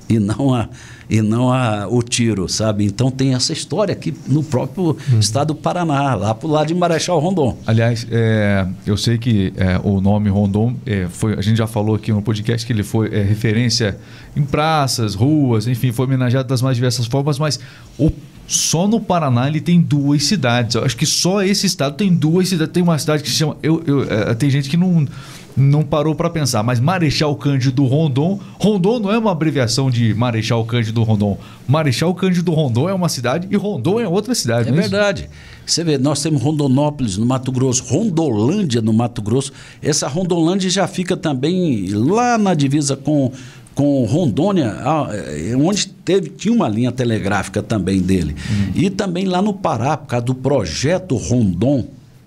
e 0.09 0.19
não 0.19 0.53
a 0.53 0.69
e 1.09 1.21
não 1.21 1.51
a, 1.51 1.87
o 1.87 2.01
tiro, 2.01 2.47
sabe? 2.47 2.85
Então 2.85 3.11
tem 3.11 3.35
essa 3.35 3.53
história 3.53 3.93
aqui 3.93 4.13
no 4.27 4.41
próprio 4.43 4.97
hum. 5.11 5.19
estado 5.19 5.53
do 5.53 5.55
Paraná, 5.55 6.15
lá 6.15 6.33
pro 6.33 6.47
lado 6.47 6.67
de 6.67 6.73
Marechal 6.73 7.19
Rondon. 7.19 7.57
Aliás, 7.67 8.07
é, 8.09 8.65
eu 8.85 8.97
sei 8.97 9.17
que 9.17 9.53
é, 9.55 9.79
o 9.83 10.01
nome 10.01 10.29
Rondon 10.29 10.75
é, 10.85 11.07
foi, 11.09 11.33
a 11.33 11.41
gente 11.41 11.57
já 11.57 11.67
falou 11.67 11.95
aqui 11.95 12.11
no 12.11 12.21
podcast 12.21 12.65
que 12.65 12.73
ele 12.73 12.83
foi 12.83 13.13
é, 13.13 13.21
referência 13.21 13.97
em 14.35 14.43
praças, 14.43 15.13
ruas, 15.13 15.67
enfim, 15.67 15.91
foi 15.91 16.05
homenageado 16.05 16.47
das 16.47 16.61
mais 16.61 16.75
diversas 16.75 17.05
formas, 17.05 17.37
mas 17.37 17.59
o 17.97 18.09
só 18.47 18.87
no 18.87 18.99
Paraná 18.99 19.47
ele 19.47 19.61
tem 19.61 19.79
duas 19.79 20.25
cidades. 20.25 20.75
Eu 20.75 20.83
acho 20.83 20.97
que 20.97 21.05
só 21.05 21.41
esse 21.41 21.65
estado 21.65 21.95
tem 21.95 22.13
duas 22.13 22.49
cidades. 22.49 22.73
Tem 22.73 22.83
uma 22.83 22.97
cidade 22.97 23.23
que 23.23 23.29
se 23.29 23.35
chama. 23.35 23.57
Eu, 23.63 23.81
eu, 23.85 24.03
é, 24.03 24.33
tem 24.33 24.49
gente 24.49 24.69
que 24.69 24.75
não, 24.75 25.07
não 25.55 25.83
parou 25.83 26.13
para 26.13 26.29
pensar, 26.29 26.61
mas 26.61 26.79
Marechal 26.79 27.35
Cândido 27.35 27.85
Rondon. 27.85 28.39
Rondon 28.59 28.99
não 28.99 29.11
é 29.11 29.17
uma 29.17 29.31
abreviação 29.31 29.89
de 29.89 30.13
Marechal 30.13 30.63
Cândido 30.65 31.03
Rondon. 31.03 31.37
Marechal 31.67 32.13
Cândido 32.13 32.51
Rondon 32.51 32.89
é 32.89 32.93
uma 32.93 33.09
cidade 33.09 33.47
e 33.49 33.55
Rondon 33.55 33.99
é 33.99 34.07
outra 34.07 34.35
cidade. 34.35 34.69
É, 34.69 34.71
é 34.71 34.75
verdade. 34.75 35.29
Você 35.65 35.83
vê, 35.83 35.97
nós 35.97 36.21
temos 36.21 36.41
Rondonópolis 36.41 37.17
no 37.17 37.25
Mato 37.25 37.51
Grosso, 37.51 37.83
Rondolândia 37.85 38.81
no 38.81 38.91
Mato 38.91 39.21
Grosso. 39.21 39.53
Essa 39.81 40.07
Rondolândia 40.07 40.69
já 40.69 40.87
fica 40.87 41.15
também 41.15 41.87
lá 41.89 42.37
na 42.37 42.53
divisa 42.53 42.97
com 42.97 43.31
com 43.75 44.03
Rondônia, 44.05 44.75
é, 45.11 45.55
onde 45.55 45.87
teve, 45.87 46.29
tinha 46.29 46.53
uma 46.53 46.67
linha 46.67 46.91
telegráfica 46.91 47.61
também 47.61 48.01
dele. 48.01 48.35
Uhum. 48.49 48.71
E 48.75 48.89
também 48.89 49.25
lá 49.25 49.41
no 49.41 49.53
Pará, 49.53 49.97
por 49.97 50.07
causa 50.07 50.25
do 50.25 50.35
projeto 50.35 51.15
Rondon. 51.15 51.85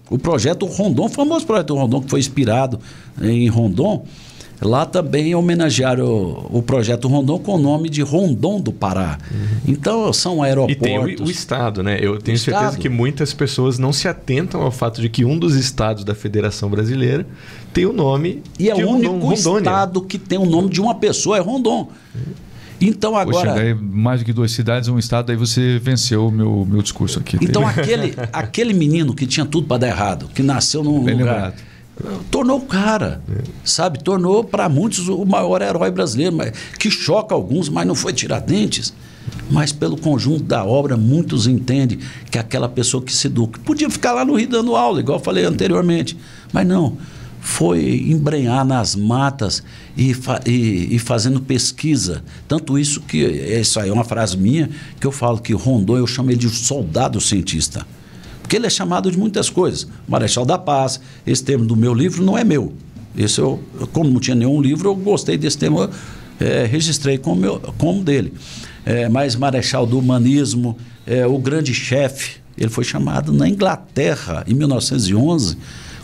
O 0.08 0.18
projeto 0.18 0.66
Rondon, 0.66 1.06
o 1.06 1.08
famoso 1.08 1.46
projeto 1.46 1.74
Rondon, 1.74 2.00
que 2.02 2.10
foi 2.10 2.20
inspirado 2.20 2.78
em 3.20 3.48
Rondon, 3.48 4.04
Lá 4.60 4.86
também 4.86 5.34
homenagearam 5.34 6.06
o, 6.06 6.58
o, 6.58 6.62
projeto 6.62 7.08
Rondon 7.08 7.38
com 7.38 7.54
o 7.54 7.58
nome 7.58 7.90
de 7.90 8.00
Rondon 8.00 8.60
do 8.60 8.72
Pará. 8.72 9.18
Uhum. 9.30 9.46
Então 9.66 10.12
são 10.12 10.42
aeroportos. 10.42 10.76
E 10.76 10.80
tem 10.80 10.98
o, 10.98 11.24
o 11.24 11.30
Estado, 11.30 11.82
né? 11.82 11.98
Eu 12.00 12.18
tenho 12.18 12.38
certeza 12.38 12.66
estado. 12.66 12.80
que 12.80 12.88
muitas 12.88 13.34
pessoas 13.34 13.78
não 13.78 13.92
se 13.92 14.08
atentam 14.08 14.62
ao 14.62 14.70
fato 14.70 15.00
de 15.00 15.08
que 15.08 15.24
um 15.24 15.38
dos 15.38 15.54
estados 15.56 16.04
da 16.04 16.14
Federação 16.14 16.70
Brasileira 16.70 17.26
tem 17.72 17.84
o 17.84 17.92
nome 17.92 18.42
e 18.58 18.70
é 18.70 18.74
o 18.74 18.88
único 18.88 19.14
Rondônia. 19.14 19.58
estado 19.58 20.00
que 20.00 20.18
tem 20.18 20.38
o 20.38 20.46
nome 20.46 20.70
de 20.70 20.80
uma 20.80 20.94
pessoa, 20.94 21.36
é 21.36 21.40
Rondon. 21.40 21.90
Então 22.80 23.14
agora. 23.16 23.52
Poxa, 23.52 23.78
mais 23.80 24.20
do 24.20 24.26
que 24.26 24.32
duas 24.32 24.52
cidades, 24.52 24.88
um 24.88 24.98
estado, 24.98 25.30
aí 25.30 25.36
você 25.36 25.78
venceu 25.78 26.28
o 26.28 26.30
meu, 26.30 26.66
meu 26.68 26.82
discurso 26.82 27.18
aqui. 27.18 27.38
Então 27.42 27.66
aquele, 27.66 28.14
aquele 28.32 28.72
menino 28.72 29.14
que 29.14 29.26
tinha 29.26 29.44
tudo 29.44 29.66
para 29.66 29.78
dar 29.78 29.88
errado, 29.88 30.28
que 30.34 30.42
nasceu 30.42 30.82
num 30.82 31.04
Bem 31.04 31.14
lugar. 31.14 31.34
Lembrado 31.34 31.75
tornou 32.30 32.58
o 32.58 32.66
cara, 32.66 33.22
é. 33.30 33.42
sabe? 33.64 34.02
Tornou 34.02 34.44
para 34.44 34.68
muitos 34.68 35.08
o 35.08 35.24
maior 35.24 35.62
herói 35.62 35.90
brasileiro, 35.90 36.36
mas, 36.36 36.52
que 36.78 36.90
choca 36.90 37.34
alguns, 37.34 37.68
mas 37.68 37.86
não 37.86 37.94
foi 37.94 38.12
Tiradentes. 38.12 38.92
Mas 39.50 39.72
pelo 39.72 39.96
conjunto 39.96 40.44
da 40.44 40.64
obra, 40.64 40.96
muitos 40.96 41.46
entendem 41.46 41.98
que 42.30 42.38
aquela 42.38 42.68
pessoa 42.68 43.02
que 43.02 43.12
se 43.12 43.26
educa 43.26 43.60
podia 43.64 43.88
ficar 43.88 44.12
lá 44.12 44.24
no 44.24 44.34
Rio 44.34 44.48
dando 44.48 44.76
aula, 44.76 45.00
igual 45.00 45.18
eu 45.18 45.24
falei 45.24 45.44
anteriormente, 45.44 46.16
mas 46.52 46.66
não. 46.66 46.96
Foi 47.40 48.04
embrenhar 48.08 48.64
nas 48.64 48.96
matas 48.96 49.62
e, 49.96 50.12
fa 50.14 50.40
e, 50.44 50.96
e, 50.96 50.98
fazendo 50.98 51.40
pesquisa. 51.40 52.24
Tanto 52.48 52.76
isso 52.76 53.00
que, 53.00 53.18
isso 53.18 53.78
aí 53.78 53.88
é 53.88 53.92
uma 53.92 54.02
frase 54.02 54.36
minha, 54.36 54.68
que 55.00 55.06
eu 55.06 55.12
falo 55.12 55.38
que 55.38 55.52
Rondon, 55.52 55.96
eu 55.96 56.08
chamo 56.08 56.30
ele 56.30 56.38
de 56.38 56.50
soldado 56.50 57.20
cientista. 57.20 57.86
Porque 58.46 58.54
ele 58.54 58.68
é 58.68 58.70
chamado 58.70 59.10
de 59.10 59.18
muitas 59.18 59.50
coisas. 59.50 59.88
Marechal 60.06 60.46
da 60.46 60.56
Paz, 60.56 61.00
esse 61.26 61.42
termo 61.42 61.64
do 61.64 61.74
meu 61.74 61.92
livro 61.92 62.22
não 62.22 62.38
é 62.38 62.44
meu. 62.44 62.72
Esse 63.18 63.40
eu, 63.40 63.60
como 63.92 64.08
não 64.08 64.20
tinha 64.20 64.36
nenhum 64.36 64.62
livro, 64.62 64.88
eu 64.88 64.94
gostei 64.94 65.36
desse 65.36 65.58
termo, 65.58 65.90
é, 66.38 66.64
registrei 66.64 67.18
como, 67.18 67.40
meu, 67.40 67.58
como 67.76 68.04
dele. 68.04 68.32
É, 68.84 69.08
mas 69.08 69.34
Marechal 69.34 69.84
do 69.84 69.98
Humanismo, 69.98 70.78
é, 71.04 71.26
o 71.26 71.36
grande 71.38 71.74
chefe, 71.74 72.36
ele 72.56 72.70
foi 72.70 72.84
chamado 72.84 73.32
na 73.32 73.48
Inglaterra, 73.48 74.44
em 74.46 74.54
1911, 74.54 75.58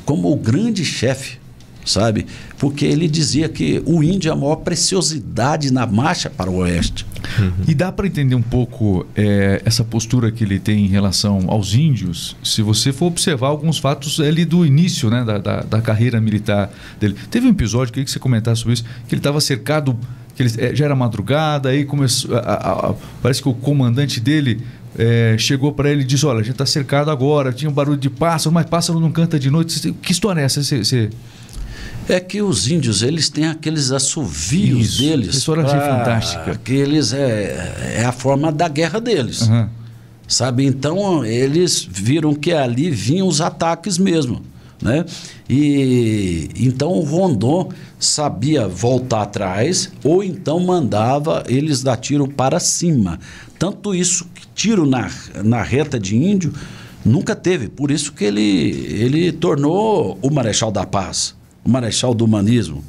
como 0.05 0.33
o 0.33 0.37
grande 0.37 0.85
chefe 0.85 1.41
sabe? 1.85 2.27
Porque 2.59 2.85
ele 2.85 3.09
dizia 3.09 3.49
que 3.49 3.83
o 3.85 4.05
índio 4.05 4.29
é 4.29 4.33
a 4.33 4.37
maior 4.37 4.57
preciosidade 4.57 5.73
na 5.73 5.85
marcha 5.85 6.31
para 6.31 6.49
o 6.49 6.59
oeste. 6.59 7.05
Uhum. 7.39 7.53
E 7.67 7.75
dá 7.75 7.91
para 7.91 8.07
entender 8.07 8.35
um 8.35 8.43
pouco 8.43 9.07
é, 9.17 9.63
essa 9.65 9.85
postura 9.85 10.31
que 10.31 10.45
ele 10.45 10.59
tem 10.59 10.85
em 10.85 10.89
relação 10.89 11.45
aos 11.49 11.75
índios, 11.75 12.37
se 12.43 12.63
você 12.63 12.93
for 12.93 13.07
observar 13.07 13.49
alguns 13.49 13.79
fatos 13.79 14.21
ali 14.21 14.45
do 14.45 14.65
início 14.67 15.11
né, 15.11 15.25
da, 15.25 15.39
da, 15.39 15.61
da 15.61 15.81
carreira 15.81 16.21
militar 16.21 16.71
dele. 17.01 17.17
Teve 17.31 17.47
um 17.47 17.51
episódio, 17.51 17.93
queria 17.93 18.05
que 18.05 18.11
você 18.11 18.19
comentasse 18.19 18.61
sobre 18.61 18.75
isso, 18.75 18.85
que 19.07 19.15
ele 19.15 19.21
estava 19.21 19.41
cercado, 19.41 19.99
que 20.35 20.43
ele, 20.43 20.53
é, 20.59 20.75
já 20.75 20.85
era 20.85 20.95
madrugada, 20.95 21.69
aí 21.71 21.85
começou. 21.85 22.37
A, 22.37 22.41
a, 22.41 22.91
a, 22.91 22.95
parece 23.23 23.43
que 23.43 23.49
o 23.49 23.55
comandante 23.55 24.21
dele 24.21 24.63
é, 24.99 25.37
chegou 25.39 25.73
para 25.73 25.91
ele 25.91 26.03
e 26.03 26.05
disse: 26.05 26.27
Olha, 26.27 26.41
a 26.41 26.43
gente 26.43 26.53
está 26.53 26.67
cercado 26.67 27.11
agora, 27.11 27.53
tinha 27.53 27.71
um 27.71 27.75
barulho 27.75 27.99
de 27.99 28.11
pássaro, 28.11 28.53
mas 28.53 28.67
pássaro 28.67 29.01
não 29.01 29.11
canta 29.11 29.39
de 29.39 29.51
noite. 29.51 29.93
Que 30.03 30.13
história 30.13 30.41
é 30.41 30.45
essa? 30.45 30.63
Você, 30.63 30.85
você 30.85 31.11
é 32.09 32.19
que 32.19 32.43
os 32.43 32.69
índios 32.71 33.03
eles 33.03 33.29
têm 33.29 33.47
aqueles 33.47 33.91
assovios 33.91 34.95
Isso, 34.95 35.03
deles. 35.03 35.37
História 35.37 35.65
fantástica. 35.65 36.61
Que 36.63 36.73
eles 36.75 37.13
é, 37.13 37.99
é 37.99 38.05
a 38.05 38.13
forma 38.13 38.51
da 38.51 38.69
guerra 38.69 39.01
deles. 39.01 39.43
Uhum. 39.43 39.69
Sabe? 40.27 40.65
Então 40.65 41.25
eles 41.25 41.87
viram 41.89 42.35
que 42.35 42.53
ali 42.53 42.91
vinham 42.91 43.27
os 43.27 43.41
ataques 43.41 43.99
mesmo. 43.99 44.43
Né? 44.81 45.05
E 45.49 46.49
então 46.57 46.91
o 46.91 47.03
Rondon 47.03 47.71
sabia 48.01 48.67
voltar 48.67 49.23
atrás 49.23 49.93
ou 50.03 50.25
então 50.25 50.59
mandava 50.59 51.45
eles 51.47 51.83
dar 51.83 51.97
tiro 51.97 52.27
para 52.27 52.59
cima. 52.59 53.21
Tanto 53.59 53.95
isso 53.95 54.27
que 54.35 54.45
tiro 54.55 54.85
na, 54.85 55.09
na 55.45 55.63
reta 55.63 56.01
de 56.01 56.17
índio 56.17 56.53
nunca 57.05 57.37
teve. 57.37 57.69
Por 57.69 57.93
isso 57.93 58.13
que 58.13 58.25
ele, 58.25 58.71
ele 58.91 59.31
tornou 59.31 60.19
o 60.21 60.31
Marechal 60.31 60.73
da 60.73 60.85
Paz 60.85 61.37
marechal 61.65 62.15
do 62.15 62.25
humanismo, 62.25 62.85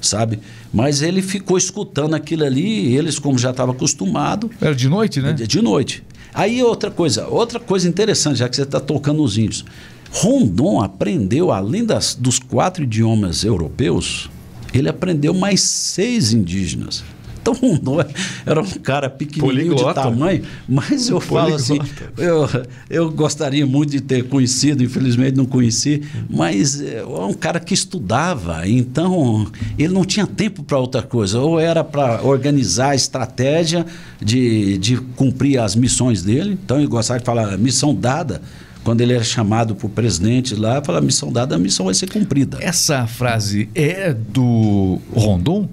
sabe? 0.00 0.40
Mas 0.72 1.02
ele 1.02 1.22
ficou 1.22 1.56
escutando 1.56 2.14
aquilo 2.14 2.44
ali, 2.44 2.94
eles, 2.96 3.18
como 3.18 3.38
já 3.38 3.50
estavam 3.50 3.74
acostumados. 3.74 4.50
Era 4.60 4.74
de 4.74 4.88
noite, 4.88 5.20
né? 5.20 5.32
De 5.32 5.62
noite. 5.62 6.02
Aí 6.34 6.62
outra 6.62 6.90
coisa, 6.90 7.26
outra 7.26 7.58
coisa 7.58 7.88
interessante, 7.88 8.38
já 8.38 8.48
que 8.48 8.56
você 8.56 8.62
está 8.62 8.80
tocando 8.80 9.22
os 9.22 9.38
índios. 9.38 9.64
Rondon 10.10 10.80
aprendeu, 10.80 11.50
além 11.50 11.84
das, 11.84 12.14
dos 12.14 12.38
quatro 12.38 12.84
idiomas 12.84 13.44
europeus, 13.44 14.30
ele 14.72 14.88
aprendeu 14.88 15.34
mais 15.34 15.60
seis 15.60 16.32
indígenas. 16.32 17.04
Então 17.48 17.54
Rondon 17.54 18.04
era 18.44 18.60
um 18.60 18.70
cara 18.70 19.08
pequenininho 19.08 19.74
Poliglota. 19.74 20.00
de 20.00 20.06
tamanho, 20.08 20.42
mas 20.68 21.08
eu 21.08 21.20
falo 21.20 21.54
assim, 21.54 21.78
eu, 22.16 22.48
eu 22.90 23.10
gostaria 23.10 23.66
muito 23.66 23.90
de 23.90 24.00
ter 24.00 24.24
conhecido, 24.24 24.82
infelizmente 24.82 25.36
não 25.36 25.46
conheci, 25.46 26.02
mas 26.28 26.80
é 26.80 27.04
um 27.04 27.32
cara 27.32 27.60
que 27.60 27.72
estudava, 27.72 28.68
então 28.68 29.46
ele 29.78 29.92
não 29.92 30.04
tinha 30.04 30.26
tempo 30.26 30.62
para 30.62 30.78
outra 30.78 31.02
coisa, 31.02 31.40
ou 31.40 31.58
era 31.58 31.82
para 31.82 32.22
organizar 32.22 32.90
a 32.90 32.94
estratégia 32.94 33.86
de, 34.20 34.78
de 34.78 34.96
cumprir 34.96 35.58
as 35.58 35.74
missões 35.74 36.22
dele, 36.22 36.58
então 36.62 36.78
ele 36.78 36.86
gostava 36.86 37.20
de 37.20 37.24
falar 37.24 37.56
missão 37.56 37.94
dada, 37.94 38.42
quando 38.84 39.00
ele 39.00 39.12
era 39.12 39.24
chamado 39.24 39.74
para 39.74 39.86
o 39.86 39.90
presidente 39.90 40.54
lá, 40.54 40.82
fala 40.82 41.00
missão 41.00 41.30
dada, 41.30 41.56
a 41.56 41.58
missão 41.58 41.86
vai 41.86 41.94
ser 41.94 42.10
cumprida. 42.10 42.58
Essa 42.60 43.06
frase 43.06 43.68
é 43.74 44.14
do 44.14 44.98
Rondon? 45.14 45.68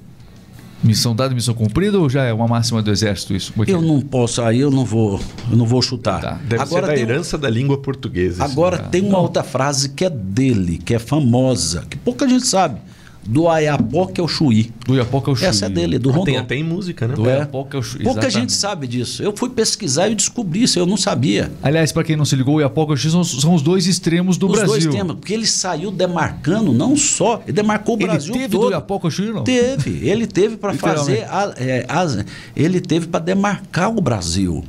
Missão 0.86 1.16
dada, 1.16 1.34
missão 1.34 1.54
cumprida 1.54 2.00
ou 2.00 2.08
já 2.10 2.24
é 2.24 2.32
uma 2.32 2.48
máxima 2.48 2.82
do 2.82 2.92
exército 2.92 3.34
isso? 3.34 3.54
É 3.68 3.72
eu 3.72 3.82
não 3.82 4.00
posso, 4.00 4.42
aí 4.42 4.60
eu 4.60 4.70
não 4.70 4.86
vou, 4.86 5.20
eu 5.50 5.58
não 5.58 5.66
vou 5.66 5.82
chutar. 5.82 6.22
Tá. 6.22 6.40
Deve 6.48 6.62
agora, 6.62 6.88
ser 6.88 6.94
da 6.94 7.00
herança 7.00 7.38
um... 7.38 7.40
da 7.40 7.50
língua 7.50 7.78
portuguesa. 7.80 8.44
Agora 8.44 8.78
tem 8.78 9.02
uma 9.02 9.14
não. 9.14 9.22
outra 9.22 9.44
frase 9.44 9.90
que 9.90 10.06
é 10.06 10.10
dele, 10.10 10.78
que 10.78 10.94
é 10.94 11.00
famosa, 11.00 11.86
que 11.90 11.98
pouca 11.98 12.28
gente 12.30 12.46
sabe. 12.46 12.80
Do 13.28 13.48
Ayapoca 13.50 14.22
ao 14.22 14.28
Chuí. 14.28 14.72
Do 14.86 14.96
Iapoca 14.96 15.32
ao 15.32 15.36
Chuí. 15.36 15.48
Essa 15.48 15.66
é 15.66 15.70
dele, 15.70 15.98
do 15.98 16.10
Ah, 16.10 16.14
Rondon. 16.14 16.26
tem 16.26 16.38
até 16.38 16.56
em 16.56 16.64
música, 16.64 17.08
né? 17.08 17.16
Do 17.16 17.28
É. 17.30 17.38
Iapoca 17.40 17.78
ao 17.78 17.82
Chuí. 17.84 18.04
Pouca 18.04 18.20
exatamente. 18.20 18.40
gente 18.42 18.54
sabe 18.54 18.88
disso. 18.88 19.24
Eu 19.24 19.36
fui 19.36 19.50
pesquisar 19.50 20.08
e 20.10 20.16
descobri 20.16 20.64
isso, 20.64 20.78
eu 20.78 20.86
não 20.86 20.96
sabia. 20.96 21.52
Aliás, 21.64 21.92
para 21.92 22.04
quem 22.04 22.16
não 22.16 22.24
se 22.26 22.36
ligou, 22.36 22.56
o 22.56 22.62
Iapoca 22.62 22.94
ao 22.94 22.98
Chuí 22.98 23.10
são, 23.10 23.24
são 23.24 23.54
os 23.56 23.62
dois 23.64 23.88
extremos 23.88 24.38
do 24.38 24.46
Os 24.48 24.52
Brasil. 24.60 24.68
dois 24.80 24.86
temas, 24.96 25.16
porque 25.16 25.34
ele 25.34 25.48
saiu 25.48 25.90
demarcando, 25.92 26.72
não 26.72 26.96
só, 26.96 27.42
ele 27.44 27.54
demarcou 27.54 27.96
o 27.96 27.98
Ele 28.00 28.08
Brasil 28.08 28.34
teve 28.34 28.50
todo. 28.50 28.66
do 28.68 28.72
Iapoca 28.72 29.08
ao 29.08 29.12
Chuí, 29.12 29.32
não? 29.32 29.44
Teve, 29.44 30.08
ele 30.08 30.28
teve 30.28 30.58
para 30.58 30.74
fazer, 30.76 31.24
a- 31.30 31.54
é, 31.58 31.86
as- 31.90 32.24
ele 32.56 32.80
teve 32.80 33.08
para 33.08 33.20
demarcar 33.20 33.90
o 33.90 34.00
Brasil. 34.02 34.64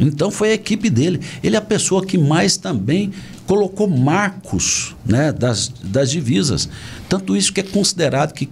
Então 0.00 0.30
foi 0.30 0.50
a 0.50 0.54
equipe 0.54 0.88
dele. 0.88 1.18
Ele 1.42 1.56
é 1.56 1.58
a 1.58 1.62
pessoa 1.62 2.04
que 2.06 2.16
mais 2.16 2.56
também 2.56 3.10
colocou 3.48 3.88
marcos 3.88 4.94
né, 5.06 5.32
das, 5.32 5.68
das 5.82 6.10
divisas. 6.10 6.68
Tanto 7.08 7.34
isso 7.34 7.50
que 7.52 7.60
é 7.60 7.62
considerado 7.64 8.32
que 8.34 8.48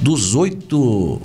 dos 0.00 0.34
8 0.36 1.20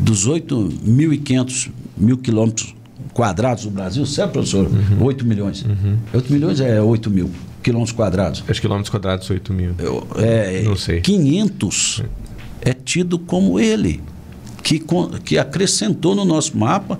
dos 0.00 0.26
8.500 0.26 1.70
mil 1.96 2.16
quilômetros 2.18 2.74
quadrados 3.12 3.64
do 3.64 3.70
Brasil, 3.70 4.04
certo, 4.06 4.32
professor? 4.32 4.68
8 5.00 5.24
milhões. 5.26 5.64
8 6.12 6.32
milhões 6.32 6.58
é 6.60 6.80
8 6.80 7.10
mil 7.10 7.30
quilômetros 7.62 7.94
quadrados. 7.94 8.40
Que 8.40 8.52
quilômetros 8.60 8.90
quadrados 8.90 9.28
8 9.30 9.52
mil. 9.52 9.74
Eu- 9.78 10.06
é, 10.16 10.62
Não 10.62 10.74
sei. 10.76 11.00
500 11.02 12.02
é 12.62 12.72
tido 12.72 13.18
como 13.18 13.60
ele, 13.60 14.00
que, 14.62 14.82
que 15.22 15.36
acrescentou 15.38 16.14
no 16.14 16.24
nosso 16.24 16.56
mapa, 16.56 16.98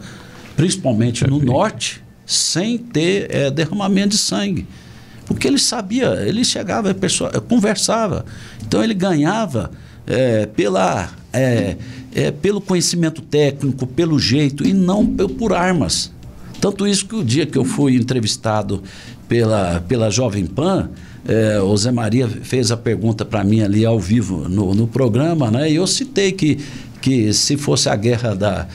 principalmente 0.56 1.26
no 1.26 1.38
norte, 1.40 2.02
sem 2.26 2.76
ter 2.78 3.26
é, 3.34 3.50
derramamento 3.50 4.10
de 4.10 4.18
sangue. 4.18 4.66
Porque 5.26 5.48
ele 5.48 5.58
sabia, 5.58 6.22
ele 6.26 6.44
chegava, 6.44 6.90
a 6.90 6.94
pessoa, 6.94 7.30
conversava. 7.40 8.24
Então 8.66 8.82
ele 8.82 8.94
ganhava 8.94 9.70
é, 10.06 10.46
pela, 10.46 11.10
é, 11.32 11.76
é, 12.14 12.30
pelo 12.30 12.60
conhecimento 12.60 13.22
técnico, 13.22 13.86
pelo 13.86 14.18
jeito, 14.18 14.66
e 14.66 14.72
não 14.72 15.06
por 15.06 15.52
armas. 15.52 16.12
Tanto 16.60 16.86
isso 16.86 17.06
que 17.06 17.14
o 17.14 17.24
dia 17.24 17.46
que 17.46 17.58
eu 17.58 17.64
fui 17.64 17.96
entrevistado 17.96 18.82
pela, 19.28 19.82
pela 19.86 20.10
Jovem 20.10 20.46
Pan, 20.46 20.88
é, 21.26 21.60
o 21.60 21.76
Zé 21.76 21.90
Maria 21.90 22.28
fez 22.28 22.70
a 22.70 22.76
pergunta 22.76 23.24
para 23.24 23.42
mim 23.42 23.62
ali 23.62 23.84
ao 23.84 23.98
vivo 23.98 24.48
no, 24.48 24.74
no 24.74 24.86
programa, 24.86 25.50
né? 25.50 25.70
E 25.70 25.76
eu 25.76 25.86
citei 25.86 26.32
que, 26.32 26.58
que 27.00 27.32
se 27.32 27.56
fosse 27.56 27.88
a 27.88 27.96
guerra 27.96 28.34
da. 28.34 28.66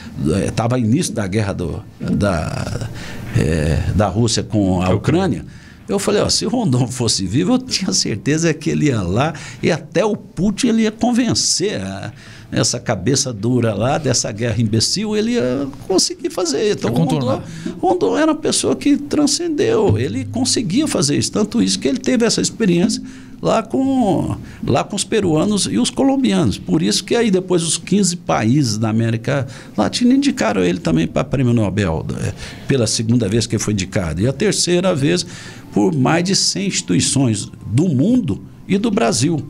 Estava 0.48 0.80
início 0.80 1.14
da 1.14 1.28
guerra 1.28 1.54
do, 1.54 1.84
da, 2.00 2.90
é, 3.38 3.92
da 3.96 4.08
Rússia 4.08 4.44
com 4.44 4.82
a 4.82 4.90
Ucrânia. 4.90 5.46
Eu 5.90 5.98
falei, 6.00 6.22
ó, 6.22 6.30
se 6.30 6.46
o 6.46 6.50
Rondon 6.50 6.88
fosse 6.88 7.26
vivo, 7.26 7.54
eu 7.54 7.58
tinha 7.60 7.92
certeza 7.92 8.54
que 8.54 8.70
ele 8.70 8.86
ia 8.88 9.02
lá 9.02 9.34
e 9.62 9.72
até 9.72 10.06
o 10.06 10.16
Putin 10.16 10.68
ele 10.68 10.84
ia 10.84 10.92
convencer 10.92 11.82
a- 11.82 12.14
essa 12.52 12.80
cabeça 12.80 13.32
dura 13.34 13.74
lá 13.76 13.98
dessa 13.98 14.32
guerra 14.32 14.60
imbecil, 14.62 15.16
ele 15.16 15.34
ia 15.34 15.68
conseguir 15.88 16.30
fazer. 16.32 16.72
Então. 16.74 16.92
Rondon, 16.92 17.42
Rondon 17.80 18.18
era 18.18 18.32
uma 18.32 18.38
pessoa 18.40 18.76
que 18.76 18.98
transcendeu, 18.98 19.98
ele 20.00 20.26
conseguia 20.26 20.88
fazer 20.88 21.18
isso. 21.18 21.32
Tanto 21.32 21.62
isso 21.62 21.78
que 21.80 21.88
ele 21.88 22.00
teve 22.00 22.26
essa 22.26 22.42
experiência 22.42 23.02
lá 23.42 23.64
com, 23.64 24.36
lá 24.66 24.84
com 24.84 24.96
os 24.96 25.04
peruanos 25.04 25.66
e 25.66 25.78
os 25.78 25.90
colombianos. 25.90 26.58
Por 26.58 26.82
isso 26.82 27.04
que 27.04 27.16
aí 27.16 27.32
depois 27.32 27.64
os 27.64 27.78
15 27.78 28.18
países 28.18 28.78
da 28.78 28.90
América 28.90 29.48
Latina 29.78 30.14
indicaram 30.14 30.62
ele 30.62 30.80
também 30.80 31.08
para 31.08 31.24
prêmio 31.24 31.54
Nobel, 31.54 32.06
eh, 32.22 32.34
pela 32.68 32.88
segunda 32.88 33.28
vez 33.28 33.48
que 33.48 33.56
ele 33.56 33.64
foi 33.64 33.74
indicado. 33.74 34.22
E 34.22 34.28
a 34.28 34.34
terceira 34.34 34.94
vez 34.94 35.26
por 35.72 35.96
mais 35.96 36.24
de 36.24 36.36
100 36.36 36.68
instituições 36.68 37.50
do 37.66 37.88
mundo 37.88 38.42
e 38.68 38.78
do 38.78 38.92
Brasil. 38.92 39.48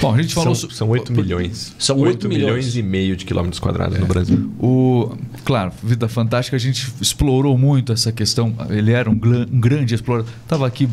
Bom, 0.00 0.14
a 0.14 0.22
gente 0.22 0.32
falou... 0.32 0.54
São, 0.54 0.70
são 0.70 0.88
8 0.88 1.12
milhões. 1.12 1.74
São 1.78 1.98
8 1.98 2.08
oito 2.08 2.28
milhões. 2.28 2.44
milhões 2.44 2.76
e 2.76 2.82
meio 2.82 3.16
de 3.16 3.24
quilômetros 3.24 3.58
quadrados 3.58 3.98
no 3.98 4.06
Brasil. 4.06 4.50
O, 4.58 5.14
claro, 5.44 5.72
Vida 5.82 6.08
Fantástica, 6.08 6.56
a 6.56 6.60
gente 6.60 6.90
explorou 7.00 7.58
muito 7.58 7.92
essa 7.92 8.10
questão. 8.10 8.54
Ele 8.70 8.92
era 8.92 9.10
um, 9.10 9.14
um 9.14 9.60
grande 9.60 9.94
explorador. 9.94 10.30
Estava 10.42 10.66
aqui 10.66 10.88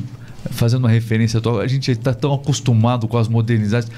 fazendo 0.51 0.83
uma 0.83 0.89
referência 0.89 1.39
atual. 1.39 1.59
A 1.59 1.67
gente 1.67 1.91
está 1.91 2.13
tão 2.13 2.33
acostumado 2.33 3.07
com 3.07 3.17
as 3.17 3.27
modernidades. 3.27 3.89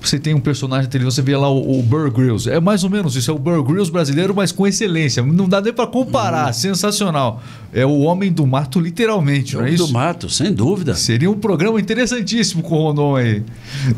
Você 0.00 0.18
tem 0.18 0.34
um 0.34 0.40
personagem 0.40 0.84
de 0.86 0.90
televisão, 0.90 1.10
você 1.10 1.22
vê 1.22 1.36
lá 1.36 1.50
o, 1.50 1.78
o 1.78 1.82
Burr 1.82 2.10
Grylls. 2.10 2.48
É 2.48 2.60
mais 2.60 2.84
ou 2.84 2.90
menos 2.90 3.16
isso, 3.16 3.30
é 3.30 3.34
o 3.34 3.38
Burr 3.38 3.62
Grylls 3.62 3.90
brasileiro, 3.90 4.34
mas 4.34 4.52
com 4.52 4.66
excelência. 4.66 5.22
Não 5.22 5.48
dá 5.48 5.60
nem 5.60 5.72
para 5.72 5.86
comparar, 5.86 6.52
sensacional. 6.52 7.42
É 7.72 7.84
o 7.84 7.98
homem 8.00 8.32
do 8.32 8.46
mato, 8.46 8.80
literalmente, 8.80 9.54
não 9.54 9.64
é 9.64 9.70
isso? 9.70 9.86
do 9.86 9.92
mato, 9.92 10.30
sem 10.30 10.52
dúvida. 10.52 10.94
Seria 10.94 11.30
um 11.30 11.38
programa 11.38 11.78
interessantíssimo 11.78 12.62
com 12.62 12.74
o 12.74 12.78
Rondon 12.78 13.16
aí. 13.16 13.42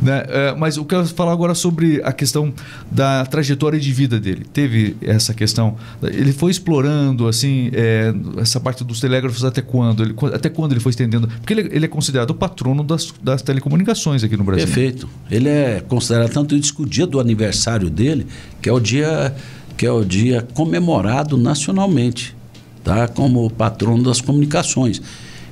Né? 0.03 0.25
É, 0.29 0.55
mas 0.57 0.77
eu 0.77 0.85
quero 0.85 1.07
falar 1.07 1.33
agora 1.33 1.55
sobre 1.55 2.01
a 2.05 2.13
questão 2.13 2.53
da 2.91 3.25
trajetória 3.27 3.79
de 3.79 3.93
vida 3.93 4.19
dele. 4.19 4.45
Teve 4.53 4.97
essa 5.01 5.33
questão. 5.33 5.77
Ele 6.03 6.33
foi 6.33 6.51
explorando 6.51 7.29
assim 7.29 7.71
é, 7.73 8.13
essa 8.39 8.59
parte 8.59 8.83
dos 8.83 9.01
telégrafos 9.01 9.45
até 9.45 9.63
quando? 9.63 10.03
Ele, 10.03 10.15
até 10.35 10.49
quando 10.49 10.73
ele 10.73 10.81
foi 10.81 10.91
estendendo? 10.91 11.29
Porque 11.29 11.53
ele, 11.53 11.69
ele 11.73 11.85
é 11.85 11.89
considerado 11.89 12.31
o 12.31 12.35
patrono 12.35 12.83
das, 12.83 13.13
das 13.23 13.43
telecomunicações 13.43 14.25
aqui 14.25 14.37
no 14.37 14.43
Brasil. 14.43 14.67
Perfeito. 14.67 15.09
Ele 15.31 15.49
é 15.49 15.81
considerado 15.91 16.33
tanto 16.33 16.55
isso 16.55 16.75
que 16.75 16.83
o 16.83 16.87
dia 16.87 17.07
do 17.07 17.19
aniversário 17.21 17.91
dele, 17.91 18.27
que 18.63 18.69
é 18.69 18.73
o 18.73 18.81
dia 18.81 19.35
que 19.77 19.87
é 19.87 19.91
o 19.91 20.05
dia 20.05 20.47
comemorado 20.53 21.39
nacionalmente, 21.39 22.37
tá? 22.85 23.09
Como 23.09 23.49
patrono 23.49 24.03
das 24.03 24.21
comunicações. 24.21 25.01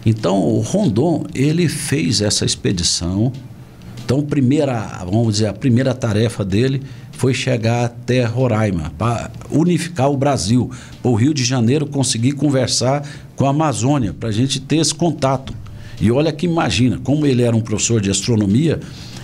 Então, 0.05 0.43
o 0.43 0.61
Rondon, 0.61 1.25
ele 1.35 1.67
fez 1.67 2.21
essa 2.21 2.45
expedição. 2.45 3.33
Então, 4.05 4.21
primeira, 4.21 5.03
vamos 5.11 5.35
dizer, 5.35 5.47
a 5.47 5.55
primeira 5.55 5.95
tarefa 5.95 6.45
dele 6.45 6.83
foi 7.13 7.33
chegar 7.33 7.87
até 7.87 8.23
Roraima, 8.25 8.93
para 8.99 9.31
unificar 9.51 10.11
o 10.11 10.17
Brasil, 10.17 10.71
para 11.03 11.11
o 11.11 11.15
Rio 11.15 11.33
de 11.33 11.43
Janeiro 11.43 11.87
conseguir 11.87 12.33
conversar 12.33 13.09
com 13.35 13.47
a 13.47 13.51
Amazônia, 13.51 14.13
para 14.13 14.29
a 14.29 14.33
gente 14.33 14.61
ter 14.61 14.77
esse 14.77 14.95
contato. 14.95 15.55
E 15.99 16.13
olha 16.13 16.33
que 16.33 16.45
imagina, 16.45 17.01
como 17.03 17.25
ele 17.25 17.43
era 17.43 17.57
um 17.57 17.63
professor 17.63 17.99
de 17.99 18.11
astronomia 18.11 18.79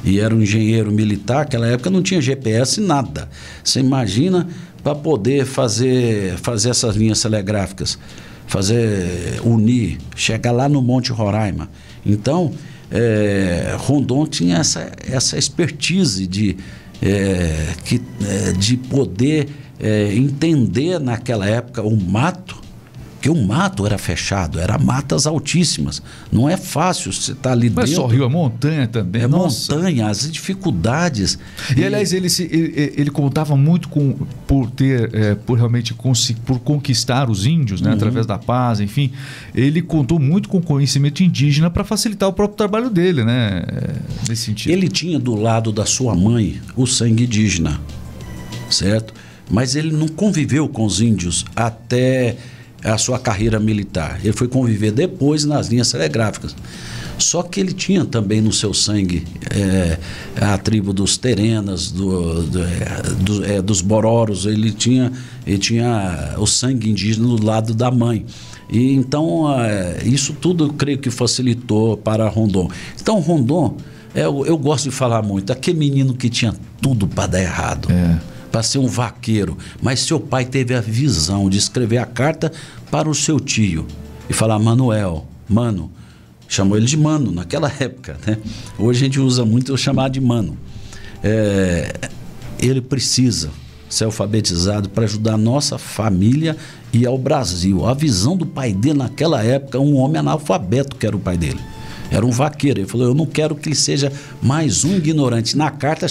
e 0.05 0.21
era 0.21 0.35
um 0.35 0.43
engenheiro 0.43 0.93
militar, 0.93 1.39
naquela 1.39 1.67
época 1.67 1.91
não 1.91 2.03
tinha 2.03 2.21
GPS, 2.21 2.81
nada. 2.81 3.29
Você 3.63 3.81
imagina 3.81 4.47
para 4.83 4.95
poder 4.95 5.47
fazer, 5.47 6.37
fazer 6.37 6.71
essas 6.71 6.95
linhas 6.95 7.23
telegráficas, 7.23 7.99
fazer 8.47 9.41
unir, 9.43 9.99
chegar 10.15 10.53
lá 10.53 10.69
no 10.69 10.83
Monte 10.83 11.11
Roraima. 11.11 11.71
Então, 12.05 12.53
é, 12.91 13.75
Rondon 13.79 14.27
tinha 14.27 14.59
essa, 14.59 14.93
essa 15.11 15.39
expertise 15.39 16.27
de, 16.27 16.57
é, 17.03 17.69
que, 17.85 18.01
é, 18.23 18.53
de 18.53 18.77
poder 18.77 19.49
é, 19.81 20.15
entender 20.15 21.01
naquela 21.01 21.47
época 21.47 21.83
o 21.83 21.97
mato, 21.97 22.64
porque 23.25 23.31
o 23.31 23.43
mato 23.47 23.87
era 23.87 23.97
fechado, 23.97 24.61
era 24.61 24.77
matas 24.77 25.27
altíssimas. 25.27 26.03
Não 26.31 26.47
é 26.47 26.59
fácil 26.59 27.11
você 27.11 27.33
estar 27.33 27.53
ali 27.53 27.71
Não 27.71 27.83
é 27.83 27.87
dentro. 27.87 28.03
só 28.03 28.07
rio, 28.07 28.23
é 28.25 28.29
montanha 28.29 28.87
também. 28.87 29.23
É 29.23 29.27
Nossa. 29.27 29.75
montanha, 29.75 30.09
as 30.09 30.31
dificuldades. 30.31 31.39
E 31.75 31.83
aliás, 31.83 32.13
ele, 32.13 32.29
se- 32.29 32.43
ele, 32.53 32.93
ele 32.95 33.11
contava 33.11 33.57
muito 33.57 33.89
com 33.89 34.13
por 34.47 34.71
ter, 34.71 35.09
é, 35.15 35.35
por 35.35 35.57
realmente 35.57 35.95
por 36.45 36.59
conquistar 36.61 37.31
os 37.31 37.47
índios, 37.47 37.81
Uhum. 37.81 37.87
né, 37.89 37.95
através 37.95 38.27
da 38.27 38.37
paz, 38.37 38.79
enfim. 38.79 39.11
Ele 39.55 39.81
contou 39.81 40.19
muito 40.19 40.47
com 40.51 40.61
conhecimento 40.61 41.23
indígena 41.23 41.71
para 41.71 41.83
facilitar 41.83 42.29
o 42.29 42.33
próprio 42.35 42.59
trabalho 42.59 42.91
dele, 42.91 43.25
né, 43.25 43.63
é, 43.67 43.91
nesse 44.29 44.43
sentido. 44.43 44.71
Ele 44.71 44.87
tinha 44.89 45.19
do 45.19 45.35
lado 45.35 45.73
da 45.73 45.87
sua 45.87 46.15
mãe 46.15 46.61
o 46.77 46.87
sangue 46.87 47.25
indígena, 47.25 47.81
certo? 48.69 49.15
Mas 49.51 49.77
ele 49.77 49.93
não 49.93 50.09
conviveu 50.09 50.69
com 50.69 50.85
os 50.85 51.01
índios 51.01 51.45
até 51.57 52.37
a 52.85 52.99
sua 52.99 53.19
carreira 53.19 53.59
militar. 53.59 54.21
Ele 54.23 54.33
foi 54.33 54.47
conviver 54.49 54.93
depois 54.93 55.45
nas 55.45 55.69
linhas 55.69 55.91
telegráficas. 55.91 56.55
Só 57.17 57.43
que 57.45 57.61
ele 57.61 57.73
tinha 57.73 58.05
também 58.05 58.41
no 58.41 58.53
seu 58.53 58.75
sangue 58.75 59.25
é, 59.51 59.99
a 60.41 60.59
tribo 60.59 60.93
dos 60.93 61.17
Terenas, 61.17 61.91
do, 61.93 62.43
do, 62.43 62.63
é, 62.65 63.03
do- 63.21 63.45
é, 63.45 63.63
dos 63.63 63.81
Bororos, 63.81 64.47
ele 64.47 64.73
tinha, 64.73 65.13
ele 65.47 65.59
tinha 65.59 66.35
o 66.39 66.47
sangue 66.47 66.91
indígena 66.91 67.27
do 67.29 67.45
lado 67.45 67.73
da 67.73 67.89
mãe. 67.91 68.27
E 68.69 68.93
então 68.95 69.45
é, 69.61 69.99
isso 70.05 70.33
tudo 70.33 70.65
eu 70.65 70.73
creio 70.73 70.99
que 70.99 71.09
facilitou 71.11 71.97
para 71.97 72.29
Rondon. 72.29 72.69
Então 73.01 73.21
Rondon, 73.21 73.77
é, 74.13 74.25
eu, 74.25 74.45
eu 74.45 74.59
gosto 74.59 74.85
de 74.85 74.91
falar 74.91 75.23
muito, 75.23 75.53
aquele 75.53 75.79
menino 75.79 76.15
que 76.15 76.29
tinha 76.29 76.53
tudo 76.83 77.07
para 77.07 77.29
dar 77.29 77.41
errado 77.43 77.89
É. 77.93 78.19
para 78.55 78.63
ser 78.63 78.79
um 78.79 78.87
vaqueiro, 78.87 79.59
mas 79.83 79.99
seu 79.99 80.21
pai 80.21 80.45
teve 80.45 80.77
a 80.77 80.81
visão 80.81 81.51
de 81.51 81.59
escrever 81.59 81.99
a 81.99 82.07
carta 82.07 82.53
para 82.89 83.11
o 83.11 83.15
seu 83.15 83.41
tio 83.41 83.85
e 84.31 84.33
falar: 84.33 84.61
Manuel, 84.61 85.27
mano, 85.49 85.91
chamou 86.47 86.77
ele 86.77 86.87
de 86.87 86.97
mano 86.97 87.33
naquela 87.33 87.67
época, 87.81 88.17
né? 88.25 88.39
Hoje 88.79 89.01
a 89.01 89.05
gente 89.07 89.19
usa 89.19 89.45
muito 89.45 89.77
chamar 89.77 90.09
de 90.09 90.21
mano. 90.21 90.57
É, 91.21 91.95
ele 92.61 92.81
precisa 92.81 93.51
ser 93.91 94.05
alfabetizado 94.05 94.89
para 94.89 95.03
ajudar 95.03 95.35
a 95.35 95.39
nossa 95.39 95.77
família 95.77 96.57
e 96.93 97.05
ao 97.05 97.19
Brasil. 97.19 97.85
A 97.85 97.93
visão 97.93 98.37
do 98.37 98.47
pai 98.47 98.73
dele 98.73 98.99
naquela 98.99 99.43
época, 99.43 99.81
um 99.81 99.97
homem 99.97 100.21
analfabeto 100.21 100.95
que 100.95 101.05
era 101.05 101.17
o 101.17 101.19
pai 101.19 101.37
dele. 101.37 101.59
Era 102.11 102.25
um 102.25 102.31
vaqueiro. 102.31 102.81
Ele 102.81 102.89
falou: 102.89 103.09
Eu 103.09 103.15
não 103.15 103.27
quero 103.27 103.55
que 103.55 103.69
ele 103.69 103.77
seja 103.77 104.13
mais 104.43 104.85
um 104.85 104.97
ignorante. 104.97 105.57
Na 105.57 105.71
carta, 105.71 106.07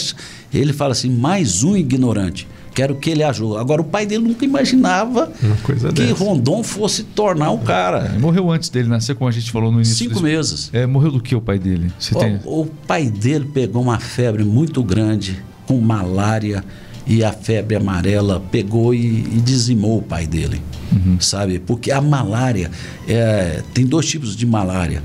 ele 0.54 0.74
fala 0.74 0.92
assim: 0.92 1.10
mais 1.10 1.64
um 1.64 1.76
ignorante. 1.76 2.48
Quero 2.74 2.96
que 2.96 3.12
ele 3.12 3.24
ajude. 3.24 3.58
Agora, 3.58 3.82
o 3.82 3.86
pai 3.86 4.06
dele 4.06 4.24
nunca 4.24 4.44
imaginava 4.44 5.32
que 5.68 5.92
dessa. 5.92 6.14
Rondon 6.16 6.64
fosse 6.64 7.04
tornar 7.04 7.52
o 7.52 7.60
cara. 7.60 8.14
É, 8.16 8.18
morreu 8.18 8.50
antes 8.52 8.70
dele 8.70 8.90
nascer, 8.90 9.16
como 9.16 9.30
a 9.30 9.32
gente 9.32 9.52
falou 9.52 9.72
no 9.72 9.78
início. 9.78 9.96
Cinco 9.96 10.16
desse... 10.16 10.24
meses. 10.24 10.70
É, 10.74 10.86
morreu 10.88 11.12
do 11.12 11.22
que 11.22 11.36
o 11.36 11.42
pai 11.42 11.60
dele? 11.60 11.92
O, 12.12 12.16
tem... 12.16 12.40
o 12.44 12.66
pai 12.66 13.06
dele 13.12 13.46
pegou 13.54 13.84
uma 13.84 14.00
febre 14.00 14.44
muito 14.44 14.82
grande, 14.84 15.44
com 15.68 15.80
malária 15.80 16.64
e 17.06 17.24
a 17.24 17.32
febre 17.32 17.76
amarela 17.76 18.42
pegou 18.52 18.94
e, 18.94 18.98
e 18.98 19.42
dizimou 19.44 20.00
o 20.00 20.02
pai 20.02 20.26
dele, 20.26 20.62
uhum. 20.92 21.20
sabe? 21.20 21.60
Porque 21.60 21.92
a 21.92 22.02
malária 22.02 22.72
é, 23.08 23.62
tem 23.74 23.86
dois 23.86 24.06
tipos 24.06 24.36
de 24.36 24.46
malária. 24.46 25.04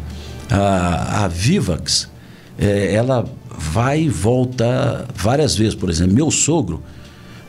A, 0.51 1.25
a 1.25 1.29
Vivax, 1.29 2.09
é, 2.59 2.95
ela 2.95 3.25
vai 3.51 4.03
e 4.03 4.09
volta 4.09 5.07
várias 5.15 5.57
vezes. 5.57 5.75
Por 5.75 5.91
exemplo, 5.91 6.15
meu 6.15 6.31
sogro 6.31 6.83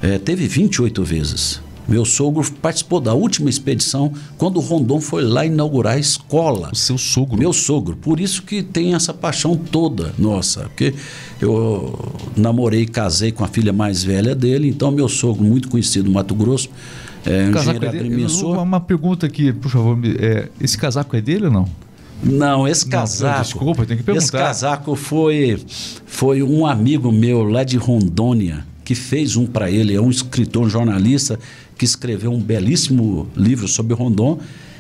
é, 0.02 0.18
teve 0.18 0.47
28 0.47 1.04
vezes. 1.04 1.62
Meu 1.89 2.06
sogro 2.06 2.45
participou 2.62 3.02
da 3.02 3.16
última 3.16 3.50
expedição 3.50 4.14
quando 4.38 4.58
o 4.58 4.60
Rondon 4.60 5.02
foi 5.02 5.24
lá 5.24 5.43
inaugurar 5.43 5.95
a 5.95 6.00
escola. 6.00 6.70
O 6.72 6.76
seu 6.76 7.00
sogro? 7.00 7.36
Meu 7.36 7.52
sogro. 7.52 7.95
Por 7.95 8.20
isso 8.20 8.43
que 8.43 8.62
tem 8.62 8.93
essa 8.93 9.12
paixão 9.12 9.58
toda 9.58 10.14
nossa. 10.16 10.66
Porque 10.66 10.93
eu 11.41 11.97
namorei 12.38 12.82
e 12.82 12.86
casei 12.86 13.32
com 13.32 13.43
a 13.43 13.47
filha 13.47 13.74
mais 13.74 14.04
velha 14.04 14.36
dele, 14.36 14.70
então 14.70 14.91
meu 14.91 15.10
sogro, 15.10 15.43
muito 15.43 15.68
conhecido 15.68 16.06
no 16.06 16.12
Mato 16.12 16.36
Grosso, 16.36 16.70
é 17.26 17.45
um 17.45 17.58
engenheiro 17.58 17.89
agrimensor. 17.89 18.62
Uma 18.62 18.80
pergunta 18.80 19.26
aqui, 19.26 19.52
por 19.52 19.72
favor. 19.72 19.97
É, 20.20 20.47
esse 20.62 20.78
casaco 20.78 21.16
é 21.16 21.22
dele 21.22 21.45
ou 21.45 21.52
não? 21.52 21.89
Não, 22.22 22.68
esse 22.68 22.86
casaco. 22.86 23.36
Não, 23.36 23.42
desculpa, 23.44 23.86
tem 23.86 23.98
que 23.98 24.04
perguntar. 24.04 24.24
Esse 24.24 24.32
casaco 24.32 24.96
foi, 24.96 25.62
foi 26.06 26.44
um 26.44 26.66
amigo 26.66 27.12
meu 27.12 27.44
lá 27.44 27.64
de 27.64 27.78
Rondônia 27.78 28.66
que 28.84 28.96
fez 28.96 29.36
um 29.36 29.46
para 29.46 29.70
ele. 29.70 29.96
É 29.96 30.02
um 30.02 30.10
escritor, 30.10 30.66
um 30.66 30.70
jornalista 30.70 31.40
que 31.78 31.86
escreveu 31.86 32.32
um 32.32 32.42
belíssimo 32.42 33.30
livro 33.36 33.68
sobre 33.68 33.94
Rondon 33.94 34.40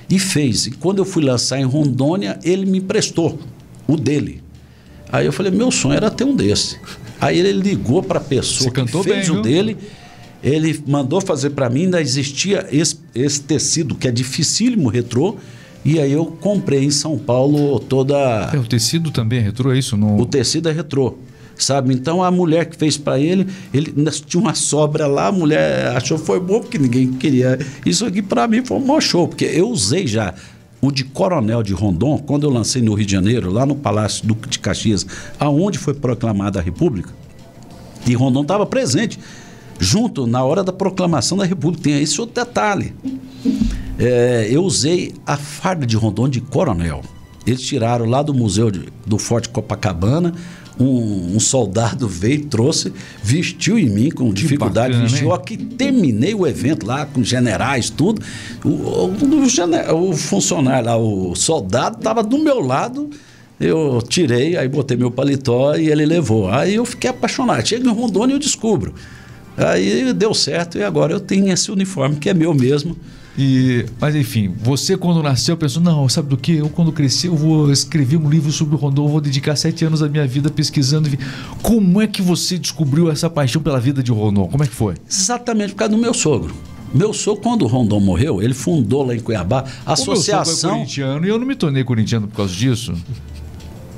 e 0.09 0.17
fez. 0.17 0.65
E 0.65 0.71
quando 0.71 0.97
eu 0.97 1.05
fui 1.05 1.23
lançar 1.23 1.59
em 1.59 1.63
Rondônia, 1.63 2.39
ele 2.43 2.65
me 2.65 2.79
emprestou 2.79 3.39
o 3.87 3.95
dele. 3.95 4.41
Aí 5.11 5.25
eu 5.25 5.31
falei, 5.31 5.51
meu 5.51 5.71
sonho 5.71 5.95
era 5.95 6.09
ter 6.09 6.23
um 6.23 6.35
desse. 6.35 6.77
Aí 7.21 7.37
ele 7.37 7.51
ligou 7.51 8.01
para 8.01 8.19
a 8.19 8.23
pessoa 8.23 8.71
que 8.71 8.85
fez 8.85 9.05
bem, 9.05 9.21
o 9.21 9.33
viu? 9.33 9.41
dele. 9.41 9.77
Ele 10.41 10.81
mandou 10.87 11.19
fazer 11.19 11.49
para 11.51 11.69
mim, 11.69 11.85
ainda 11.85 12.01
existia 12.01 12.67
esse, 12.71 12.97
esse, 13.13 13.41
tecido 13.41 13.93
que 13.95 14.07
é 14.07 14.11
dificílimo 14.11 14.87
retrô. 14.87 15.37
E 15.83 15.99
aí 15.99 16.11
eu 16.11 16.25
comprei 16.25 16.83
em 16.83 16.91
São 16.91 17.17
Paulo 17.17 17.79
toda. 17.79 18.15
É, 18.53 18.57
o 18.57 18.65
tecido 18.65 19.11
também 19.11 19.39
é 19.39 19.41
retrô, 19.43 19.71
é 19.71 19.77
isso? 19.77 19.95
No... 19.95 20.19
O 20.19 20.25
tecido 20.25 20.69
é 20.69 20.71
retrô 20.71 21.17
sabe? 21.63 21.93
Então 21.93 22.23
a 22.23 22.31
mulher 22.31 22.65
que 22.65 22.77
fez 22.77 22.97
para 22.97 23.19
ele, 23.19 23.47
ele 23.73 23.93
tinha 24.25 24.41
uma 24.41 24.55
sobra 24.55 25.07
lá, 25.07 25.27
a 25.27 25.31
mulher 25.31 25.87
achou 25.95 26.17
que 26.17 26.25
foi 26.25 26.39
bom 26.39 26.61
porque 26.61 26.77
ninguém 26.77 27.11
queria. 27.11 27.59
Isso 27.85 28.05
aqui 28.05 28.21
para 28.21 28.47
mim 28.47 28.63
foi 28.63 28.77
um 28.77 28.85
maior 28.85 29.01
show, 29.01 29.27
porque 29.27 29.45
eu 29.45 29.69
usei 29.69 30.07
já 30.07 30.33
o 30.81 30.91
de 30.91 31.03
Coronel 31.03 31.61
de 31.61 31.73
Rondon, 31.73 32.17
quando 32.19 32.43
eu 32.43 32.49
lancei 32.49 32.81
no 32.81 32.93
Rio 32.93 33.05
de 33.05 33.11
Janeiro, 33.11 33.51
lá 33.51 33.65
no 33.65 33.75
Palácio 33.75 34.25
Duque 34.25 34.47
de 34.47 34.59
Caxias, 34.59 35.05
aonde 35.37 35.77
foi 35.77 35.93
proclamada 35.93 36.59
a 36.59 36.61
República, 36.61 37.09
e 38.07 38.13
Rondon 38.13 38.43
estava 38.43 38.65
presente 38.65 39.19
junto 39.79 40.27
na 40.27 40.43
hora 40.43 40.63
da 40.63 40.73
proclamação 40.73 41.37
da 41.37 41.45
República. 41.45 41.83
Tem 41.83 42.01
esse 42.01 42.19
outro 42.19 42.43
detalhe. 42.43 42.93
É, 43.97 44.47
eu 44.51 44.63
usei 44.63 45.15
a 45.25 45.37
farda 45.37 45.85
de 45.85 45.95
Rondon 45.95 46.29
de 46.29 46.41
Coronel. 46.41 47.01
Eles 47.47 47.61
tiraram 47.61 48.05
lá 48.05 48.21
do 48.21 48.33
museu 48.33 48.69
de, 48.69 48.89
do 49.05 49.17
Forte 49.17 49.49
Copacabana 49.49 50.33
um, 50.79 51.35
um, 51.35 51.39
soldado 51.39 52.07
veio, 52.07 52.45
trouxe, 52.45 52.93
vestiu 53.21 53.77
em 53.77 53.89
mim 53.89 54.09
com 54.09 54.31
dificuldade, 54.33 54.93
bacana, 54.93 55.09
vestiu. 55.09 55.33
Aqui 55.33 55.57
terminei 55.57 56.33
o 56.33 56.47
evento 56.47 56.85
lá 56.85 57.05
com 57.05 57.21
generais, 57.21 57.89
tudo. 57.89 58.21
O, 58.63 58.69
o, 58.69 60.09
o 60.09 60.15
funcionário 60.15 60.85
lá, 60.85 60.97
o 60.97 61.35
soldado, 61.35 61.97
estava 61.97 62.23
do 62.23 62.39
meu 62.39 62.61
lado. 62.61 63.09
Eu 63.59 64.01
tirei, 64.07 64.55
aí 64.55 64.69
botei 64.69 64.95
meu 64.95 65.11
paletó 65.11 65.75
e 65.75 65.89
ele 65.89 66.05
levou. 66.05 66.49
Aí 66.49 66.75
eu 66.75 66.85
fiquei 66.85 67.09
apaixonado. 67.09 67.67
Chego 67.67 67.89
em 67.89 67.93
Rondônia 67.93 68.33
e 68.33 68.35
eu 68.35 68.39
descubro. 68.39 68.93
Aí 69.67 70.13
deu 70.13 70.33
certo 70.33 70.77
e 70.77 70.83
agora 70.83 71.13
eu 71.13 71.19
tenho 71.19 71.51
esse 71.51 71.71
uniforme 71.71 72.15
que 72.15 72.29
é 72.29 72.33
meu 72.33 72.53
mesmo. 72.53 72.95
E, 73.37 73.85
mas 74.01 74.15
enfim, 74.15 74.53
você 74.61 74.97
quando 74.97 75.23
nasceu 75.23 75.55
pensou, 75.55 75.81
não, 75.81 76.09
sabe 76.09 76.27
do 76.27 76.35
que? 76.35 76.57
Eu 76.57 76.69
quando 76.69 76.91
cresci 76.91 77.27
eu 77.27 77.35
vou 77.35 77.71
escrever 77.71 78.17
um 78.17 78.29
livro 78.29 78.51
sobre 78.51 78.75
o 78.75 78.77
Rondon, 78.77 79.07
vou 79.07 79.21
dedicar 79.21 79.55
sete 79.55 79.85
anos 79.85 80.01
da 80.01 80.09
minha 80.09 80.27
vida 80.27 80.49
pesquisando. 80.49 81.09
Como 81.61 82.01
é 82.01 82.07
que 82.07 82.21
você 82.21 82.57
descobriu 82.57 83.09
essa 83.09 83.29
paixão 83.29 83.61
pela 83.61 83.79
vida 83.79 84.03
de 84.03 84.11
Rondon? 84.11 84.47
Como 84.47 84.63
é 84.63 84.67
que 84.67 84.75
foi? 84.75 84.95
Exatamente 85.09 85.69
por 85.69 85.77
causa 85.79 85.95
do 85.95 85.97
meu 85.97 86.13
sogro. 86.13 86.53
Meu 86.93 87.13
sogro, 87.13 87.41
quando 87.41 87.61
o 87.61 87.67
Rondon 87.67 87.99
morreu, 87.99 88.41
ele 88.41 88.53
fundou 88.53 89.05
lá 89.05 89.15
em 89.15 89.19
Cuiabá 89.19 89.63
a 89.85 89.93
associação. 89.93 90.43
Meu 90.43 90.55
sogro 90.55 90.75
é 90.75 90.79
corintiano 90.79 91.25
e 91.25 91.29
eu 91.29 91.39
não 91.39 91.45
me 91.45 91.55
tornei 91.55 91.83
corintiano 91.83 92.27
por 92.27 92.35
causa 92.35 92.53
disso. 92.53 92.93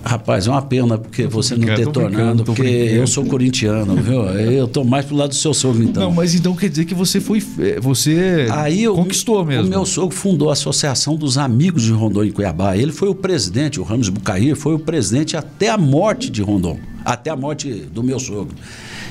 Rapaz, 0.04 0.48
é 0.48 0.50
uma 0.50 0.62
pena 0.62 0.98
porque 0.98 1.28
você 1.28 1.56
não 1.56 1.76
ter 1.76 1.88
tornado, 1.88 2.44
porque 2.44 2.64
eu 2.64 3.06
sou 3.06 3.24
corintiano, 3.26 3.96
viu? 3.96 4.24
Eu 4.24 4.68
tô 4.68 4.84
mais 4.84 5.06
pro 5.06 5.16
lado 5.16 5.30
do 5.30 5.36
seu 5.36 5.54
sogro, 5.54 5.84
então. 5.84 6.04
Não, 6.04 6.12
mas 6.12 6.34
então 6.34 6.56
quer 6.56 6.70
dizer 6.70 6.86
que 6.86 6.96
você 6.96 7.22
foi. 7.22 7.44
Eh, 7.60 7.80
você 7.80 8.48
Aí 8.52 8.84
eu, 8.84 8.96
conquistou 8.96 9.46
mesmo. 9.46 9.68
O 9.68 9.70
meu 9.70 9.86
sogro 9.86 10.16
fundou 10.16 10.50
a 10.50 10.54
Associação 10.54 11.16
dos 11.16 11.38
Amigos 11.38 11.84
de 11.84 11.92
Rondon 11.92 12.24
em 12.24 12.32
Cuiabá. 12.32 12.76
Ele 12.76 12.92
foi 12.92 13.10
o 13.10 13.16
presidente, 13.16 13.80
o 13.80 13.84
Ramos 13.84 14.10
Bucaí 14.10 14.56
foi 14.56 14.74
o 14.74 14.80
presidente 14.80 15.38
até 15.38 15.70
a 15.70 15.78
morte 15.78 16.32
de 16.32 16.42
Rondon, 16.42 16.80
até 17.06 17.30
a 17.30 17.36
morte 17.36 17.70
do 17.72 18.02
meu 18.02 18.20
sogro. 18.20 18.56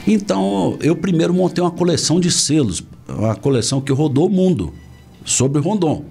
Então, 0.07 0.77
eu 0.81 0.97
primeiro 0.97 1.33
montei 1.33 1.63
uma 1.63 1.71
coleção 1.71 2.19
de 2.19 2.33
selos, 2.33 2.83
uma 3.09 3.37
coleção 3.37 3.81
que 3.81 3.93
rodou 3.93 4.27
o 4.27 4.31
mundo 4.31 4.73
sobre 5.25 5.61
Rondon. 5.61 6.05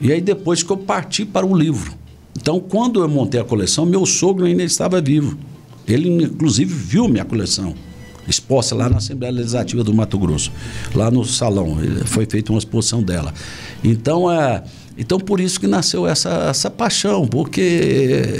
E 0.00 0.12
aí 0.12 0.20
depois 0.20 0.62
que 0.62 0.70
eu 0.70 0.76
parti 0.76 1.24
para 1.24 1.46
o 1.46 1.56
livro. 1.56 2.03
Então, 2.44 2.60
quando 2.60 3.00
eu 3.00 3.08
montei 3.08 3.40
a 3.40 3.44
coleção, 3.44 3.86
meu 3.86 4.04
sogro 4.04 4.44
ainda 4.44 4.62
estava 4.62 5.00
vivo. 5.00 5.34
Ele, 5.88 6.10
inclusive, 6.24 6.74
viu 6.74 7.08
minha 7.08 7.24
coleção 7.24 7.72
exposta 8.28 8.74
lá 8.74 8.86
na 8.86 8.98
Assembleia 8.98 9.32
Legislativa 9.32 9.82
do 9.82 9.94
Mato 9.94 10.18
Grosso, 10.18 10.52
lá 10.94 11.10
no 11.10 11.24
salão. 11.24 11.78
Foi 12.04 12.26
feita 12.26 12.52
uma 12.52 12.58
exposição 12.58 13.02
dela. 13.02 13.32
Então, 13.82 14.30
é. 14.30 14.62
Então, 14.98 15.18
por 15.18 15.40
isso 15.40 15.58
que 15.58 15.66
nasceu 15.66 16.06
essa, 16.06 16.28
essa 16.50 16.70
paixão, 16.70 17.26
porque 17.26 17.60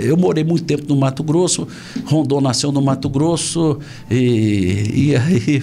eu 0.03 0.19
morei 0.19 0.45
muito 0.45 0.65
tempo 0.65 0.85
no 0.87 0.97
Mato 0.97 1.23
Grosso, 1.23 1.67
Rondon 2.05 2.43
nasceu 2.43 2.71
no 2.71 2.83
Mato 2.83 3.09
Grosso, 3.09 3.79
e, 4.11 5.07
e, 5.09 5.17
aí, 5.17 5.63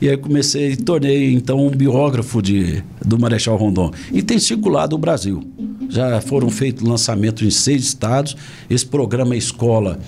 e 0.00 0.08
aí 0.08 0.16
comecei, 0.16 0.76
tornei 0.76 1.34
então 1.34 1.66
um 1.66 1.70
biógrafo 1.70 2.40
de, 2.40 2.84
do 3.04 3.18
Marechal 3.18 3.56
Rondon. 3.56 3.90
E 4.12 4.22
tem 4.22 4.38
circulado 4.38 4.94
o 4.94 4.98
Brasil. 4.98 5.44
Já 5.90 6.20
foram 6.20 6.48
feitos 6.48 6.86
lançamentos 6.86 7.42
em 7.42 7.50
seis 7.50 7.82
estados. 7.82 8.36
Esse 8.70 8.86
programa 8.86 9.36
Escola 9.36 9.98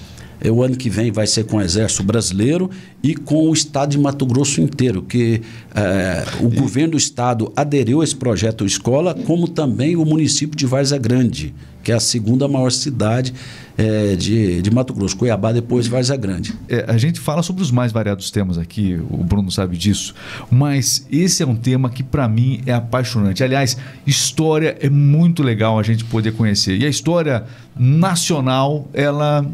é, 0.42 0.50
o 0.50 0.62
ano 0.62 0.76
que 0.76 0.90
vem 0.90 1.12
vai 1.12 1.26
ser 1.26 1.44
com 1.44 1.58
o 1.58 1.60
Exército 1.60 2.02
Brasileiro 2.02 2.68
e 3.02 3.14
com 3.14 3.48
o 3.48 3.52
Estado 3.52 3.90
de 3.90 3.98
Mato 3.98 4.26
Grosso 4.26 4.60
inteiro, 4.60 5.02
que 5.02 5.40
é, 5.74 6.24
o 6.40 6.48
e... 6.48 6.56
governo 6.56 6.92
do 6.92 6.96
Estado 6.96 7.52
aderiu 7.54 8.00
a 8.00 8.04
esse 8.04 8.16
projeto 8.16 8.66
Escola, 8.66 9.14
como 9.14 9.46
também 9.46 9.94
o 9.94 10.04
município 10.04 10.56
de 10.56 10.66
Varza 10.66 10.98
Grande, 10.98 11.54
que 11.84 11.92
é 11.92 11.94
a 11.94 12.00
segunda 12.00 12.48
maior 12.48 12.72
cidade 12.72 13.32
é, 13.76 14.16
de, 14.16 14.62
de 14.62 14.70
Mato 14.70 14.92
Grosso, 14.92 15.16
Cuiabá, 15.16 15.52
depois 15.52 15.86
Varza 15.86 16.16
Grande. 16.16 16.54
É, 16.68 16.84
a 16.88 16.96
gente 16.96 17.20
fala 17.20 17.42
sobre 17.42 17.62
os 17.62 17.70
mais 17.70 17.92
variados 17.92 18.30
temas 18.30 18.58
aqui, 18.58 19.00
o 19.10 19.24
Bruno 19.24 19.50
sabe 19.50 19.76
disso, 19.76 20.14
mas 20.50 21.06
esse 21.10 21.42
é 21.42 21.46
um 21.46 21.56
tema 21.56 21.90
que 21.90 22.02
para 22.02 22.28
mim 22.28 22.60
é 22.66 22.72
apaixonante. 22.72 23.42
Aliás, 23.42 23.76
história 24.06 24.76
é 24.80 24.88
muito 24.88 25.42
legal 25.42 25.78
a 25.78 25.82
gente 25.82 26.04
poder 26.04 26.32
conhecer. 26.32 26.76
E 26.78 26.86
a 26.86 26.88
história 26.88 27.44
nacional, 27.76 28.86
ela 28.92 29.44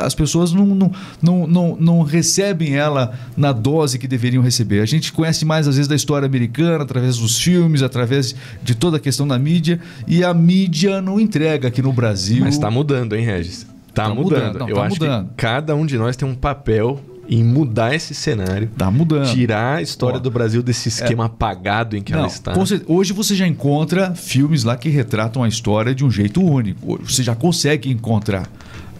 as 0.00 0.14
pessoas 0.14 0.52
não, 0.52 0.66
não, 0.66 0.92
não, 1.20 1.46
não, 1.46 1.76
não 1.78 2.02
recebem 2.02 2.74
ela 2.74 3.12
na 3.36 3.52
dose 3.52 3.98
que 3.98 4.08
deveriam 4.08 4.42
receber. 4.42 4.80
A 4.80 4.86
gente 4.86 5.12
conhece 5.12 5.44
mais 5.44 5.68
às 5.68 5.76
vezes 5.76 5.88
da 5.88 5.94
história 5.94 6.26
americana, 6.26 6.82
através 6.84 7.18
dos 7.18 7.38
filmes, 7.38 7.82
através 7.82 8.34
de 8.62 8.74
toda 8.74 8.96
a 8.96 9.00
questão 9.00 9.26
da 9.28 9.38
mídia, 9.38 9.80
e 10.06 10.24
a 10.24 10.32
mídia 10.32 11.02
não 11.02 11.20
entrega 11.20 11.68
aqui 11.68 11.82
no 11.82 11.92
Brasil. 11.92 12.40
Mas 12.40 12.54
está 12.54 12.70
mudando, 12.70 13.14
hein, 13.14 13.24
Regis? 13.24 13.66
Tá, 13.98 14.08
tá 14.08 14.14
mudando. 14.14 14.46
mudando. 14.46 14.58
Não, 14.60 14.68
Eu 14.68 14.76
tá 14.76 14.82
acho 14.82 15.00
mudando. 15.00 15.28
que 15.28 15.34
cada 15.36 15.74
um 15.74 15.84
de 15.84 15.98
nós 15.98 16.16
tem 16.16 16.28
um 16.28 16.34
papel 16.34 17.00
em 17.28 17.44
mudar 17.44 17.94
esse 17.94 18.14
cenário. 18.14 18.70
Tá 18.76 18.90
mudando. 18.90 19.30
Tirar 19.32 19.76
a 19.76 19.82
história 19.82 20.16
Ó, 20.16 20.20
do 20.20 20.30
Brasil 20.30 20.62
desse 20.62 20.88
esquema 20.88 21.24
é... 21.24 21.26
apagado 21.26 21.96
em 21.96 22.02
que 22.02 22.12
não, 22.12 22.20
ela 22.20 22.28
está. 22.28 22.54
Hoje 22.86 23.12
você 23.12 23.34
já 23.34 23.46
encontra 23.46 24.14
filmes 24.14 24.64
lá 24.64 24.76
que 24.76 24.88
retratam 24.88 25.42
a 25.42 25.48
história 25.48 25.94
de 25.94 26.04
um 26.04 26.10
jeito 26.10 26.42
único. 26.42 26.98
Você 27.04 27.22
já 27.22 27.34
consegue 27.34 27.90
encontrar. 27.90 28.48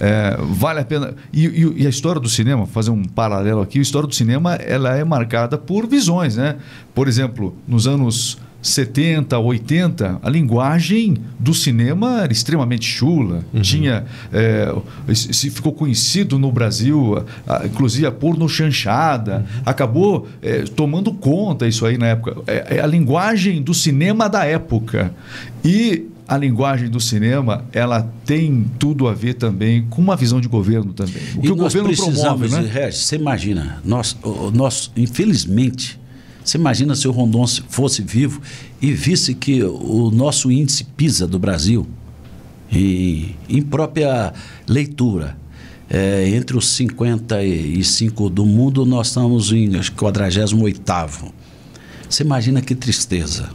É, 0.01 0.37
vale 0.41 0.81
a 0.81 0.85
pena. 0.85 1.15
E, 1.33 1.47
e, 1.47 1.83
e, 1.83 1.87
a 1.87 1.91
história 1.91 2.21
do 2.21 2.29
cinema, 2.29 2.67
fazer 2.67 2.91
um 2.91 3.03
paralelo 3.03 3.63
aqui, 3.63 3.79
a 3.79 3.83
história 3.83 4.07
do 4.07 4.15
cinema 4.15 4.55
ela 4.55 4.97
é 4.97 5.03
marcada 5.03 5.59
por 5.59 5.89
visões, 5.89 6.37
né? 6.37 6.57
Por 6.95 7.09
exemplo, 7.09 7.57
nos 7.67 7.87
anos 7.87 8.39
70, 8.61 9.39
80, 9.39 10.19
a 10.21 10.29
linguagem 10.29 11.17
do 11.39 11.55
cinema 11.55 12.23
era 12.23 12.33
extremamente 12.33 12.87
chula. 12.87 13.45
Uhum. 13.53 13.61
Tinha. 13.63 14.05
É, 14.33 14.75
se 15.15 15.49
ficou 15.51 15.73
conhecido 15.73 16.39
no 16.39 16.51
Brasil, 16.51 17.25
a, 17.47 17.67
inclusive 17.67 18.07
a 18.07 18.11
porno 18.11 18.49
chanchada. 18.49 19.39
Uhum. 19.39 19.63
Acabou 19.65 20.29
é, 20.43 20.63
tomando 20.63 21.13
conta 21.13 21.67
isso 21.69 21.87
aí 21.87 21.97
na 21.97 22.07
época. 22.07 22.37
É, 22.47 22.77
é, 22.77 22.81
a 22.81 22.87
linguagem 22.87 23.63
do 23.63 23.73
cinema 23.73 24.29
da 24.29 24.45
época. 24.45 25.13
E 25.65 26.07
a 26.27 26.37
linguagem 26.37 26.91
do 26.91 27.01
cinema 27.01 27.65
ela 27.73 28.13
tem 28.27 28.67
tudo 28.79 29.09
a 29.09 29.15
ver 29.15 29.35
também 29.35 29.87
com 29.89 30.03
uma 30.03 30.15
visão 30.15 30.41
de 30.41 30.49
governo 30.49 30.93
também. 30.93 31.23
O 31.37 31.41
que 31.41 31.47
e 31.47 31.51
o 31.51 31.57
governo 31.57 31.95
promove, 31.97 32.49
né? 32.49 32.91
Você 32.91 33.17
imagina, 33.17 33.81
nós, 33.85 34.17
nós 34.53 34.93
infelizmente 34.95 35.99
você 36.49 36.57
imagina 36.57 36.97
se 36.97 37.07
o 37.07 37.11
Rondon 37.11 37.47
fosse 37.69 38.01
vivo 38.01 38.41
e 38.81 38.91
visse 38.91 39.35
que 39.35 39.63
o 39.63 40.11
nosso 40.11 40.51
índice 40.51 40.83
PISA 40.83 41.27
do 41.27 41.39
Brasil, 41.39 41.87
e, 42.73 43.35
em 43.51 43.61
própria 43.61 44.33
leitura, 44.67 45.37
é, 45.91 46.27
entre 46.31 46.57
os 46.57 46.67
55 46.69 48.31
do 48.31 48.47
mundo, 48.47 48.87
nós 48.87 49.09
estamos 49.09 49.53
em 49.53 49.71
48. 49.95 51.35
Você 52.09 52.23
imagina 52.23 52.63
que 52.63 52.75
tristeza. 52.75 53.51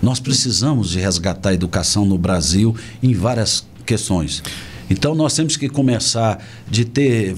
Nós 0.00 0.20
precisamos 0.20 0.90
de 0.90 1.00
resgatar 1.00 1.48
a 1.48 1.54
educação 1.54 2.04
no 2.04 2.16
Brasil 2.16 2.72
em 3.02 3.14
várias 3.14 3.66
questões. 3.84 4.44
Então 4.90 5.14
nós 5.14 5.34
temos 5.34 5.56
que 5.56 5.68
começar 5.68 6.42
de 6.70 6.84
ter, 6.84 7.34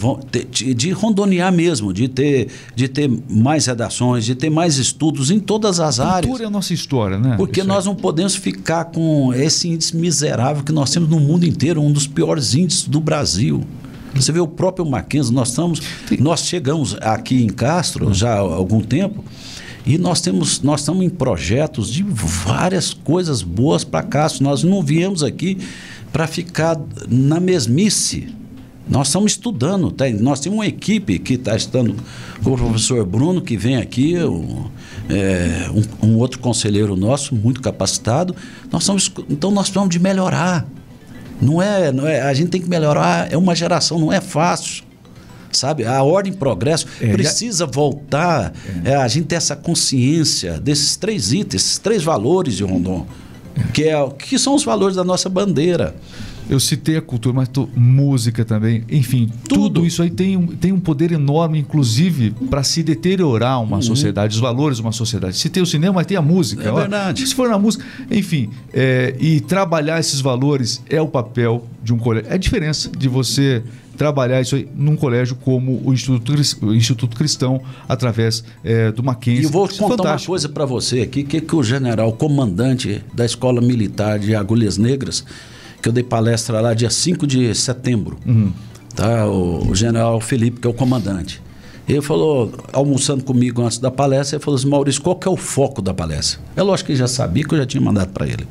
de 0.75 0.91
rondonear 0.93 1.53
mesmo, 1.53 1.93
de 1.93 2.09
ter, 2.09 2.49
de 2.75 2.89
ter 2.89 3.11
mais 3.29 3.67
redações, 3.67 4.25
de 4.25 4.35
ter 4.35 4.51
mais 4.51 4.77
estudos 4.77 5.31
em 5.31 5.41
todas 5.41 5.81
as 5.81 5.99
áreas. 5.99 6.27
Cultura 6.27 6.45
é 6.45 6.47
a 6.47 6.51
nossa 6.51 6.73
história, 6.73 7.19
né? 7.19 7.37
Porque 7.37 7.63
nós 7.65 7.87
não 7.87 7.95
podemos 7.95 8.37
ficar 8.37 8.87
com 8.87 9.35
esse 9.35 9.69
índice 9.69 9.97
miserável 9.97 10.63
que 10.63 10.73
nós 10.73 10.91
temos 10.91 11.09
no 11.09 11.19
mundo 11.19 11.45
inteiro, 11.45 11.81
um 11.81 11.93
dos 11.93 12.07
piores 12.07 12.55
índices 12.55 12.85
do 12.85 13.01
Brasil. 13.01 13.65
Você 14.15 14.33
vê 14.33 14.41
o 14.41 14.49
próprio 14.49 14.85
Mackenzie, 14.85 15.33
nós 15.33 15.51
estamos, 15.51 15.81
nós 16.19 16.41
chegamos 16.41 16.97
aqui 17.01 17.43
em 17.43 17.49
Castro 17.49 18.13
já 18.13 18.35
há 18.35 18.39
algum 18.39 18.81
tempo 18.81 19.25
e 19.87 19.97
nós 19.97 20.21
temos, 20.21 20.61
nós 20.63 20.81
estamos 20.81 21.05
em 21.05 21.09
projetos 21.09 21.91
de 21.91 22.03
várias 22.03 22.93
coisas 22.93 23.43
boas 23.43 23.83
para 23.83 24.03
Castro. 24.03 24.45
Nós 24.45 24.63
não 24.63 24.83
viemos 24.83 25.23
aqui 25.23 25.59
para 26.13 26.27
ficar 26.27 26.79
na 27.09 27.41
mesmice. 27.41 28.35
Nós 28.89 29.07
estamos 29.07 29.33
estudando, 29.33 29.91
tá? 29.93 30.09
nós 30.11 30.41
temos 30.41 30.59
uma 30.59 30.67
equipe 30.67 31.19
que 31.21 31.35
está 31.35 31.55
estudando 31.55 31.95
com 32.43 32.55
o 32.55 32.57
professor 32.57 33.07
Bruno, 33.07 33.41
que 33.41 33.57
vem 33.57 33.77
aqui, 33.77 34.19
um, 34.19 34.69
é, 35.09 35.71
um, 36.03 36.09
um, 36.09 36.17
outro 36.17 36.41
conselheiro 36.41 36.97
nosso, 36.97 37.35
muito 37.35 37.61
capacitado. 37.61 38.35
Nós 38.71 38.83
estamos, 38.83 39.13
então 39.29 39.53
nós 39.53 39.67
precisamos 39.67 39.91
de 39.91 40.01
melhorar. 40.01 40.67
Não 41.41 41.63
é, 41.63 41.93
não 41.93 42.07
é, 42.07 42.21
a 42.21 42.35
gente 42.35 42.51
tem 42.51 42.61
que 42.61 42.69
melhorar, 42.69 43.33
é 43.33 43.37
uma 43.37 43.55
geração, 43.55 43.99
não 43.99 44.13
é 44.13 44.21
fácil. 44.21 44.83
Sabe? 45.53 45.85
A 45.85 46.03
ordem 46.03 46.33
progresso 46.33 46.87
é, 47.01 47.13
precisa 47.13 47.67
já... 47.67 47.71
voltar 47.71 48.53
é. 48.85 48.95
a 48.95 49.07
gente 49.09 49.27
ter 49.27 49.37
essa 49.37 49.57
consciência 49.57 50.61
desses 50.61 50.97
três 50.97 51.33
itens, 51.33 51.63
esses 51.63 51.79
três 51.79 52.03
valores 52.03 52.57
de 52.57 52.65
Rondon 52.65 53.07
que, 53.73 53.85
é, 53.85 54.11
que 54.11 54.39
são 54.39 54.55
os 54.55 54.65
valores 54.65 54.97
da 54.97 55.05
nossa 55.05 55.29
bandeira. 55.29 55.95
Eu 56.51 56.59
citei 56.59 56.97
a 56.97 57.01
cultura, 57.01 57.33
mas 57.33 57.49
tô, 57.49 57.69
música 57.77 58.45
também. 58.45 58.83
Enfim, 58.91 59.31
tudo, 59.49 59.63
tudo 59.63 59.87
isso 59.87 60.03
aí 60.03 60.11
tem 60.11 60.37
um, 60.37 60.49
tem 60.49 60.73
um 60.73 60.81
poder 60.81 61.13
enorme, 61.13 61.61
inclusive, 61.61 62.33
para 62.51 62.65
se 62.65 62.83
deteriorar 62.83 63.63
uma 63.63 63.77
uhum. 63.77 63.83
sociedade, 63.83 64.35
os 64.35 64.41
valores 64.41 64.79
de 64.79 64.83
uma 64.83 64.91
sociedade. 64.91 65.37
Se 65.37 65.49
tem 65.49 65.63
o 65.63 65.67
cinema, 65.67 65.95
mas 65.95 66.07
tem 66.07 66.17
a 66.17 66.23
música. 66.23 66.69
É 66.69 66.73
verdade. 66.73 67.25
Se 67.25 67.37
for 67.37 67.49
na 67.49 67.57
música, 67.57 67.85
enfim, 68.11 68.51
é, 68.75 69.15
e 69.21 69.41
trabalhar 69.41 70.01
esses 70.01 70.21
valores 70.21 70.83
é 70.91 71.01
o 71.01 71.07
papel 71.07 71.65
de 71.85 71.95
um 71.95 71.99
colégio. 71.99 72.29
É 72.29 72.35
a 72.35 72.39
diferença 72.39 72.91
de 72.99 73.09
você 73.09 73.63
trabalhar 74.01 74.41
isso 74.41 74.57
aí 74.57 74.67
num 74.75 74.97
colégio 74.97 75.37
como 75.37 75.79
o 75.85 75.93
Instituto, 75.93 76.33
o 76.63 76.75
Instituto 76.75 77.15
Cristão, 77.15 77.61
através 77.87 78.43
é, 78.65 78.91
do 78.91 79.03
Mackenzie. 79.03 79.43
E 79.43 79.45
eu 79.45 79.51
vou 79.51 79.67
isso 79.67 79.85
é 79.85 79.87
contar 79.87 80.09
é 80.09 80.13
uma 80.13 80.19
coisa 80.19 80.49
para 80.49 80.65
você 80.65 81.03
aqui, 81.03 81.23
que, 81.23 81.39
que 81.39 81.55
o 81.55 81.63
general 81.63 82.11
comandante 82.15 83.05
da 83.13 83.27
Escola 83.27 83.61
Militar 83.61 84.19
de 84.19 84.35
Agulhas 84.35 84.79
Negras, 84.79 85.23
que 85.83 85.87
eu 85.87 85.93
dei 85.93 86.03
palestra 86.03 86.63
lá 86.63 86.73
dia 86.73 86.89
5 86.89 87.27
de 87.27 87.55
setembro, 87.55 88.17
uhum. 88.25 88.51
tá? 88.97 89.27
O, 89.27 89.69
o 89.69 89.75
general 89.75 90.19
Felipe, 90.19 90.61
que 90.61 90.67
é 90.67 90.71
o 90.71 90.73
comandante. 90.73 91.43
Ele 91.87 92.01
falou, 92.01 92.55
almoçando 92.73 93.23
comigo 93.23 93.61
antes 93.61 93.77
da 93.77 93.91
palestra, 93.91 94.37
ele 94.37 94.43
falou 94.43 94.57
assim, 94.57 94.69
Maurício, 94.69 95.03
qual 95.03 95.15
que 95.15 95.29
é 95.29 95.31
o 95.31 95.37
foco 95.37 95.83
da 95.83 95.93
palestra? 95.93 96.41
É 96.57 96.63
lógico 96.63 96.87
que 96.87 96.93
ele 96.93 96.99
já 96.99 97.09
sabia 97.09 97.45
que 97.45 97.53
eu 97.53 97.59
já 97.59 97.67
tinha 97.67 97.83
mandado 97.83 98.13
para 98.13 98.27
ele. 98.27 98.49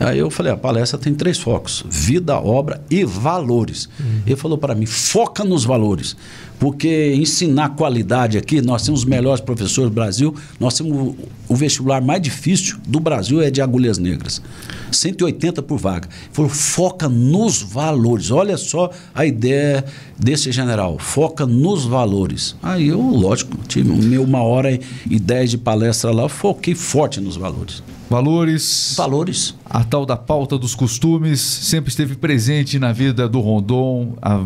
Aí 0.00 0.18
eu 0.18 0.30
falei, 0.30 0.52
a 0.52 0.56
palestra 0.56 0.98
tem 0.98 1.14
três 1.14 1.38
focos: 1.38 1.84
vida, 1.88 2.38
obra 2.38 2.80
e 2.90 3.04
valores. 3.04 3.88
Uhum. 3.98 4.22
Ele 4.26 4.36
falou 4.36 4.56
para 4.56 4.74
mim, 4.74 4.86
foca 4.86 5.44
nos 5.44 5.64
valores. 5.64 6.16
Porque 6.58 7.14
ensinar 7.14 7.70
qualidade 7.70 8.36
aqui, 8.36 8.60
nós 8.60 8.82
temos 8.82 9.00
os 9.00 9.06
melhores 9.06 9.40
professores 9.40 9.90
do 9.90 9.94
Brasil, 9.94 10.34
nós 10.58 10.74
temos 10.74 10.92
o, 10.92 11.16
o 11.48 11.54
vestibular 11.54 12.00
mais 12.00 12.20
difícil 12.20 12.76
do 12.86 12.98
Brasil 12.98 13.40
é 13.40 13.48
de 13.48 13.62
agulhas 13.62 13.96
negras. 13.96 14.42
180 14.90 15.62
por 15.62 15.78
vaga. 15.78 16.08
Ele 16.08 16.30
falou, 16.32 16.50
foca 16.50 17.08
nos 17.08 17.62
valores. 17.62 18.30
Olha 18.30 18.56
só 18.56 18.90
a 19.14 19.24
ideia 19.24 19.84
desse 20.18 20.50
general, 20.50 20.98
foca 20.98 21.46
nos 21.46 21.84
valores. 21.84 22.56
Aí 22.60 22.88
eu, 22.88 23.00
lógico, 23.00 23.56
tive 23.68 24.18
uma 24.18 24.42
hora 24.42 24.72
e 25.08 25.18
dez 25.20 25.50
de 25.50 25.58
palestra 25.58 26.10
lá, 26.10 26.28
foquei 26.28 26.74
forte 26.74 27.20
nos 27.20 27.36
valores. 27.36 27.82
Valores. 28.08 28.94
Valores. 28.96 29.54
A 29.64 29.84
tal 29.84 30.06
da 30.06 30.16
pauta 30.16 30.56
dos 30.56 30.74
costumes 30.74 31.40
sempre 31.40 31.90
esteve 31.90 32.16
presente 32.16 32.78
na 32.78 32.92
vida 32.92 33.28
do 33.28 33.40
Rondon. 33.40 34.16
A, 34.22 34.40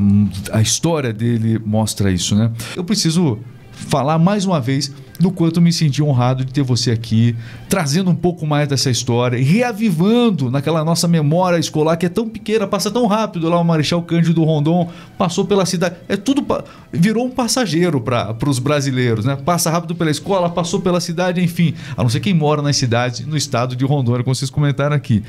a 0.59 0.61
história 0.61 1.13
dele 1.13 1.61
mostra 1.65 2.11
isso, 2.11 2.35
né? 2.35 2.51
Eu 2.77 2.83
preciso 2.83 3.39
falar 3.83 4.19
mais 4.19 4.45
uma 4.45 4.61
vez 4.61 4.93
do 5.19 5.31
quanto 5.31 5.61
me 5.61 5.73
senti 5.73 6.03
honrado 6.03 6.45
de 6.45 6.53
ter 6.53 6.63
você 6.63 6.91
aqui, 6.91 7.37
trazendo 7.69 8.11
um 8.11 8.15
pouco 8.15 8.47
mais 8.47 8.67
dessa 8.69 8.91
história 8.91 9.43
reavivando 9.43 10.51
naquela 10.51 10.85
nossa 10.85 11.07
memória 11.07 11.59
escolar 11.59 11.97
que 11.97 12.07
é 12.07 12.09
tão 12.09 12.29
pequena, 12.29 12.67
passa 12.67 12.91
tão 12.91 13.07
rápido 13.07 13.49
lá 13.49 13.61
o 13.61 13.65
Marechal 13.65 14.03
Cândido 14.03 14.43
Rondon, 14.43 14.91
passou 15.17 15.45
pela 15.45 15.65
cidade, 15.65 15.97
é 16.09 16.17
tudo 16.17 16.45
virou 16.93 17.27
um 17.27 17.31
passageiro 17.31 18.01
para 18.01 18.37
os 18.49 18.59
brasileiros, 18.59 19.25
né? 19.25 19.37
Passa 19.37 19.71
rápido 19.71 19.95
pela 19.95 20.11
escola, 20.11 20.51
passou 20.51 20.81
pela 20.81 21.01
cidade, 21.01 21.41
enfim, 21.41 21.75
a 21.97 22.03
não 22.03 22.11
ser 22.11 22.21
quem 22.21 22.35
mora 22.35 22.63
nas 22.63 22.77
cidades 22.77 23.25
no 23.27 23.37
estado 23.37 23.77
de 23.77 23.85
Rondônia, 23.85 24.25
como 24.25 24.35
vocês 24.35 24.51
comentaram 24.51 24.97
aqui. 24.97 25.23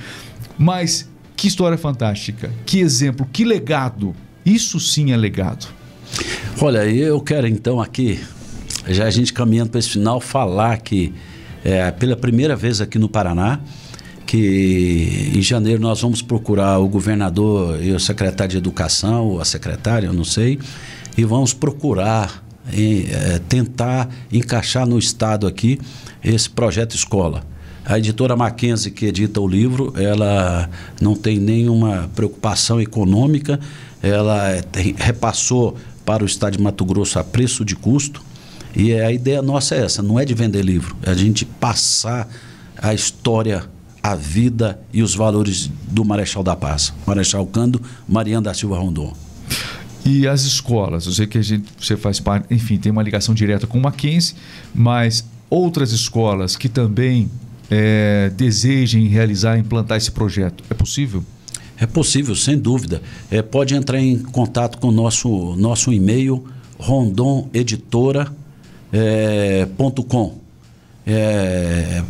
Mas 0.58 1.10
que 1.36 1.47
história 1.47 1.78
fantástica, 1.78 2.51
que 2.66 2.80
exemplo, 2.80 3.28
que 3.32 3.43
legado. 3.43 4.16
Isso 4.45 4.80
sim 4.80 5.12
é 5.12 5.18
legado. 5.18 5.68
Olha, 6.62 6.86
eu 6.86 7.20
quero 7.22 7.47
então 7.47 7.82
aqui 7.82 8.20
já 8.88 9.06
a 9.06 9.10
gente 9.10 9.34
caminhando 9.34 9.72
para 9.72 9.80
esse 9.80 9.90
final, 9.90 10.20
falar 10.20 10.78
que 10.78 11.14
é, 11.64 11.92
pela 11.92 12.16
primeira 12.16 12.56
vez 12.56 12.82
aqui 12.82 13.00
no 13.00 13.08
Paraná, 13.08 13.60
que 14.26 15.32
em 15.36 15.42
janeiro 15.42 15.82
nós 15.82 16.02
vamos 16.02 16.22
procurar 16.22 16.80
o 16.80 16.88
governador 16.88 17.82
e 17.84 17.92
o 17.92 18.00
secretário 18.00 18.52
de 18.52 18.58
educação, 18.58 19.26
ou 19.28 19.42
a 19.42 19.46
secretária, 19.46 20.08
eu 20.08 20.14
não 20.14 20.24
sei, 20.24 20.60
e 21.18 21.24
vamos 21.24 21.54
procurar 21.54 22.44
é, 22.72 23.40
tentar 23.48 24.10
encaixar 24.32 24.88
no 24.88 24.98
estado 24.98 25.46
aqui 25.46 25.80
esse 26.24 26.50
projeto 26.50 26.96
escola. 26.96 27.46
A 27.86 27.98
editora 27.98 28.36
Mackenzie, 28.36 28.92
que 28.92 29.06
edita 29.06 29.42
o 29.42 29.48
livro, 29.48 29.94
ela 29.98 30.70
não 31.02 31.16
tem 31.16 31.38
nenhuma 31.38 32.10
preocupação 32.16 32.80
econômica, 32.80 33.60
ela 34.02 34.62
tem, 34.72 34.96
repassou 34.98 35.78
para 36.06 36.24
o 36.24 36.26
estado 36.26 36.58
de 36.58 36.64
Mato 36.64 36.86
Grosso 36.86 37.20
a 37.20 37.24
preço 37.24 37.66
de 37.66 37.76
custo, 37.76 38.22
e 38.76 38.93
a 38.93 39.11
ideia 39.11 39.41
nossa 39.41 39.76
é 39.76 39.84
essa, 39.84 40.01
não 40.01 40.19
é 40.19 40.26
de 40.26 40.34
vender 40.34 40.63
livro, 40.63 40.95
é 41.03 41.11
a 41.11 41.13
gente 41.13 41.45
passar 41.45 42.28
a 42.78 42.93
história, 42.93 43.63
a 44.01 44.15
vida 44.15 44.80
e 44.91 45.03
os 45.03 45.13
valores 45.15 45.69
do 45.88 46.03
Marechal 46.03 46.43
da 46.43 46.55
Paz, 46.55 46.91
Marechal 47.05 47.45
Cando, 47.45 47.82
Mariana 48.07 48.43
da 48.43 48.53
Silva 48.53 48.78
Rondon. 48.78 49.13
E 50.05 50.28
as 50.28 50.41
escolas, 50.41 51.05
eu 51.05 51.13
sei 51.13 51.28
que 51.28 51.38
a 51.38 51.41
gente, 51.41 51.69
você 51.80 51.95
faz 51.95 52.19
parte, 52.19 52.53
enfim, 52.53 52.78
tem 52.78 52.91
uma 52.91 53.01
ligação 53.01 53.34
direta 53.34 53.65
com 53.65 53.78
o 53.78 53.82
Mackenzie, 53.82 54.36
mas 54.76 55.24
outras 55.49 55.91
escolas 55.91 56.57
que 56.57 56.67
também 56.67 57.30
é, 57.71 58.30
desejem 58.36 59.07
realizar, 59.07 59.57
implantar 59.57 59.97
esse 59.97 60.11
projeto, 60.11 60.63
é 60.69 60.74
possível? 60.74 61.24
É 61.78 61.86
possível, 61.86 62.36
sem 62.36 62.57
dúvida. 62.57 63.01
É, 63.32 63.41
pode 63.41 63.76
entrar 63.76 63.99
em 63.99 64.17
contato 64.17 64.78
com 64.78 64.89
o 64.89 64.91
nosso, 64.91 65.55
nosso 65.55 65.93
e-mail, 65.93 66.43
rondoneditora.com 66.78 68.43
é, 68.94 69.68
.com. 70.08 70.38
É, 71.06 72.02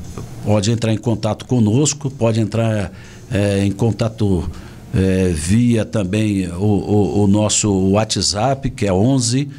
pode 0.43 0.69
entrar 0.69 0.93
em 0.93 0.97
contato 0.97 1.45
conosco, 1.45 2.11
pode 2.11 2.39
entrar 2.39 2.91
é, 3.31 3.65
em 3.65 3.71
contato 3.71 4.47
é, 4.93 5.29
via 5.29 5.83
também 5.85 6.47
o, 6.49 6.63
o, 6.63 7.23
o, 7.23 7.27
nosso 7.27 7.71
WhatsApp, 7.91 8.69
que 8.69 8.85
é 8.85 8.93
11 8.93 9.49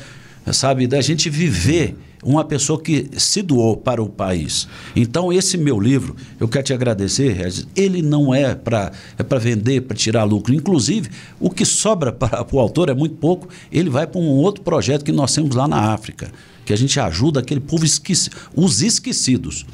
sabe? 0.53 0.87
Da 0.87 1.01
gente 1.01 1.31
viver 1.31 1.97
uma 2.27 2.45
pessoa 2.45 2.81
que 2.81 3.09
se 3.17 3.41
doou 3.41 3.77
para 3.77 4.03
o 4.03 4.09
país. 4.09 4.67
Então, 4.97 5.33
esse 5.33 5.57
meu 5.57 5.79
livro, 5.79 6.17
eu 6.41 6.49
quero 6.49 6.65
te 6.65 6.75
agradecer, 6.75 7.33
Regis, 7.33 7.69
ele 7.77 8.03
não 8.03 8.35
é 8.35 8.53
para 8.53 8.91
é 9.17 9.23
para 9.23 9.39
vender, 9.39 9.83
para 9.83 9.97
tirar 9.97 10.25
lucro. 10.25 10.53
Inclusive, 10.53 11.09
o 11.39 11.49
que 11.49 11.65
sobra 11.65 12.11
para 12.13 12.45
o 12.51 12.59
autor 12.59 12.89
é 12.89 12.95
muito 12.95 13.15
pouco, 13.15 13.49
ele 13.71 13.89
vai 13.89 14.09
para 14.09 14.21
um 14.21 14.29
outro 14.29 14.63
projeto 14.65 15.05
que 15.05 15.13
nós 15.13 15.33
temos 15.33 15.55
lá 15.55 15.69
na 15.69 15.93
África, 15.93 16.33
que 16.65 16.73
a 16.73 16.77
gente 16.77 16.99
ajuda 16.99 17.39
aquele 17.39 17.61
povo 17.61 17.85
esquecido, 17.85 18.37
os 18.57 18.83
esquecidos. 18.83 19.65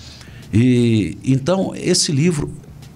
E 0.53 1.17
então, 1.25 1.73
esse 1.75 2.13
livro, 2.13 2.53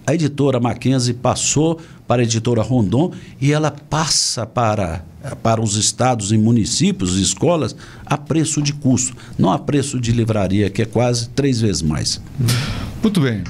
a 0.06 0.14
editora 0.14 0.60
Mackenzie 0.60 1.14
passou 1.14 1.80
para 2.06 2.22
a 2.22 2.24
editora 2.24 2.62
Rondon 2.62 3.12
e 3.40 3.52
ela 3.52 3.70
passa 3.70 4.46
para, 4.46 5.04
para 5.42 5.60
os 5.60 5.76
estados 5.76 6.32
e 6.32 6.38
municípios 6.38 7.18
e 7.18 7.22
escolas 7.22 7.74
a 8.04 8.16
preço 8.16 8.62
de 8.62 8.72
custo, 8.72 9.16
não 9.38 9.50
a 9.50 9.58
preço 9.58 10.00
de 10.00 10.12
livraria, 10.12 10.70
que 10.70 10.82
é 10.82 10.86
quase 10.86 11.28
três 11.30 11.60
vezes 11.60 11.82
mais. 11.82 12.20
Muito 13.02 13.20
bem. 13.20 13.42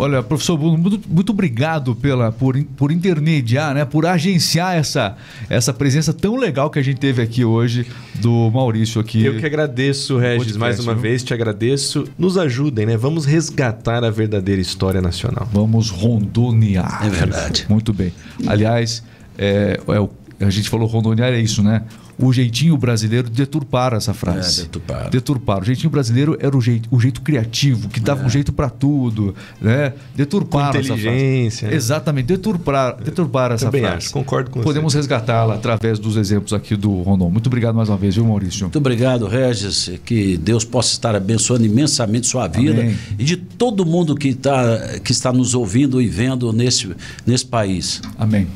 Olha, 0.00 0.22
professor 0.22 0.56
Bruno, 0.56 0.78
muito, 0.78 1.00
muito 1.08 1.30
obrigado 1.30 1.94
pela, 1.94 2.32
por, 2.32 2.56
por 2.76 2.90
intermediar, 2.90 3.74
né, 3.74 3.84
por 3.84 4.06
agenciar 4.06 4.74
essa, 4.76 5.16
essa 5.48 5.72
presença 5.74 6.12
tão 6.14 6.36
legal 6.36 6.70
que 6.70 6.78
a 6.78 6.82
gente 6.82 6.98
teve 6.98 7.20
aqui 7.20 7.44
hoje 7.44 7.86
do 8.14 8.50
Maurício 8.50 9.00
aqui. 9.00 9.22
Eu 9.24 9.38
que 9.38 9.44
agradeço, 9.44 10.16
Regis, 10.16 10.38
podcast, 10.38 10.58
mais 10.58 10.80
uma 10.80 10.94
viu? 10.94 11.02
vez 11.02 11.22
te 11.22 11.34
agradeço. 11.34 12.04
Nos 12.18 12.38
ajudem, 12.38 12.86
né? 12.86 12.96
Vamos 12.96 13.26
resgatar 13.26 14.02
a 14.02 14.10
verdadeira 14.10 14.60
história 14.60 15.02
nacional. 15.02 15.46
Vamos 15.52 15.90
rondonear. 15.90 17.04
É 17.04 17.10
verdade. 17.10 17.66
Muito 17.68 17.92
bem. 17.92 18.12
Aliás, 18.46 19.02
é, 19.36 19.78
é 19.86 20.00
o- 20.00 20.10
a 20.40 20.48
gente 20.48 20.70
falou 20.70 20.86
rondonear, 20.86 21.30
é 21.34 21.40
isso, 21.40 21.62
né? 21.62 21.82
O 22.22 22.32
jeitinho 22.32 22.76
brasileiro 22.76 23.28
de 23.28 23.36
deturpar 23.36 23.94
essa 23.94 24.12
frase. 24.14 24.60
É, 24.60 24.62
deturpar. 24.64 25.10
Deturpar. 25.10 25.60
O 25.62 25.64
jeitinho 25.64 25.90
brasileiro 25.90 26.36
era 26.40 26.56
o 26.56 26.60
jeito, 26.60 26.88
o 26.90 27.00
jeito 27.00 27.20
criativo, 27.22 27.88
que 27.88 28.00
dava 28.00 28.24
um 28.24 28.28
jeito 28.30 28.52
para 28.52 28.68
tudo, 28.68 29.34
né? 29.60 29.92
Deturpar 30.14 30.76
essa 30.76 30.92
inteligência, 30.94 31.60
frase. 31.60 31.72
né? 31.72 31.76
Exatamente, 31.76 32.26
deturpar, 32.26 32.96
deturpar 33.02 33.52
essa 33.52 33.70
frase. 33.70 33.86
acho, 33.86 34.12
concordo 34.12 34.50
com 34.50 34.60
Podemos 34.60 34.92
você. 34.92 34.98
resgatá-la 34.98 35.54
através 35.54 35.98
dos 35.98 36.16
exemplos 36.16 36.52
aqui 36.52 36.76
do 36.76 37.02
Rondon. 37.02 37.30
Muito 37.30 37.46
obrigado 37.46 37.74
mais 37.74 37.88
uma 37.88 37.96
vez, 37.96 38.14
viu, 38.14 38.24
Maurício? 38.24 38.62
Muito 38.62 38.78
obrigado, 38.78 39.26
Regis. 39.26 39.90
Que 40.04 40.36
Deus 40.36 40.64
possa 40.64 40.92
estar 40.92 41.14
abençoando 41.14 41.64
imensamente 41.64 42.26
sua 42.26 42.46
vida 42.48 42.80
Amém. 42.80 42.96
e 43.18 43.24
de 43.24 43.36
todo 43.36 43.84
mundo 43.86 44.14
que, 44.14 44.34
tá, 44.34 44.98
que 45.02 45.12
está 45.12 45.32
nos 45.32 45.54
ouvindo 45.54 46.00
e 46.00 46.06
vendo 46.06 46.52
nesse, 46.52 46.90
nesse 47.26 47.46
país. 47.46 48.00
Amém. 48.18 48.46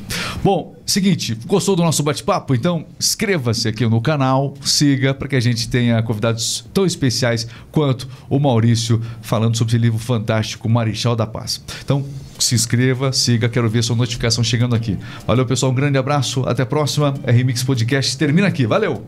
Bom, 0.43 0.74
seguinte, 0.85 1.37
gostou 1.45 1.75
do 1.75 1.83
nosso 1.83 2.03
bate-papo? 2.03 2.53
Então 2.53 2.85
inscreva-se 2.99 3.67
aqui 3.67 3.85
no 3.85 4.01
canal, 4.01 4.53
siga 4.63 5.13
para 5.13 5.27
que 5.27 5.35
a 5.35 5.39
gente 5.39 5.67
tenha 5.67 6.01
convidados 6.03 6.65
tão 6.73 6.85
especiais 6.85 7.47
quanto 7.71 8.07
o 8.29 8.39
Maurício 8.39 9.01
falando 9.21 9.57
sobre 9.57 9.73
esse 9.73 9.81
livro 9.81 9.99
fantástico 9.99 10.69
Marechal 10.69 11.15
da 11.15 11.25
Paz. 11.25 11.63
Então 11.83 12.05
se 12.39 12.55
inscreva, 12.55 13.11
siga, 13.11 13.47
quero 13.49 13.69
ver 13.69 13.83
sua 13.83 13.95
notificação 13.95 14.43
chegando 14.43 14.75
aqui. 14.75 14.97
Valeu, 15.25 15.45
pessoal, 15.45 15.71
um 15.71 15.75
grande 15.75 15.97
abraço, 15.97 16.43
até 16.45 16.63
a 16.63 16.65
próxima. 16.65 17.13
RMix 17.25 17.63
Podcast 17.63 18.17
termina 18.17 18.47
aqui. 18.47 18.65
Valeu! 18.65 19.05